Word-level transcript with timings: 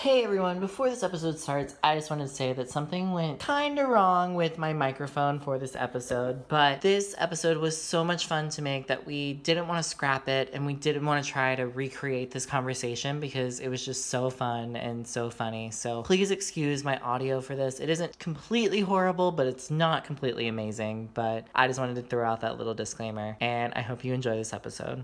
Hey 0.00 0.22
everyone, 0.22 0.60
before 0.60 0.88
this 0.88 1.02
episode 1.02 1.40
starts, 1.40 1.74
I 1.82 1.96
just 1.96 2.08
wanted 2.08 2.28
to 2.28 2.32
say 2.32 2.52
that 2.52 2.70
something 2.70 3.10
went 3.10 3.40
kind 3.40 3.80
of 3.80 3.88
wrong 3.88 4.36
with 4.36 4.56
my 4.56 4.72
microphone 4.72 5.40
for 5.40 5.58
this 5.58 5.74
episode. 5.74 6.46
But 6.46 6.82
this 6.82 7.16
episode 7.18 7.56
was 7.56 7.76
so 7.76 8.04
much 8.04 8.28
fun 8.28 8.48
to 8.50 8.62
make 8.62 8.86
that 8.86 9.08
we 9.08 9.32
didn't 9.32 9.66
want 9.66 9.82
to 9.82 9.90
scrap 9.90 10.28
it 10.28 10.50
and 10.52 10.64
we 10.64 10.74
didn't 10.74 11.04
want 11.04 11.24
to 11.24 11.28
try 11.28 11.56
to 11.56 11.66
recreate 11.66 12.30
this 12.30 12.46
conversation 12.46 13.18
because 13.18 13.58
it 13.58 13.70
was 13.70 13.84
just 13.84 14.06
so 14.06 14.30
fun 14.30 14.76
and 14.76 15.04
so 15.04 15.30
funny. 15.30 15.72
So 15.72 16.04
please 16.04 16.30
excuse 16.30 16.84
my 16.84 16.98
audio 16.98 17.40
for 17.40 17.56
this. 17.56 17.80
It 17.80 17.90
isn't 17.90 18.20
completely 18.20 18.82
horrible, 18.82 19.32
but 19.32 19.48
it's 19.48 19.68
not 19.68 20.04
completely 20.04 20.46
amazing. 20.46 21.08
But 21.12 21.48
I 21.56 21.66
just 21.66 21.80
wanted 21.80 21.96
to 21.96 22.02
throw 22.02 22.24
out 22.24 22.42
that 22.42 22.56
little 22.56 22.74
disclaimer 22.74 23.36
and 23.40 23.74
I 23.74 23.80
hope 23.80 24.04
you 24.04 24.14
enjoy 24.14 24.36
this 24.36 24.52
episode. 24.52 25.02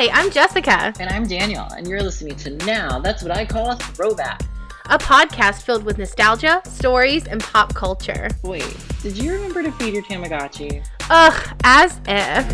Hi, 0.00 0.08
I'm 0.12 0.30
Jessica, 0.30 0.94
And 1.00 1.10
I'm 1.10 1.26
Daniel, 1.26 1.64
and 1.76 1.88
you're 1.88 2.00
listening 2.00 2.36
to 2.36 2.50
Now. 2.64 3.00
That's 3.00 3.24
what 3.24 3.32
I 3.32 3.44
call 3.44 3.72
a 3.72 3.76
throwback. 3.76 4.40
a 4.86 4.96
podcast 4.96 5.62
filled 5.62 5.82
with 5.82 5.98
nostalgia, 5.98 6.62
stories, 6.64 7.26
and 7.26 7.40
pop 7.40 7.74
culture. 7.74 8.28
Wait, 8.44 8.76
did 9.02 9.18
you 9.18 9.32
remember 9.32 9.60
to 9.60 9.72
feed 9.72 9.94
your 9.94 10.04
Tamagotchi? 10.04 10.86
Ugh, 11.10 11.56
as 11.64 12.00
if. 12.06 12.46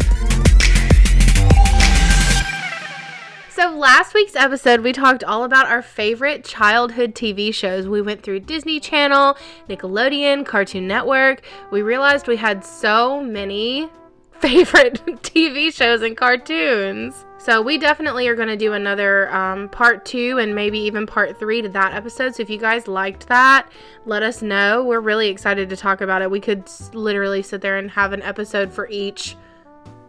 So, 3.51 3.77
last 3.77 4.15
week's 4.15 4.37
episode, 4.37 4.81
we 4.81 4.95
talked 4.95 5.23
all 5.23 5.45
about 5.45 5.67
our 5.67 5.83
favorite 5.83 6.47
childhood 6.47 7.15
TV 7.15 7.53
shows. 7.53 7.87
We 7.87 8.01
went 8.01 8.23
through 8.23 8.41
Disney 8.41 8.81
Channel, 8.81 9.37
Nickelodeon, 9.69 10.47
Cartoon 10.47 10.89
Network. 10.89 11.43
We 11.71 11.83
realized 11.83 12.27
we 12.27 12.39
had 12.39 12.65
so 12.65 13.23
many 13.23 13.91
favorite 14.41 15.05
TV 15.23 15.71
shows 15.71 16.01
and 16.01 16.17
cartoons. 16.17 17.27
So, 17.45 17.61
we 17.61 17.77
definitely 17.77 18.27
are 18.29 18.35
going 18.35 18.49
to 18.49 18.57
do 18.57 18.73
another 18.73 19.31
um, 19.31 19.69
part 19.69 20.07
two 20.07 20.39
and 20.39 20.55
maybe 20.55 20.79
even 20.79 21.07
part 21.07 21.39
three 21.39 21.61
to 21.61 21.69
that 21.69 21.93
episode. 21.93 22.35
So, 22.35 22.43
if 22.43 22.49
you 22.49 22.57
guys 22.57 22.89
liked 22.89 23.29
that, 23.29 23.71
let 24.07 24.23
us 24.23 24.41
know. 24.41 24.83
We're 24.83 25.01
really 25.01 25.29
excited 25.29 25.69
to 25.69 25.77
talk 25.77 26.01
about 26.01 26.23
it. 26.23 26.31
We 26.31 26.41
could 26.41 26.71
literally 26.95 27.43
sit 27.43 27.61
there 27.61 27.77
and 27.77 27.91
have 27.91 28.15
an 28.15 28.23
episode 28.23 28.73
for 28.73 28.89
each 28.89 29.37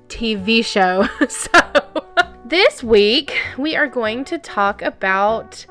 TV 0.08 0.64
show. 0.64 1.10
so, 1.28 1.60
this 2.46 2.82
week 2.82 3.36
we 3.58 3.76
are 3.76 3.88
going 3.88 4.24
to 4.24 4.38
talk 4.38 4.82
about 4.82 5.66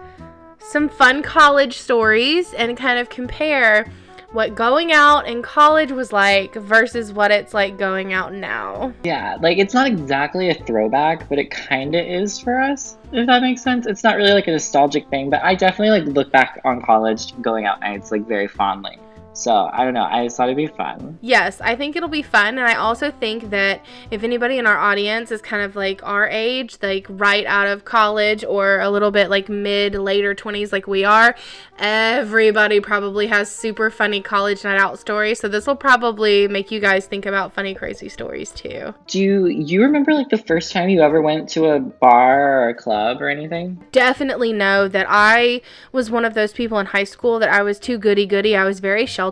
some 0.59 0.91
fun 0.91 1.23
college 1.23 1.78
stories 1.78 2.53
and 2.53 2.77
kind 2.77 2.99
of 2.99 3.09
compare 3.09 3.91
what 4.35 4.57
going 4.57 4.91
out 4.91 5.29
in 5.29 5.43
college 5.43 5.93
was 5.93 6.13
like 6.13 6.55
versus 6.55 7.13
what 7.13 7.31
it's 7.31 7.55
like 7.55 7.79
going 7.79 8.13
out 8.13 8.35
now. 8.35 8.93
Yeah, 9.05 9.39
like 9.41 9.59
it's 9.59 9.73
not 9.73 9.87
exactly 9.87 10.51
a 10.51 10.55
throwback, 10.55 11.29
but 11.29 11.39
it 11.39 11.53
kind 11.53 11.95
of 11.95 12.05
is 12.05 12.41
for 12.41 12.61
us, 12.61 12.99
if 13.12 13.29
that 13.29 13.43
makes 13.43 13.62
sense. 13.62 13.87
It's 13.87 14.03
not 14.03 14.17
really 14.17 14.33
like 14.33 14.49
a 14.49 14.53
nostalgic 14.53 15.09
thing, 15.09 15.31
but 15.31 15.43
I 15.45 15.55
definitely 15.55 16.01
like 16.01 16.09
look 16.15 16.33
back 16.33 16.61
on 16.65 16.83
college 16.83 17.41
going 17.41 17.65
out 17.65 17.81
nights 17.81 18.11
like 18.11 18.27
very 18.27 18.49
fondly. 18.49 18.99
So 19.35 19.69
I 19.73 19.85
don't 19.85 19.95
know. 19.95 20.05
I 20.05 20.25
just 20.25 20.37
thought 20.37 20.49
it'd 20.49 20.57
be 20.57 20.69
fun. 20.69 21.19
Yes, 21.21 21.61
I 21.61 21.75
think 21.75 21.97
it'll 21.97 22.09
be 22.09 22.23
fun. 22.23 22.57
And 22.59 22.67
I 22.67 22.75
also 22.77 23.11
think 23.11 23.51
that 23.51 23.85
if 24.11 24.23
anybody 24.23 24.59
in 24.59 24.67
our 24.67 24.79
audience 24.79 25.33
is 25.33 25.43
kind 25.43 25.63
of 25.63 25.75
like 25.75 26.03
our 26.05 26.29
age, 26.29 26.79
like 26.83 27.07
right 27.09 27.45
out 27.45 27.67
of 27.67 27.85
college 27.85 28.45
or 28.45 28.81
a 28.81 28.89
little 28.89 29.11
bit 29.11 29.31
like 29.31 29.49
mid, 29.49 29.97
later 29.97 30.35
20s, 30.35 30.73
like 30.73 30.87
we 30.87 31.05
are, 31.05 31.35
everybody 31.79 32.79
probably 32.81 33.27
has 33.27 33.51
super 33.51 33.91
funny 33.91 34.21
college 34.21 34.62
night 34.62 34.79
out 34.79 34.99
stories. 35.01 35.41
So 35.41 35.49
this 35.49 35.67
will 35.67 35.77
probably 35.77 36.47
make 36.47 36.71
you 36.71 36.79
guys 36.79 37.07
think 37.07 37.27
about 37.27 37.53
funny, 37.53 37.75
crazy 37.75 38.09
stories 38.09 38.53
too. 38.53 38.95
Do 39.09 39.21
you, 39.21 39.47
you 39.47 39.83
remember 39.83 40.15
like 40.15 40.29
the 40.29 40.39
first 40.39 40.73
time 40.73 40.89
you 40.89 41.03
ever 41.03 41.21
went 41.21 41.49
to 41.51 41.67
a 41.67 41.81
bar 41.81 42.67
or 42.67 42.69
a 42.69 42.75
club 42.75 43.21
or 43.21 43.29
anything? 43.29 43.85
Definitely 43.91 44.53
know 44.53 44.87
that 44.87 45.07
I 45.09 45.61
was 45.91 46.09
one 46.09 46.25
of 46.25 46.35
those 46.35 46.53
people 46.53 46.79
in 46.79 46.87
high 46.87 47.05
school 47.05 47.41
that 47.41 47.49
I 47.49 47.62
was 47.62 47.81
too 47.81 47.99
goody 47.99 48.27
goody. 48.27 48.55
I 48.57 48.65
was 48.65 48.79
very 48.79 49.07
sheltered. 49.07 49.23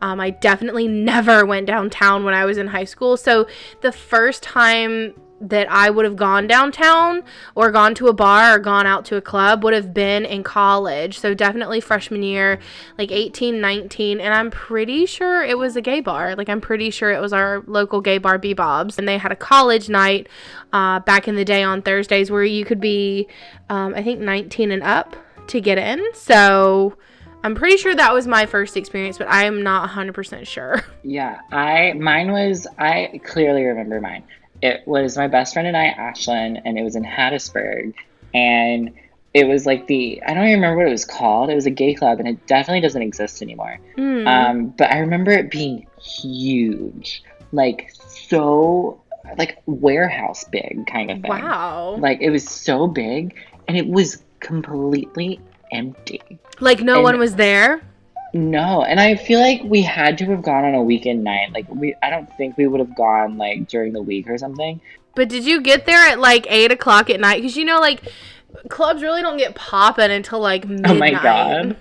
Um, 0.00 0.20
I 0.20 0.30
definitely 0.30 0.88
never 0.88 1.44
went 1.46 1.66
downtown 1.66 2.24
when 2.24 2.34
I 2.34 2.44
was 2.44 2.58
in 2.58 2.68
high 2.68 2.84
school. 2.84 3.16
So 3.16 3.46
the 3.80 3.92
first 3.92 4.42
time 4.42 5.14
that 5.42 5.70
I 5.70 5.90
would 5.90 6.04
have 6.04 6.16
gone 6.16 6.46
downtown 6.46 7.22
or 7.56 7.72
gone 7.72 7.94
to 7.96 8.06
a 8.06 8.12
bar 8.12 8.54
or 8.54 8.58
gone 8.58 8.86
out 8.86 9.04
to 9.06 9.16
a 9.16 9.20
club 9.20 9.64
would 9.64 9.74
have 9.74 9.92
been 9.92 10.24
in 10.24 10.44
college. 10.44 11.18
So 11.18 11.34
definitely 11.34 11.80
freshman 11.80 12.22
year, 12.22 12.60
like 12.96 13.10
18, 13.10 13.60
19. 13.60 14.20
And 14.20 14.32
I'm 14.32 14.50
pretty 14.50 15.04
sure 15.04 15.42
it 15.42 15.58
was 15.58 15.74
a 15.74 15.80
gay 15.80 16.00
bar. 16.00 16.36
Like 16.36 16.48
I'm 16.48 16.60
pretty 16.60 16.90
sure 16.90 17.10
it 17.10 17.20
was 17.20 17.32
our 17.32 17.62
local 17.66 18.00
gay 18.00 18.18
bar, 18.18 18.38
B-Bob's. 18.38 18.98
And 18.98 19.08
they 19.08 19.18
had 19.18 19.32
a 19.32 19.36
college 19.36 19.88
night 19.88 20.28
uh, 20.72 21.00
back 21.00 21.26
in 21.26 21.34
the 21.34 21.44
day 21.44 21.64
on 21.64 21.82
Thursdays 21.82 22.30
where 22.30 22.44
you 22.44 22.64
could 22.64 22.80
be, 22.80 23.26
um, 23.68 23.94
I 23.94 24.02
think, 24.02 24.20
19 24.20 24.70
and 24.70 24.82
up 24.82 25.16
to 25.48 25.60
get 25.60 25.76
in. 25.76 26.00
So 26.14 26.96
I'm 27.44 27.54
pretty 27.54 27.76
sure 27.76 27.94
that 27.94 28.12
was 28.12 28.26
my 28.26 28.46
first 28.46 28.76
experience, 28.76 29.18
but 29.18 29.28
I 29.28 29.44
am 29.44 29.62
not 29.62 29.90
100% 29.90 30.46
sure. 30.46 30.82
Yeah, 31.04 31.40
I 31.50 31.94
mine 31.94 32.30
was 32.30 32.64
I 32.78 33.20
clearly 33.24 33.64
remember 33.64 34.00
mine. 34.00 34.22
It 34.62 34.86
was 34.86 35.16
my 35.16 35.26
best 35.26 35.52
friend 35.52 35.66
and 35.66 35.76
I, 35.76 35.92
Ashlyn, 35.98 36.62
and 36.64 36.78
it 36.78 36.84
was 36.84 36.94
in 36.94 37.02
Hattiesburg, 37.02 37.94
and 38.32 38.92
it 39.34 39.48
was 39.48 39.66
like 39.66 39.88
the 39.88 40.22
I 40.24 40.32
don't 40.32 40.44
even 40.44 40.60
remember 40.60 40.76
what 40.76 40.86
it 40.86 40.92
was 40.92 41.04
called. 41.04 41.50
It 41.50 41.56
was 41.56 41.66
a 41.66 41.70
gay 41.70 41.94
club, 41.94 42.20
and 42.20 42.28
it 42.28 42.46
definitely 42.46 42.82
doesn't 42.82 43.02
exist 43.02 43.42
anymore. 43.42 43.80
Hmm. 43.96 44.28
Um, 44.28 44.66
but 44.68 44.92
I 44.92 44.98
remember 44.98 45.32
it 45.32 45.50
being 45.50 45.88
huge, 46.00 47.24
like 47.50 47.90
so, 48.06 49.00
like 49.36 49.60
warehouse 49.66 50.44
big 50.44 50.86
kind 50.86 51.10
of 51.10 51.20
thing. 51.20 51.30
wow. 51.30 51.96
Like 51.98 52.20
it 52.20 52.30
was 52.30 52.48
so 52.48 52.86
big, 52.86 53.34
and 53.66 53.76
it 53.76 53.88
was 53.88 54.22
completely 54.38 55.40
empty. 55.72 56.20
Like 56.60 56.80
no 56.80 56.96
and- 56.96 57.04
one 57.04 57.18
was 57.18 57.36
there? 57.36 57.82
No, 58.34 58.82
and 58.82 58.98
I 58.98 59.16
feel 59.16 59.40
like 59.40 59.60
we 59.62 59.82
had 59.82 60.16
to 60.18 60.24
have 60.26 60.42
gone 60.42 60.64
on 60.64 60.74
a 60.74 60.82
weekend 60.82 61.22
night. 61.22 61.52
Like 61.52 61.68
we, 61.68 61.94
I 62.02 62.08
don't 62.08 62.34
think 62.38 62.56
we 62.56 62.66
would 62.66 62.80
have 62.80 62.96
gone 62.96 63.36
like 63.36 63.68
during 63.68 63.92
the 63.92 64.00
week 64.00 64.30
or 64.30 64.38
something. 64.38 64.80
But 65.14 65.28
did 65.28 65.44
you 65.44 65.60
get 65.60 65.84
there 65.84 65.98
at 65.98 66.18
like 66.18 66.46
8 66.48 66.72
o'clock 66.72 67.10
at 67.10 67.20
night? 67.20 67.42
Because 67.42 67.58
you 67.58 67.66
know, 67.66 67.78
like, 67.78 68.00
clubs 68.70 69.02
really 69.02 69.20
don't 69.20 69.36
get 69.36 69.54
popping 69.54 70.10
until 70.10 70.40
like 70.40 70.66
midnight. 70.66 70.90
Oh 70.90 70.94
my 70.94 71.10
god! 71.10 71.76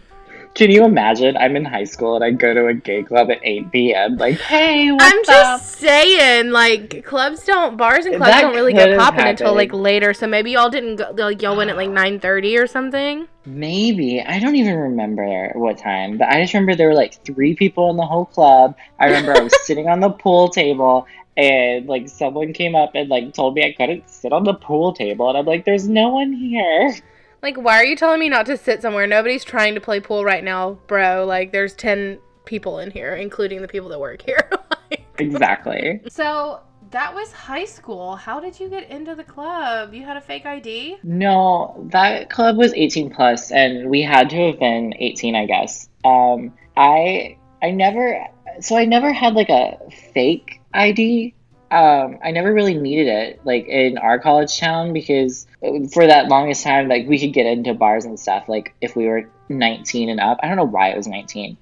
Can 0.53 0.69
you 0.69 0.83
imagine? 0.83 1.37
I'm 1.37 1.55
in 1.55 1.63
high 1.63 1.85
school 1.85 2.15
and 2.15 2.23
I 2.25 2.31
go 2.31 2.53
to 2.53 2.67
a 2.67 2.73
gay 2.73 3.03
club 3.03 3.31
at 3.31 3.39
8 3.41 3.71
p.m. 3.71 4.17
Like, 4.17 4.37
hey, 4.39 4.91
what's 4.91 5.05
I'm 5.05 5.19
up? 5.19 5.25
just 5.25 5.71
saying, 5.79 6.51
like 6.51 7.05
clubs 7.05 7.45
don't, 7.45 7.77
bars 7.77 8.05
and 8.05 8.17
clubs 8.17 8.31
That 8.31 8.41
don't 8.41 8.55
really 8.55 8.73
get 8.73 8.97
popping 8.97 9.27
until 9.27 9.53
like 9.53 9.71
later. 9.71 10.13
So 10.13 10.27
maybe 10.27 10.51
y'all 10.51 10.69
didn't 10.69 10.97
go, 10.97 11.11
like 11.15 11.41
y'all 11.41 11.55
went 11.55 11.69
at 11.69 11.77
like 11.77 11.89
9:30 11.89 12.61
or 12.61 12.67
something. 12.67 13.27
Maybe 13.45 14.21
I 14.21 14.39
don't 14.39 14.55
even 14.55 14.75
remember 14.75 15.51
what 15.55 15.77
time, 15.77 16.17
but 16.17 16.27
I 16.27 16.41
just 16.41 16.53
remember 16.53 16.75
there 16.75 16.89
were 16.89 16.95
like 16.95 17.23
three 17.23 17.55
people 17.55 17.89
in 17.89 17.97
the 17.97 18.05
whole 18.05 18.25
club. 18.25 18.75
I 18.99 19.05
remember 19.05 19.33
I 19.33 19.41
was 19.41 19.53
sitting 19.65 19.87
on 19.87 20.01
the 20.01 20.09
pool 20.09 20.49
table 20.49 21.07
and 21.37 21.87
like 21.87 22.09
someone 22.09 22.51
came 22.53 22.75
up 22.75 22.91
and 22.93 23.09
like 23.09 23.33
told 23.33 23.55
me 23.55 23.63
I 23.63 23.71
couldn't 23.71 24.09
sit 24.09 24.33
on 24.33 24.43
the 24.43 24.53
pool 24.53 24.93
table, 24.93 25.29
and 25.29 25.37
I'm 25.37 25.45
like, 25.45 25.65
"There's 25.65 25.87
no 25.87 26.09
one 26.09 26.33
here." 26.33 26.93
Like, 27.41 27.57
why 27.57 27.77
are 27.77 27.85
you 27.85 27.95
telling 27.95 28.19
me 28.19 28.29
not 28.29 28.45
to 28.47 28.57
sit 28.57 28.81
somewhere? 28.81 29.07
Nobody's 29.07 29.43
trying 29.43 29.73
to 29.75 29.81
play 29.81 29.99
pool 29.99 30.23
right 30.23 30.43
now, 30.43 30.79
bro. 30.87 31.25
Like, 31.25 31.51
there's 31.51 31.73
10 31.73 32.19
people 32.45 32.79
in 32.79 32.91
here, 32.91 33.15
including 33.15 33.61
the 33.61 33.67
people 33.67 33.89
that 33.89 33.99
work 33.99 34.21
here. 34.21 34.49
Exactly. 35.17 36.01
so, 36.09 36.61
that 36.89 37.13
was 37.13 37.31
high 37.31 37.65
school. 37.65 38.15
How 38.15 38.39
did 38.39 38.59
you 38.59 38.69
get 38.69 38.89
into 38.89 39.15
the 39.15 39.23
club? 39.23 39.93
You 39.93 40.03
had 40.03 40.17
a 40.17 40.21
fake 40.21 40.45
ID? 40.45 40.97
No, 41.03 41.87
that 41.91 42.29
club 42.29 42.57
was 42.57 42.73
18 42.73 43.11
plus, 43.11 43.51
and 43.51 43.89
we 43.89 44.01
had 44.01 44.29
to 44.31 44.47
have 44.47 44.59
been 44.59 44.93
18, 44.97 45.35
I 45.35 45.45
guess. 45.45 45.89
Um, 46.03 46.53
I 46.75 47.37
I 47.61 47.71
never 47.71 48.25
so 48.59 48.75
I 48.77 48.85
never 48.85 49.13
had 49.13 49.33
like 49.33 49.49
a 49.49 49.77
fake 50.13 50.59
ID. 50.73 51.33
Um, 51.71 52.19
I 52.21 52.31
never 52.31 52.53
really 52.53 52.75
needed 52.75 53.07
it 53.07 53.41
like 53.45 53.65
in 53.67 53.97
our 53.97 54.19
college 54.19 54.59
town 54.59 54.91
because 54.91 55.47
for 55.93 56.05
that 56.05 56.27
longest 56.27 56.63
time, 56.63 56.89
like 56.89 57.07
we 57.07 57.17
could 57.17 57.33
get 57.33 57.45
into 57.45 57.73
bars 57.73 58.03
and 58.03 58.19
stuff 58.19 58.49
like 58.49 58.75
if 58.81 58.95
we 58.95 59.05
were 59.05 59.29
19 59.49 60.09
and 60.09 60.19
up. 60.19 60.39
I 60.43 60.47
don't 60.47 60.57
know 60.57 60.65
why 60.65 60.89
it 60.89 60.97
was 60.97 61.07
19. 61.07 61.57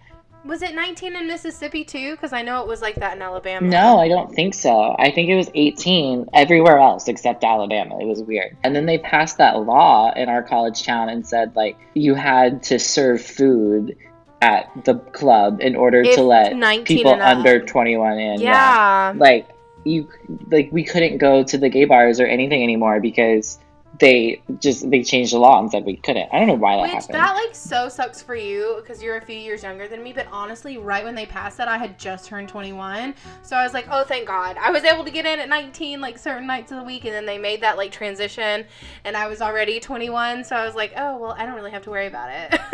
Was 0.46 0.62
it 0.62 0.74
19 0.74 1.16
in 1.16 1.28
Mississippi 1.28 1.84
too? 1.84 2.12
Because 2.12 2.34
I 2.34 2.42
know 2.42 2.62
it 2.62 2.68
was 2.68 2.82
like 2.82 2.96
that 2.96 3.16
in 3.16 3.22
Alabama. 3.22 3.68
No, 3.68 4.00
I 4.00 4.08
don't 4.08 4.34
think 4.34 4.54
so. 4.54 4.96
I 4.98 5.12
think 5.12 5.30
it 5.30 5.36
was 5.36 5.50
18 5.54 6.30
everywhere 6.34 6.80
else 6.80 7.08
except 7.08 7.44
Alabama. 7.44 8.00
It 8.00 8.06
was 8.06 8.24
weird. 8.24 8.56
And 8.64 8.76
then 8.76 8.86
they 8.86 8.98
passed 8.98 9.38
that 9.38 9.60
law 9.60 10.12
in 10.14 10.30
our 10.30 10.42
college 10.42 10.84
town 10.84 11.10
and 11.10 11.28
said 11.28 11.56
like 11.56 11.78
you 11.94 12.16
had 12.16 12.64
to 12.64 12.80
serve 12.80 13.22
food 13.22 13.98
at 14.42 14.72
the 14.86 14.96
club 14.96 15.60
in 15.62 15.76
order 15.76 16.02
If 16.02 16.16
to 16.16 16.24
let 16.24 16.56
19 16.56 16.86
people 16.86 17.22
under 17.22 17.60
21 17.60 18.18
in. 18.18 18.42
Yeah. 18.42 19.14
Like 19.16 19.50
you 19.86 20.10
like 20.50 20.70
we 20.72 20.84
couldn't 20.84 21.18
go 21.18 21.44
to 21.44 21.58
the 21.58 21.70
gay 21.70 21.86
bars 21.86 22.20
or 22.20 22.26
anything 22.26 22.64
anymore 22.64 23.00
because 23.00 23.60
they 24.00 24.42
just 24.60 24.90
they 24.92 25.04
changed 25.04 25.34
the 25.34 25.40
law 25.40 25.60
and 25.60 25.70
said 25.72 25.84
we 25.84 25.98
couldn't. 25.98 26.30
I 26.32 26.38
don't 26.38 26.48
know 26.48 26.54
why 26.54 26.76
that 26.76 26.82
Which 26.84 26.92
happened. 26.92 27.16
that 27.16 27.34
like 27.34 27.56
so 27.56 27.90
sucks 27.90 28.22
for 28.22 28.36
you 28.36 28.78
because 28.82 29.02
you're 29.02 29.18
a 29.18 29.22
few 29.22 29.36
years 29.36 29.64
younger 29.64 29.88
than 29.88 30.04
me. 30.04 30.14
But 30.14 30.28
honestly, 30.32 30.78
right 30.78 31.04
when 31.04 31.16
they 31.16 31.26
passed 31.26 31.58
that, 31.58 31.68
I 31.68 31.78
had 31.78 31.98
just 31.98 32.26
turned 32.26 32.48
21, 32.50 33.16
so 33.42 33.58
I 33.58 33.64
was 33.64 33.74
like, 33.74 33.88
oh, 33.90 34.04
thank 34.04 34.28
God, 34.28 34.58
I 34.62 34.70
was 34.72 34.84
able 34.84 35.04
to 35.06 35.12
get 35.12 35.26
in 35.26 35.40
at 35.40 35.50
19 35.50 36.00
like 36.02 36.18
certain 36.18 36.46
nights 36.48 36.72
of 36.72 36.78
the 36.78 36.84
week, 36.84 37.04
and 37.06 37.14
then 37.14 37.26
they 37.26 37.38
made 37.40 37.62
that 37.62 37.78
like 37.78 37.92
transition, 37.92 38.64
and 39.06 39.18
I 39.18 39.28
was 39.28 39.42
already 39.42 39.80
21, 39.80 40.44
so 40.44 40.56
I 40.56 40.66
was 40.66 40.76
like, 40.76 40.94
oh 40.96 41.18
well, 41.18 41.32
I 41.32 41.46
don't 41.46 41.56
really 41.56 41.72
have 41.72 41.84
to 41.84 41.90
worry 41.90 42.08
about 42.08 42.30
it. 42.32 42.60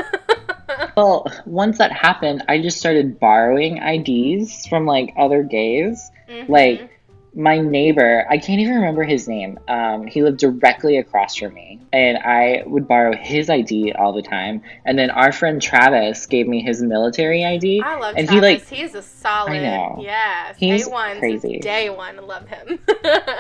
Well, 0.97 1.31
once 1.45 1.77
that 1.77 1.91
happened, 1.91 2.43
I 2.49 2.59
just 2.61 2.79
started 2.79 3.19
borrowing 3.19 3.77
IDs 3.77 4.65
from 4.67 4.85
like 4.85 5.13
other 5.17 5.43
gays. 5.43 6.11
Mhm. 6.29 6.49
Like 6.49 6.89
my 7.35 7.57
neighbor, 7.59 8.25
I 8.29 8.37
can't 8.37 8.61
even 8.61 8.75
remember 8.75 9.03
his 9.03 9.27
name. 9.27 9.59
Um, 9.67 10.07
he 10.07 10.23
lived 10.23 10.39
directly 10.39 10.97
across 10.97 11.35
from 11.35 11.53
me, 11.53 11.79
and 11.91 12.17
I 12.17 12.63
would 12.65 12.87
borrow 12.87 13.13
his 13.15 13.49
ID 13.49 13.91
all 13.93 14.13
the 14.13 14.21
time. 14.21 14.61
And 14.85 14.97
then 14.97 15.09
our 15.09 15.31
friend 15.33 15.61
Travis 15.61 16.25
gave 16.27 16.47
me 16.47 16.61
his 16.61 16.81
military 16.81 17.43
ID. 17.43 17.81
I 17.83 17.99
love 17.99 18.15
and 18.17 18.29
he, 18.29 18.39
Travis. 18.39 18.71
like- 18.71 18.77
He 18.77 18.83
is 18.83 18.95
a 18.95 19.01
solid. 19.01 19.51
I 19.51 19.59
know. 19.59 19.97
Yes. 20.01 20.55
He's 20.57 20.85
day 20.85 20.91
one. 20.91 21.19
crazy. 21.19 21.59
Day 21.59 21.89
one. 21.89 22.25
Love 22.25 22.47
him. 22.47 22.79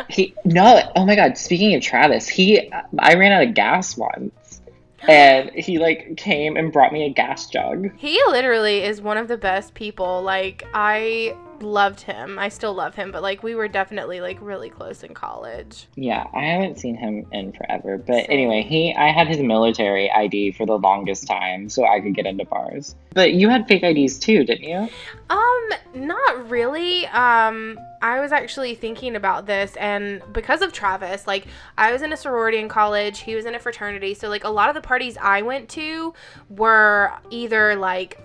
He 0.09 0.33
no, 0.45 0.81
oh 0.95 1.05
my 1.05 1.15
god! 1.15 1.37
Speaking 1.37 1.73
of 1.75 1.81
Travis, 1.81 2.27
he 2.27 2.71
I 2.99 3.15
ran 3.15 3.31
out 3.31 3.43
of 3.47 3.53
gas 3.53 3.97
once, 3.97 4.61
and 5.07 5.49
he 5.55 5.79
like 5.79 6.15
came 6.17 6.57
and 6.57 6.71
brought 6.71 6.93
me 6.93 7.05
a 7.05 7.09
gas 7.09 7.47
jug. 7.47 7.89
he 7.97 8.21
literally 8.27 8.83
is 8.83 9.01
one 9.01 9.17
of 9.17 9.27
the 9.27 9.37
best 9.37 9.73
people. 9.73 10.21
Like 10.21 10.63
I 10.73 11.35
loved 11.61 12.01
him. 12.01 12.37
I 12.39 12.49
still 12.49 12.73
love 12.73 12.95
him, 12.95 13.11
but 13.11 13.21
like 13.21 13.43
we 13.43 13.55
were 13.55 13.67
definitely 13.67 14.21
like 14.21 14.37
really 14.41 14.69
close 14.69 15.03
in 15.03 15.13
college. 15.13 15.87
Yeah, 15.95 16.27
I 16.33 16.43
haven't 16.43 16.79
seen 16.79 16.95
him 16.95 17.25
in 17.31 17.51
forever. 17.51 17.97
But 17.97 18.25
Same. 18.25 18.27
anyway, 18.29 18.61
he 18.63 18.93
I 18.93 19.11
had 19.11 19.27
his 19.27 19.39
military 19.39 20.11
ID 20.11 20.51
for 20.53 20.65
the 20.65 20.77
longest 20.77 21.27
time, 21.27 21.69
so 21.69 21.85
I 21.85 21.99
could 22.01 22.15
get 22.15 22.25
into 22.25 22.45
bars. 22.45 22.95
But 23.13 23.33
you 23.33 23.49
had 23.49 23.67
fake 23.67 23.83
IDs 23.83 24.19
too, 24.19 24.43
didn't 24.43 24.67
you? 24.67 24.89
Um, 25.29 25.69
not 25.93 26.49
really. 26.49 27.07
Um, 27.07 27.79
I 28.01 28.19
was 28.19 28.31
actually 28.31 28.75
thinking 28.75 29.15
about 29.15 29.45
this, 29.45 29.75
and 29.77 30.21
because 30.33 30.61
of 30.61 30.73
Travis, 30.73 31.25
like, 31.25 31.47
I 31.77 31.91
was 31.91 32.01
in 32.01 32.11
a 32.13 32.17
sorority 32.17 32.59
in 32.59 32.67
college, 32.67 33.19
he 33.19 33.33
was 33.33 33.45
in 33.45 33.55
a 33.55 33.59
fraternity, 33.59 34.13
so, 34.13 34.29
like, 34.29 34.43
a 34.43 34.49
lot 34.49 34.69
of 34.69 34.75
the 34.75 34.81
parties 34.81 35.17
I 35.19 35.41
went 35.41 35.69
to 35.69 36.13
were 36.49 37.13
either, 37.31 37.75
like, 37.75 38.19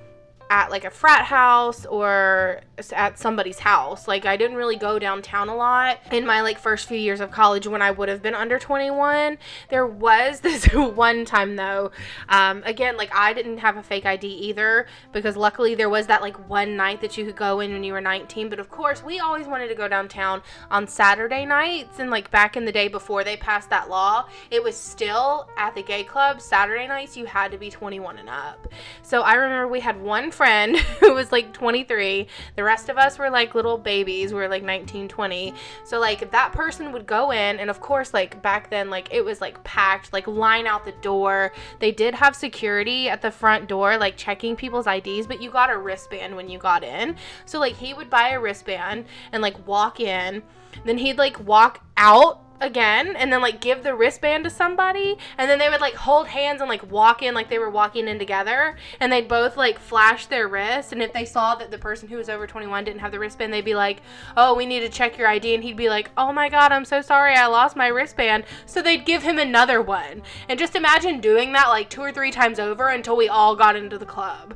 at 0.51 0.69
like 0.69 0.85
a 0.85 0.91
frat 0.91 1.25
house 1.25 1.87
or 1.87 2.61
at 2.93 3.19
somebody's 3.19 3.59
house. 3.59 4.09
Like 4.09 4.27
I 4.27 4.37
didn't 4.37 4.57
really 4.57 4.77
go 4.77 4.99
downtown 4.99 5.49
a 5.49 5.57
lot 5.57 5.99
in 6.13 6.27
my 6.27 6.41
like 6.41 6.59
first 6.59 6.87
few 6.87 6.99
years 6.99 7.21
of 7.21 7.31
college 7.31 7.67
when 7.67 7.83
I 7.83 7.91
would 7.91 8.09
have 8.09 8.23
been 8.23 8.35
under 8.35 8.59
21. 8.59 9.39
There 9.69 9.87
was 9.87 10.41
this 10.41 10.67
one 10.73 11.25
time 11.25 11.57
though. 11.57 11.93
Um, 12.29 12.63
again, 12.65 12.97
like 12.97 13.15
I 13.15 13.33
didn't 13.33 13.59
have 13.59 13.77
a 13.77 13.83
fake 13.83 14.07
ID 14.07 14.27
either 14.27 14.87
because 15.13 15.37
luckily 15.37 15.75
there 15.75 15.89
was 15.89 16.07
that 16.07 16.23
like 16.23 16.49
one 16.49 16.77
night 16.77 17.01
that 17.01 17.17
you 17.17 17.25
could 17.25 17.37
go 17.37 17.61
in 17.61 17.73
when 17.73 17.85
you 17.85 17.93
were 17.93 18.01
19. 18.01 18.49
But 18.49 18.59
of 18.59 18.71
course, 18.71 19.03
we 19.03 19.21
always 19.21 19.47
wanted 19.47 19.69
to 19.69 19.75
go 19.75 19.89
downtown 19.89 20.43
on 20.71 20.87
Saturday 20.87 21.45
nights 21.45 21.99
and 21.99 22.11
like 22.11 22.31
back 22.31 22.57
in 22.57 22.65
the 22.65 22.73
day 22.73 22.89
before 22.89 23.25
they 23.25 23.37
passed 23.37 23.71
that 23.71 23.89
law, 23.89 24.27
it 24.51 24.63
was 24.63 24.77
still 24.77 25.49
at 25.57 25.75
the 25.75 25.83
gay 25.83 26.05
club 26.05 26.41
Saturday 26.41 26.87
nights 26.87 27.17
you 27.17 27.27
had 27.27 27.51
to 27.53 27.59
be 27.59 27.71
21 27.71 28.19
and 28.19 28.29
up. 28.29 28.69
So 29.03 29.23
I 29.23 29.35
remember 29.35 29.69
we 29.69 29.81
had 29.81 30.01
one 30.01 30.31
friend 30.31 30.77
who 31.01 31.15
was 31.15 31.33
like 31.33 31.53
23. 31.53 32.27
The 32.57 32.65
rest 32.71 32.89
of 32.89 32.97
us 32.97 33.19
were 33.19 33.31
like 33.31 33.57
little 33.57 33.77
babies. 33.77 34.33
We 34.33 34.39
were 34.39 34.49
like 34.49 34.63
19, 34.63 35.09
20. 35.09 35.55
So 35.85 35.99
like 35.99 36.31
that 36.31 36.53
person 36.53 36.93
would 36.93 37.05
go 37.05 37.33
in 37.33 37.59
and 37.59 37.69
of 37.69 37.81
course 37.81 38.15
like 38.15 38.41
back 38.43 38.71
then 38.71 38.91
like 38.91 39.09
it 39.11 39.25
was 39.25 39.41
like 39.41 39.63
packed, 39.65 40.13
like 40.13 40.29
line 40.29 40.69
out 40.69 40.85
the 40.85 40.95
door. 41.03 41.53
They 41.81 41.91
did 41.91 42.15
have 42.15 42.37
security 42.37 43.09
at 43.09 43.23
the 43.23 43.33
front 43.33 43.69
door 43.69 43.99
like 43.99 44.17
checking 44.17 44.55
people's 44.55 44.87
IDs, 44.87 45.27
but 45.27 45.43
you 45.43 45.51
got 45.51 45.69
a 45.69 45.77
wristband 45.77 46.37
when 46.37 46.49
you 46.49 46.59
got 46.59 46.85
in. 46.85 47.17
So 47.45 47.59
like 47.59 47.75
he 47.75 47.93
would 47.93 48.09
buy 48.09 48.29
a 48.29 48.41
wristband 48.41 49.07
and 49.33 49.43
like 49.43 49.67
walk 49.67 49.99
in, 49.99 50.41
then 50.85 50.97
he'd 50.97 51.19
like 51.19 51.45
walk 51.45 51.85
out 51.97 52.50
again 52.61 53.17
and 53.17 53.33
then 53.33 53.41
like 53.41 53.61
give 53.61 53.83
the 53.83 53.95
wristband 53.95 54.45
to 54.45 54.51
somebody 54.51 55.17
and 55.39 55.51
then 55.51 55.59
they 55.59 55.69
would 55.69 55.81
like 55.81 55.95
hold 55.95 56.29
hands 56.29 56.61
and 56.61 56.69
like 56.69 56.91
walk 56.91 57.23
in 57.23 57.35
like 57.35 57.49
they 57.49 57.59
were 57.59 57.71
walking 57.71 58.09
in 58.09 58.19
together 58.19 58.77
and 59.01 59.13
they'd 59.13 59.29
both 59.29 59.57
like 59.57 59.79
flash 59.79 60.27
their 60.27 60.49
wrist 60.49 60.93
and 60.93 61.03
if 61.03 61.13
they 61.13 61.25
saw 61.25 61.55
that 61.55 61.71
the 61.71 61.79
person 61.79 62.09
who 62.09 62.17
was 62.17 62.29
over 62.29 62.47
21 62.47 62.85
didn't 62.85 63.01
have 63.01 63.13
the 63.13 63.19
wristband 63.19 63.53
they'd 63.53 63.65
be 63.65 63.75
like 63.75 64.03
oh 64.37 64.55
we 64.55 64.67
need 64.67 64.81
to 64.81 64.89
check 64.89 65.19
your 65.19 65.29
id 65.29 65.55
and 65.55 65.65
he'd 65.65 65.77
be 65.77 65.89
like 65.89 66.11
oh 66.17 66.33
my 66.33 66.49
god 66.49 66.73
i'm 66.73 66.85
so 66.85 67.01
sorry 67.01 67.35
i 67.35 67.47
lost 67.47 67.77
my 67.77 67.89
wristband. 67.89 68.45
So 68.67 68.83
they'd 68.83 69.05
give 69.05 69.23
him 69.23 69.39
another 69.39 69.81
one. 69.83 70.23
And 70.49 70.59
just 70.59 70.77
imagine 70.77 71.21
doing 71.21 71.53
that 71.53 71.69
like 71.69 71.91
two 71.91 72.03
or 72.03 72.13
three 72.13 72.31
times 72.31 72.59
over 72.59 72.89
until 72.89 73.17
we 73.17 73.29
all 73.29 73.57
got 73.57 73.77
into 73.77 73.99
the 73.99 74.07
club 74.07 74.55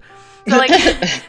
so 0.49 0.57
like 0.57 0.71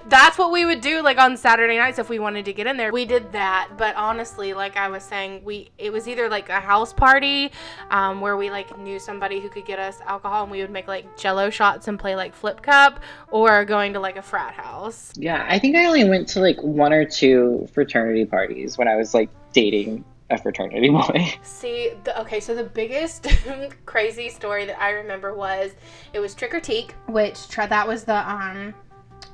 that's 0.09 0.37
what 0.37 0.51
we 0.51 0.65
would 0.65 0.81
do 0.81 1.01
like 1.01 1.17
on 1.17 1.37
Saturday 1.37 1.77
nights 1.77 1.99
if 1.99 2.09
we 2.09 2.19
wanted 2.19 2.45
to 2.45 2.53
get 2.53 2.67
in 2.67 2.77
there. 2.77 2.91
We 2.91 3.05
did 3.05 3.31
that, 3.31 3.69
but 3.77 3.95
honestly, 3.95 4.53
like 4.53 4.77
I 4.77 4.87
was 4.89 5.03
saying, 5.03 5.43
we 5.43 5.71
it 5.77 5.91
was 5.91 6.07
either 6.07 6.29
like 6.29 6.49
a 6.49 6.59
house 6.59 6.93
party 6.93 7.51
um, 7.89 8.21
where 8.21 8.37
we 8.37 8.49
like 8.49 8.77
knew 8.77 8.99
somebody 8.99 9.39
who 9.39 9.49
could 9.49 9.65
get 9.65 9.79
us 9.79 9.99
alcohol 10.05 10.43
and 10.43 10.51
we 10.51 10.61
would 10.61 10.71
make 10.71 10.87
like 10.87 11.17
jello 11.17 11.49
shots 11.49 11.87
and 11.87 11.99
play 11.99 12.15
like 12.15 12.33
flip 12.33 12.61
cup 12.61 12.99
or 13.29 13.65
going 13.65 13.93
to 13.93 13.99
like 13.99 14.17
a 14.17 14.21
frat 14.21 14.53
house. 14.53 15.13
Yeah, 15.15 15.45
I 15.49 15.59
think 15.59 15.75
I 15.75 15.85
only 15.85 16.07
went 16.07 16.27
to 16.29 16.39
like 16.39 16.61
one 16.61 16.93
or 16.93 17.05
two 17.05 17.67
fraternity 17.73 18.25
parties 18.25 18.77
when 18.77 18.87
I 18.87 18.95
was 18.95 19.13
like 19.13 19.29
dating 19.53 20.03
a 20.29 20.37
fraternity 20.37 20.89
boy. 20.91 21.33
See, 21.43 21.91
the, 22.03 22.19
okay, 22.21 22.39
so 22.39 22.55
the 22.55 22.63
biggest 22.63 23.27
crazy 23.85 24.29
story 24.29 24.65
that 24.65 24.81
I 24.81 24.91
remember 24.91 25.33
was 25.33 25.71
it 26.13 26.19
was 26.19 26.33
Trick 26.33 26.53
or 26.53 26.59
Teke, 26.59 26.91
which 27.07 27.47
that 27.55 27.87
was 27.87 28.03
the 28.03 28.29
um 28.29 28.73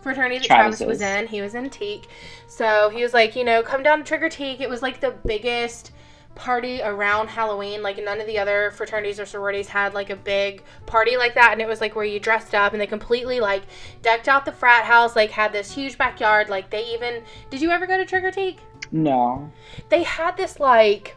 fraternity 0.01 0.39
that 0.39 0.47
Travis 0.47 0.79
was 0.81 1.01
in. 1.01 1.27
He 1.27 1.41
was 1.41 1.55
in 1.55 1.69
Teke, 1.69 2.05
so 2.47 2.89
he 2.89 3.03
was 3.03 3.13
like, 3.13 3.35
you 3.35 3.43
know, 3.43 3.61
come 3.61 3.83
down 3.83 3.99
to 3.99 4.03
Trick 4.03 4.21
or 4.21 4.29
Teke. 4.29 4.61
It 4.61 4.69
was 4.69 4.81
like 4.81 4.99
the 4.99 5.11
biggest 5.25 5.91
party 6.35 6.81
around 6.81 7.27
Halloween. 7.27 7.83
Like 7.83 8.01
none 8.03 8.19
of 8.19 8.27
the 8.27 8.39
other 8.39 8.71
fraternities 8.71 9.19
or 9.19 9.25
sororities 9.25 9.67
had 9.67 9.93
like 9.93 10.09
a 10.09 10.15
big 10.15 10.63
party 10.85 11.17
like 11.17 11.35
that, 11.35 11.51
and 11.51 11.61
it 11.61 11.67
was 11.67 11.81
like 11.81 11.95
where 11.95 12.05
you 12.05 12.19
dressed 12.19 12.55
up 12.55 12.73
and 12.73 12.81
they 12.81 12.87
completely 12.87 13.39
like 13.39 13.63
decked 14.01 14.27
out 14.27 14.45
the 14.45 14.51
frat 14.51 14.85
house. 14.85 15.15
Like 15.15 15.31
had 15.31 15.53
this 15.53 15.71
huge 15.71 15.97
backyard. 15.97 16.49
Like 16.49 16.69
they 16.69 16.85
even 16.93 17.23
did 17.49 17.61
you 17.61 17.69
ever 17.69 17.85
go 17.85 17.97
to 17.97 18.05
Trick 18.05 18.23
or 18.23 18.31
Teke? 18.31 18.59
No. 18.93 19.49
they 19.87 20.03
had 20.03 20.35
this 20.35 20.59
like 20.59 21.15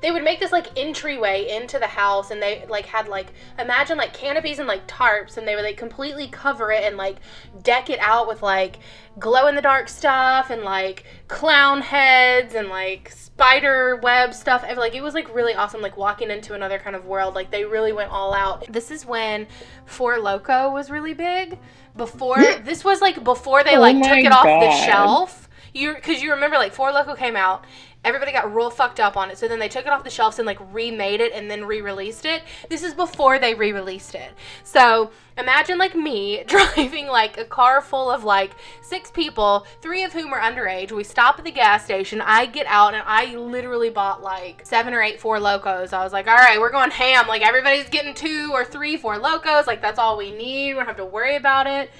they 0.00 0.10
would 0.10 0.24
make 0.24 0.40
this 0.40 0.52
like 0.52 0.66
entryway 0.78 1.48
into 1.48 1.78
the 1.78 1.86
house 1.86 2.30
and 2.30 2.40
they 2.40 2.64
like 2.68 2.86
had 2.86 3.08
like 3.08 3.32
imagine 3.58 3.98
like 3.98 4.12
canopies 4.12 4.58
and 4.58 4.66
like 4.66 4.86
tarps 4.86 5.36
and 5.36 5.46
they 5.46 5.54
would 5.54 5.64
like 5.64 5.76
completely 5.76 6.28
cover 6.28 6.70
it 6.72 6.84
and 6.84 6.96
like 6.96 7.16
deck 7.62 7.90
it 7.90 7.98
out 8.00 8.26
with 8.26 8.42
like 8.42 8.78
glow 9.18 9.46
in 9.46 9.54
the 9.54 9.62
dark 9.62 9.88
stuff 9.88 10.50
and 10.50 10.62
like 10.62 11.04
clown 11.28 11.80
heads 11.82 12.54
and 12.54 12.68
like 12.68 13.10
spider 13.10 13.96
web 13.96 14.32
stuff 14.32 14.64
and 14.66 14.78
like 14.78 14.94
it 14.94 15.02
was 15.02 15.14
like 15.14 15.32
really 15.34 15.54
awesome 15.54 15.80
like 15.80 15.96
walking 15.96 16.30
into 16.30 16.54
another 16.54 16.78
kind 16.78 16.96
of 16.96 17.04
world 17.06 17.34
like 17.34 17.50
they 17.50 17.64
really 17.64 17.92
went 17.92 18.10
all 18.10 18.32
out. 18.32 18.64
This 18.72 18.90
is 18.90 19.04
when 19.04 19.46
four 19.84 20.18
loco 20.18 20.70
was 20.70 20.90
really 20.90 21.14
big. 21.14 21.58
Before 21.96 22.36
this 22.64 22.84
was 22.84 23.00
like 23.00 23.22
before 23.22 23.64
they 23.64 23.76
Oh 23.76 23.80
like 23.80 23.96
my 23.96 24.08
took 24.08 24.24
it 24.24 24.32
off 24.32 24.44
the 24.44 24.86
shelf 24.86 25.48
you 25.72 25.94
because 25.94 26.22
you 26.22 26.32
remember 26.32 26.56
like 26.56 26.72
Four 26.72 26.92
Loco 26.92 27.14
came 27.14 27.36
out, 27.36 27.64
everybody 28.04 28.32
got 28.32 28.54
real 28.54 28.70
fucked 28.70 29.00
up 29.00 29.16
on 29.16 29.30
it. 29.30 29.38
So 29.38 29.46
then 29.46 29.58
they 29.58 29.68
took 29.68 29.86
it 29.86 29.92
off 29.92 30.04
the 30.04 30.10
shelves 30.10 30.38
and 30.38 30.46
like 30.46 30.58
remade 30.72 31.20
it 31.20 31.32
and 31.32 31.50
then 31.50 31.64
re-released 31.64 32.24
it. 32.24 32.42
This 32.68 32.82
is 32.82 32.94
before 32.94 33.38
they 33.38 33.54
re-released 33.54 34.14
it. 34.14 34.32
So 34.64 35.10
imagine 35.36 35.78
like 35.78 35.94
me 35.94 36.44
driving 36.46 37.08
like 37.08 37.36
a 37.38 37.44
car 37.44 37.82
full 37.82 38.10
of 38.10 38.24
like 38.24 38.52
six 38.82 39.10
people, 39.10 39.66
three 39.82 40.02
of 40.02 40.12
whom 40.12 40.32
are 40.32 40.40
underage. 40.40 40.92
We 40.92 41.04
stop 41.04 41.38
at 41.38 41.44
the 41.44 41.50
gas 41.50 41.84
station. 41.84 42.20
I 42.22 42.46
get 42.46 42.66
out 42.66 42.94
and 42.94 43.02
I 43.06 43.34
literally 43.36 43.90
bought 43.90 44.22
like 44.22 44.64
seven 44.64 44.94
or 44.94 45.02
eight 45.02 45.20
Four 45.20 45.38
Locos. 45.38 45.92
I 45.92 46.02
was 46.02 46.12
like, 46.12 46.26
all 46.26 46.36
right, 46.36 46.58
we're 46.58 46.70
going 46.70 46.90
ham. 46.90 47.28
Like 47.28 47.42
everybody's 47.42 47.88
getting 47.90 48.14
two 48.14 48.50
or 48.52 48.64
three 48.64 48.96
Four 48.96 49.18
Locos. 49.18 49.66
Like 49.66 49.82
that's 49.82 49.98
all 49.98 50.16
we 50.16 50.30
need. 50.30 50.72
We 50.72 50.78
don't 50.78 50.86
have 50.86 50.96
to 50.96 51.04
worry 51.04 51.36
about 51.36 51.66
it. 51.66 51.90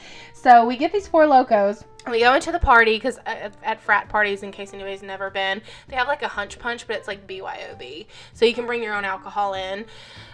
So 0.42 0.64
we 0.64 0.78
get 0.78 0.90
these 0.90 1.06
four 1.06 1.26
locos. 1.26 1.84
And 2.06 2.12
we 2.12 2.20
go 2.20 2.34
into 2.34 2.50
the 2.50 2.58
party 2.58 2.96
because 2.96 3.18
at, 3.26 3.54
at 3.62 3.78
frat 3.78 4.08
parties, 4.08 4.42
in 4.42 4.50
case 4.52 4.72
anybody's 4.72 5.02
never 5.02 5.28
been, 5.28 5.60
they 5.88 5.96
have 5.96 6.08
like 6.08 6.22
a 6.22 6.28
hunch 6.28 6.58
punch, 6.58 6.86
but 6.86 6.96
it's 6.96 7.06
like 7.06 7.26
BYOB. 7.26 8.06
So 8.32 8.46
you 8.46 8.54
can 8.54 8.64
bring 8.64 8.82
your 8.82 8.94
own 8.94 9.04
alcohol 9.04 9.52
in. 9.52 9.84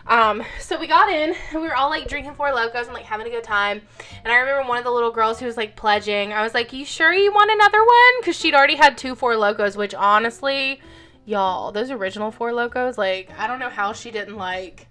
Um, 0.06 0.44
so 0.60 0.78
we 0.78 0.86
got 0.86 1.10
in, 1.10 1.34
we 1.52 1.62
were 1.62 1.74
all 1.74 1.90
like 1.90 2.06
drinking 2.06 2.36
four 2.36 2.54
locos 2.54 2.86
and 2.86 2.94
like 2.94 3.04
having 3.04 3.26
a 3.26 3.30
good 3.30 3.42
time. 3.42 3.82
And 4.22 4.32
I 4.32 4.36
remember 4.36 4.68
one 4.68 4.78
of 4.78 4.84
the 4.84 4.92
little 4.92 5.10
girls 5.10 5.40
who 5.40 5.46
was 5.46 5.56
like 5.56 5.74
pledging. 5.74 6.32
I 6.32 6.44
was 6.44 6.54
like, 6.54 6.72
"You 6.72 6.84
sure 6.84 7.12
you 7.12 7.32
want 7.32 7.50
another 7.50 7.84
one?" 7.84 8.20
Because 8.20 8.36
she'd 8.36 8.54
already 8.54 8.76
had 8.76 8.96
two 8.96 9.16
four 9.16 9.36
locos, 9.36 9.76
which 9.76 9.92
honestly, 9.92 10.80
y'all, 11.24 11.72
those 11.72 11.90
original 11.90 12.30
four 12.30 12.52
locos, 12.52 12.96
like 12.96 13.32
I 13.36 13.48
don't 13.48 13.58
know 13.58 13.70
how 13.70 13.92
she 13.92 14.12
didn't 14.12 14.36
like 14.36 14.85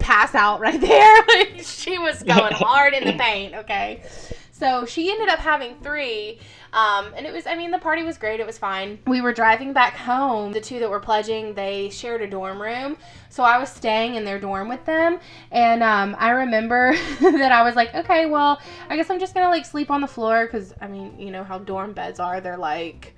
pass 0.00 0.34
out 0.34 0.60
right 0.60 0.80
there. 0.80 1.16
like 1.28 1.60
she 1.60 1.98
was 1.98 2.22
going 2.24 2.52
hard 2.52 2.94
in 2.94 3.04
the 3.04 3.12
paint, 3.12 3.54
okay? 3.54 4.02
So 4.60 4.84
she 4.84 5.10
ended 5.10 5.28
up 5.28 5.38
having 5.38 5.74
three. 5.82 6.38
Um, 6.72 7.12
and 7.16 7.26
it 7.26 7.32
was, 7.32 7.46
I 7.46 7.56
mean, 7.56 7.70
the 7.70 7.78
party 7.78 8.02
was 8.02 8.18
great. 8.18 8.40
It 8.40 8.46
was 8.46 8.58
fine. 8.58 8.98
We 9.06 9.22
were 9.22 9.32
driving 9.32 9.72
back 9.72 9.96
home. 9.96 10.52
The 10.52 10.60
two 10.60 10.78
that 10.80 10.90
were 10.90 11.00
pledging, 11.00 11.54
they 11.54 11.88
shared 11.88 12.20
a 12.20 12.28
dorm 12.28 12.60
room. 12.60 12.98
So 13.30 13.42
I 13.42 13.58
was 13.58 13.70
staying 13.70 14.16
in 14.16 14.24
their 14.24 14.38
dorm 14.38 14.68
with 14.68 14.84
them. 14.84 15.18
And 15.50 15.82
um, 15.82 16.14
I 16.18 16.30
remember 16.30 16.94
that 17.20 17.52
I 17.52 17.62
was 17.62 17.74
like, 17.74 17.94
okay, 17.94 18.26
well, 18.26 18.60
I 18.88 18.96
guess 18.96 19.08
I'm 19.10 19.18
just 19.18 19.34
going 19.34 19.46
to 19.46 19.50
like 19.50 19.64
sleep 19.64 19.90
on 19.90 20.02
the 20.02 20.06
floor. 20.06 20.46
Cause 20.46 20.74
I 20.80 20.86
mean, 20.86 21.18
you 21.18 21.30
know 21.30 21.42
how 21.42 21.58
dorm 21.58 21.92
beds 21.92 22.20
are. 22.20 22.40
They're 22.40 22.58
like, 22.58 23.14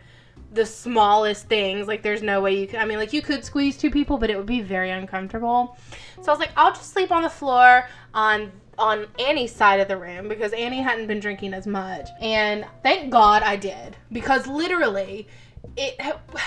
the 0.52 0.66
smallest 0.66 1.49
things. 1.49 1.88
Like 1.88 2.02
there's 2.02 2.23
no 2.23 2.40
way 2.40 2.59
you 2.59 2.66
could 2.66 2.78
I 2.78 2.85
mean 2.85 2.99
like 2.99 3.12
you 3.12 3.23
could 3.23 3.44
squeeze 3.44 3.76
two 3.76 3.90
people, 3.90 4.18
but 4.18 4.30
it 4.30 4.37
would 4.37 4.47
be 4.47 4.61
very 4.61 4.90
uncomfortable. 4.90 5.76
So 6.21 6.30
I 6.30 6.30
was 6.30 6.38
like, 6.38 6.52
I'll 6.56 6.73
just 6.73 6.92
sleep 6.92 7.11
on 7.11 7.23
the 7.23 7.30
floor 7.30 7.88
on 8.14 8.52
on 8.78 9.06
Annie's 9.18 9.54
side 9.54 9.80
of 9.80 9.88
the 9.88 9.97
room 9.97 10.28
because 10.28 10.52
Annie 10.52 10.80
hadn't 10.80 11.06
been 11.06 11.21
drinking 11.21 11.54
as 11.54 11.66
much. 11.66 12.09
And 12.21 12.64
thank 12.82 13.11
God 13.11 13.42
I 13.42 13.56
did 13.56 13.97
because 14.11 14.47
literally 14.47 15.28
it 15.76 15.94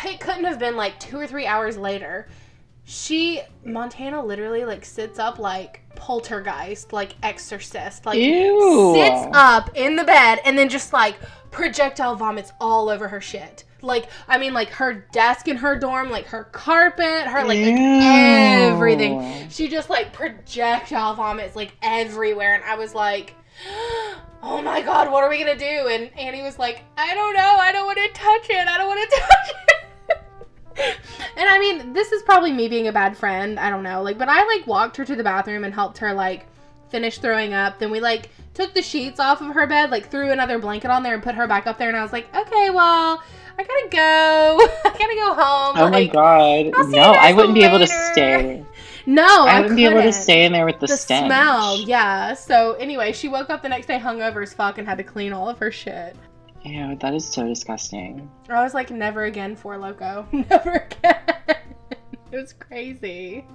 it 0.04 0.20
couldn't 0.20 0.46
have 0.46 0.60
been 0.60 0.76
like 0.76 1.00
2 1.00 1.18
or 1.18 1.28
3 1.28 1.46
hours 1.46 1.78
later. 1.78 2.28
She 2.84 3.42
Montana 3.64 4.24
literally 4.24 4.66
like 4.66 4.86
sits 4.86 5.18
up 5.18 5.40
like 5.40 5.82
poltergeist, 5.96 6.94
like 6.94 7.16
exorcist, 7.24 8.06
like 8.06 8.20
Ew. 8.20 8.94
sits 8.96 9.28
up 9.34 9.76
in 9.76 9.96
the 9.96 10.04
bed 10.04 10.40
and 10.46 10.58
then 10.58 10.70
just 10.70 10.94
like 10.94 11.16
projectile 11.52 12.16
vomits 12.16 12.52
all 12.60 12.90
over 12.90 13.08
her 13.08 13.22
shit. 13.22 13.64
Like 13.86 14.10
I 14.28 14.38
mean 14.38 14.54
like 14.54 14.70
her 14.70 14.94
desk 15.12 15.48
in 15.48 15.58
her 15.58 15.78
dorm, 15.78 16.10
like 16.10 16.26
her 16.28 16.46
carpet, 16.46 17.28
her 17.28 17.44
like, 17.46 17.60
like 17.60 17.76
everything. 17.78 19.50
She 19.50 19.68
just 19.68 19.90
like 19.90 20.14
projectile 20.14 21.16
vomits 21.16 21.56
like 21.56 21.74
everywhere 21.82 22.56
and 22.56 22.64
I 22.64 22.76
was 22.76 22.94
like 22.94 23.36
Oh 24.48 24.62
my 24.62 24.82
god, 24.82 25.12
what 25.12 25.24
are 25.24 25.30
we 25.30 25.40
gonna 25.40 25.58
do? 25.58 25.66
And 25.66 26.16
Annie 26.20 26.44
was 26.44 26.60
like, 26.60 26.84
I 26.98 27.16
don't 27.16 27.34
know, 27.34 27.56
I 27.60 27.72
don't 27.72 27.88
wanna 27.88 28.08
touch 28.10 28.48
it, 28.50 28.68
I 28.68 28.78
don't 28.78 28.88
wanna 28.88 29.06
touch 29.10 29.50
it. 30.78 30.98
and 31.36 31.50
I 31.50 31.58
mean, 31.58 31.94
this 31.94 32.12
is 32.12 32.22
probably 32.22 32.52
me 32.52 32.68
being 32.68 32.88
a 32.88 32.92
bad 32.92 33.18
friend. 33.18 33.60
I 33.60 33.70
don't 33.70 33.82
know. 33.82 34.04
Like, 34.04 34.18
but 34.18 34.30
I 34.30 34.46
like 34.46 34.68
walked 34.68 34.98
her 34.98 35.06
to 35.06 35.16
the 35.16 35.24
bathroom 35.24 35.64
and 35.64 35.74
helped 35.74 35.98
her 36.00 36.14
like 36.14 36.46
finish 36.90 37.18
throwing 37.18 37.54
up. 37.54 37.80
Then 37.80 37.90
we 37.90 38.00
like 38.00 38.30
took 38.54 38.74
the 38.74 38.82
sheets 38.82 39.20
off 39.20 39.42
of 39.42 39.54
her 39.54 39.66
bed, 39.66 39.90
like 39.90 40.10
threw 40.10 40.32
another 40.32 40.60
blanket 40.60 40.92
on 40.92 41.04
there 41.04 41.14
and 41.14 41.24
put 41.24 41.36
her 41.36 41.48
back 41.48 41.66
up 41.66 41.78
there. 41.78 41.88
And 41.88 41.98
I 41.98 42.04
was 42.04 42.14
like, 42.14 42.34
okay, 42.36 42.70
well, 42.70 43.24
I 43.58 43.64
gotta 43.64 43.88
go. 43.90 44.68
I 44.86 44.98
gotta 44.98 45.16
go 45.16 45.34
home. 45.34 45.76
Oh 45.78 45.90
my 45.90 46.06
god. 46.06 46.72
I'll 46.76 46.84
see 46.84 46.90
you 46.92 46.96
No, 46.96 47.12
I 47.12 47.32
wouldn't 47.34 47.54
be 47.54 47.64
able 47.64 47.80
to 47.80 47.88
stay. 47.88 48.64
No, 49.06 49.24
I 49.46 49.58
I, 49.58 49.62
wouldn't 49.62 49.76
be 49.78 49.86
able 49.86 50.02
to 50.02 50.12
stay 50.12 50.46
in 50.46 50.52
there 50.52 50.66
with 50.66 50.80
the, 50.80 50.88
The 50.88 50.98
stench. 50.98 51.28
smell, 51.28 51.80
yeah. 51.82 52.34
So 52.34 52.74
anyway, 52.74 53.12
she 53.12 53.28
woke 53.28 53.50
up 53.52 53.62
the 53.62 53.70
next 53.70 53.86
day 53.86 54.00
hungover 54.00 54.42
as 54.42 54.54
fuck 54.54 54.78
and 54.80 54.88
had 54.88 54.98
to 54.98 55.04
clean 55.04 55.32
all 55.32 55.48
of 55.48 55.60
her 55.60 55.72
shit. 55.72 56.16
Ew, 56.64 56.96
that 57.00 57.14
is 57.14 57.28
so 57.28 57.48
disgusting. 57.48 58.30
I 58.50 58.64
was 58.64 58.74
like, 58.74 58.90
never 58.90 59.26
again, 59.26 59.56
for 59.56 59.78
loco, 59.78 60.28
never 60.32 60.88
again. 60.90 61.22
it 62.32 62.36
was 62.36 62.54
crazy. 62.54 63.46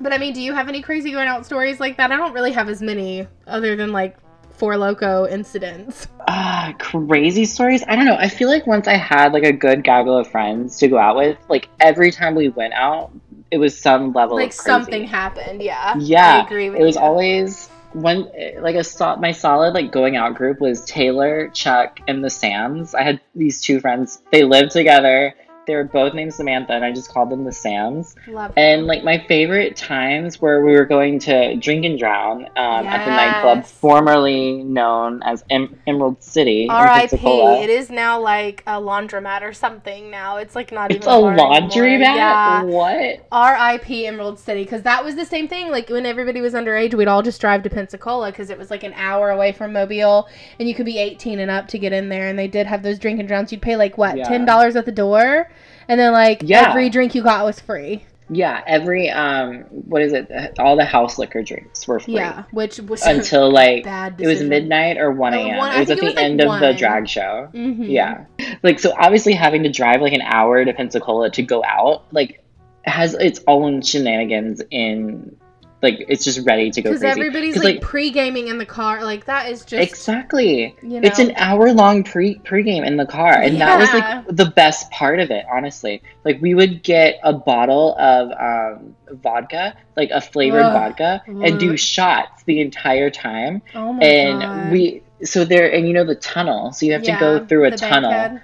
But 0.00 0.12
I 0.12 0.18
mean, 0.18 0.32
do 0.32 0.40
you 0.40 0.54
have 0.54 0.68
any 0.68 0.80
crazy 0.80 1.10
going 1.10 1.26
out 1.26 1.44
stories 1.44 1.80
like 1.80 1.96
that? 1.96 2.12
I 2.12 2.16
don't 2.16 2.32
really 2.32 2.52
have 2.52 2.68
as 2.68 2.80
many, 2.80 3.26
other 3.48 3.74
than 3.74 3.92
like 3.92 4.16
four 4.60 4.76
loco 4.76 5.26
incidents. 5.26 6.06
Ah, 6.28 6.74
crazy 6.78 7.46
stories. 7.46 7.82
I 7.88 7.96
don't 7.96 8.04
know. 8.04 8.14
I 8.16 8.28
feel 8.28 8.48
like 8.48 8.66
once 8.66 8.86
I 8.86 8.96
had 8.96 9.32
like 9.32 9.42
a 9.42 9.52
good 9.52 9.82
gaggle 9.82 10.16
of 10.16 10.28
friends 10.28 10.78
to 10.78 10.86
go 10.88 10.98
out 10.98 11.16
with, 11.16 11.38
like 11.48 11.68
every 11.80 12.12
time 12.12 12.34
we 12.34 12.50
went 12.50 12.74
out, 12.74 13.10
it 13.50 13.56
was 13.58 13.76
some 13.76 14.12
level 14.12 14.36
like 14.36 14.50
of 14.50 14.56
crazy. 14.58 14.70
something 14.70 15.04
happened. 15.04 15.62
Yeah. 15.62 15.94
Yeah, 15.98 16.36
I 16.36 16.46
agree 16.46 16.68
with 16.70 16.78
it 16.78 16.84
was 16.84 16.96
you. 16.96 17.00
always 17.02 17.68
one 17.94 18.30
like 18.60 18.76
a 18.76 18.84
so- 18.84 19.16
my 19.16 19.32
solid 19.32 19.72
like 19.74 19.90
going 19.90 20.16
out 20.16 20.34
group 20.36 20.60
was 20.60 20.84
Taylor, 20.84 21.48
Chuck, 21.48 21.98
and 22.06 22.22
the 22.22 22.30
Sams. 22.30 22.94
I 22.94 23.02
had 23.02 23.20
these 23.34 23.60
two 23.62 23.80
friends. 23.80 24.22
They 24.30 24.44
lived 24.44 24.72
together. 24.72 25.34
They 25.66 25.76
were 25.76 25.84
both 25.84 26.14
named 26.14 26.34
Samantha, 26.34 26.72
and 26.72 26.84
I 26.84 26.90
just 26.90 27.10
called 27.12 27.30
them 27.30 27.44
the 27.44 27.52
Sams. 27.52 28.16
Love 28.26 28.52
And 28.56 28.86
like 28.86 29.04
my 29.04 29.18
favorite 29.28 29.76
times 29.76 30.40
where 30.40 30.64
we 30.64 30.72
were 30.72 30.86
going 30.86 31.18
to 31.20 31.54
drink 31.56 31.84
and 31.84 31.98
drown 31.98 32.46
um, 32.56 32.86
at 32.86 33.04
the 33.04 33.10
nightclub 33.10 33.64
formerly 33.66 34.64
known 34.64 35.22
as 35.22 35.44
em- 35.50 35.78
Emerald 35.86 36.22
City 36.24 36.66
R.I.P. 36.68 37.16
It 37.62 37.70
is 37.70 37.90
now 37.90 38.18
like 38.20 38.62
a 38.66 38.80
laundromat 38.80 39.42
or 39.42 39.52
something. 39.52 40.10
Now 40.10 40.38
it's 40.38 40.56
like 40.56 40.72
not 40.72 40.90
It's 40.90 41.06
even 41.06 41.08
a 41.08 41.20
bar 41.20 41.36
laundry 41.36 41.94
anymore. 41.94 42.14
mat. 42.16 42.16
Yeah. 42.16 42.62
What? 42.62 43.26
R.I.P. 43.30 44.06
Emerald 44.06 44.38
City 44.40 44.64
because 44.64 44.82
that 44.82 45.04
was 45.04 45.14
the 45.14 45.26
same 45.26 45.46
thing. 45.46 45.70
Like 45.70 45.88
when 45.90 46.06
everybody 46.06 46.40
was 46.40 46.54
underage, 46.54 46.94
we'd 46.94 47.06
all 47.06 47.22
just 47.22 47.40
drive 47.40 47.62
to 47.64 47.70
Pensacola 47.70 48.32
because 48.32 48.50
it 48.50 48.58
was 48.58 48.70
like 48.72 48.82
an 48.82 48.94
hour 48.94 49.30
away 49.30 49.52
from 49.52 49.72
Mobile, 49.74 50.26
and 50.58 50.68
you 50.68 50.74
could 50.74 50.86
be 50.86 50.98
18 50.98 51.38
and 51.38 51.50
up 51.50 51.68
to 51.68 51.78
get 51.78 51.92
in 51.92 52.08
there. 52.08 52.26
And 52.28 52.36
they 52.38 52.48
did 52.48 52.66
have 52.66 52.82
those 52.82 52.98
drink 52.98 53.20
and 53.20 53.28
drowns. 53.28 53.52
You'd 53.52 53.62
pay 53.62 53.76
like 53.76 53.96
what 53.98 54.16
Yeah. 54.16 54.24
ten 54.26 54.44
dollars 54.46 54.74
at 54.74 54.86
the 54.86 54.92
door, 54.92 55.48
and 55.88 55.98
then 56.00 56.12
like 56.12 56.42
Yeah. 56.44 56.70
every 56.70 56.90
drink 56.90 57.14
you 57.14 57.22
got 57.22 57.44
was 57.44 57.60
free. 57.60 58.04
Yeah, 58.32 58.62
every 58.64 59.10
um, 59.10 59.62
what 59.70 60.02
is 60.02 60.12
it? 60.12 60.30
All 60.60 60.76
the 60.76 60.84
house 60.84 61.18
liquor 61.18 61.42
drinks 61.42 61.88
were 61.88 61.98
free. 61.98 62.14
Yeah, 62.14 62.44
which 62.52 62.78
was 62.78 63.02
Until 63.06 63.50
like 63.50 63.82
bad 63.82 64.20
it 64.20 64.26
was 64.28 64.40
midnight 64.40 64.98
or 64.98 65.10
one 65.10 65.34
Uh, 65.34 65.38
a.m. 65.38 65.56
one- 65.58 65.74
it 65.74 65.80
was 65.80 65.90
at 65.90 65.98
it 65.98 66.04
was, 66.04 66.12
the 66.14 66.16
like, 66.16 66.24
end 66.24 66.40
of 66.40 66.60
the 66.60 66.72
drag 66.74 67.08
show. 67.08 67.48
Mhm. 67.52 67.88
Yeah, 67.90 68.26
like 68.62 68.78
so 68.78 68.94
obviously 68.96 69.32
having 69.32 69.64
to 69.64 69.68
drive 69.68 70.00
like 70.00 70.12
an 70.12 70.22
hour 70.22 70.64
to 70.64 70.72
Pensacola 70.72 71.28
to 71.30 71.42
go 71.42 71.64
out 71.64 72.04
like 72.12 72.44
has 72.84 73.14
its 73.14 73.40
own 73.48 73.82
shenanigans 73.82 74.62
in 74.70 75.36
like 75.82 76.04
it's 76.08 76.24
just 76.24 76.46
ready 76.46 76.70
to 76.70 76.82
go 76.82 76.90
because 76.90 77.02
everybody's 77.02 77.54
'Cause, 77.54 77.64
like, 77.64 77.80
pre-gaming 77.80 78.48
in 78.48 78.58
the 78.58 78.66
car. 78.66 79.02
Like 79.02 79.24
that 79.24 79.50
is 79.50 79.64
just 79.64 79.82
exactly. 79.82 80.76
you 80.82 81.00
know. 81.00 81.06
It's 81.06 81.18
an 81.18 81.32
hour 81.36 81.72
long 81.72 82.04
pre 82.04 82.36
pre-game 82.36 82.84
in 82.84 82.96
the 82.96 83.06
car, 83.06 83.32
and 83.32 83.60
that 83.60 83.78
was 83.78 83.92
like 83.92 84.26
the 84.28 84.46
best 84.46 84.90
part 84.90 85.20
of 85.20 85.30
it. 85.30 85.46
Honestly, 85.50 86.02
like 86.24 86.40
we 86.42 86.54
would 86.54 86.82
get 86.82 87.18
a 87.22 87.32
bottle 87.32 87.96
of 87.98 88.30
um, 88.32 88.94
vodka, 89.10 89.74
like 89.96 90.10
a 90.10 90.20
flavored 90.20 90.62
Ugh. 90.62 90.72
vodka, 90.72 91.22
and 91.26 91.58
do 91.58 91.76
shots 91.76 92.42
the 92.44 92.60
entire 92.60 93.10
time. 93.10 93.62
oh 93.74 93.92
my 93.94 94.04
and 94.04 94.40
God. 94.40 94.72
we 94.72 95.02
so 95.24 95.44
there, 95.44 95.72
and 95.72 95.86
you 95.86 95.94
know 95.94 96.04
the 96.04 96.14
tunnel, 96.14 96.72
so 96.72 96.86
you 96.86 96.92
have 96.92 97.02
to 97.02 97.16
go 97.18 97.44
through 97.44 97.64
a 97.64 97.70
tunnel. 97.70 98.40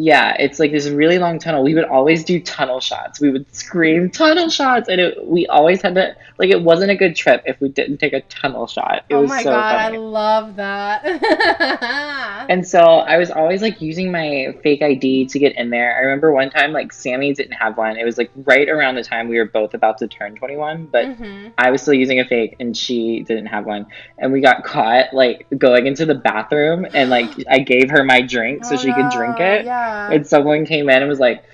Yeah, 0.00 0.36
it's 0.38 0.60
like 0.60 0.70
this 0.70 0.88
really 0.88 1.18
long 1.18 1.40
tunnel. 1.40 1.64
We 1.64 1.74
would 1.74 1.84
always 1.86 2.22
do 2.24 2.40
tunnel 2.40 2.78
shots. 2.80 3.20
We 3.20 3.30
would 3.30 3.52
scream 3.54 4.10
tunnel 4.10 4.48
shots, 4.48 4.88
and 4.88 5.00
it, 5.00 5.26
we 5.26 5.46
always 5.48 5.82
had 5.82 5.94
to 5.96 6.14
like 6.38 6.50
it 6.50 6.62
wasn't 6.62 6.92
a 6.92 6.94
good 6.96 7.16
trip 7.16 7.42
if 7.46 7.60
we 7.60 7.68
didn't 7.68 7.98
take 7.98 8.12
a 8.12 8.20
tunnel 8.22 8.68
shot. 8.68 9.04
It 9.08 9.14
oh 9.16 9.22
was 9.22 9.28
my 9.30 9.42
so 9.42 9.50
god, 9.50 9.72
funny. 9.72 9.96
I 9.96 10.00
love 10.00 10.56
that. 10.56 11.02
And 12.48 12.66
so 12.66 12.78
I 12.80 13.18
was 13.18 13.30
always 13.30 13.60
like 13.60 13.80
using 13.82 14.10
my 14.10 14.54
fake 14.62 14.80
ID 14.82 15.26
to 15.26 15.38
get 15.38 15.54
in 15.56 15.68
there. 15.70 15.96
I 15.96 16.00
remember 16.00 16.32
one 16.32 16.48
time 16.50 16.72
like 16.72 16.92
Sammy 16.92 17.34
didn't 17.34 17.52
have 17.52 17.76
one. 17.76 17.96
It 17.98 18.04
was 18.04 18.16
like 18.16 18.30
right 18.36 18.68
around 18.68 18.94
the 18.94 19.02
time 19.02 19.28
we 19.28 19.36
were 19.36 19.44
both 19.44 19.74
about 19.74 19.98
to 19.98 20.08
turn 20.08 20.34
21, 20.36 20.86
but 20.90 21.04
Mhm. 21.04 21.52
I 21.58 21.70
was 21.70 21.82
still 21.82 21.92
using 21.94 22.20
a 22.20 22.24
fake 22.24 22.56
and 22.60 22.74
she 22.76 23.20
didn't 23.28 23.46
have 23.46 23.66
one. 23.66 23.86
And 24.18 24.32
we 24.32 24.40
got 24.40 24.64
caught 24.64 25.12
like 25.12 25.46
going 25.58 25.86
into 25.86 26.06
the 26.06 26.14
bathroom 26.14 26.86
and 26.94 27.10
like 27.10 27.30
I 27.50 27.58
gave 27.58 27.90
her 27.90 28.02
my 28.04 28.22
drink 28.22 28.64
so 28.64 28.74
Oh, 28.74 28.78
she 28.78 28.92
could 28.92 29.10
drink 29.10 29.40
it. 29.40 29.64
Yeah. 29.66 29.87
And 29.88 30.26
someone 30.26 30.66
came 30.66 30.88
in 30.88 30.96
and 30.96 31.08
was 31.08 31.20
like, 31.20 31.44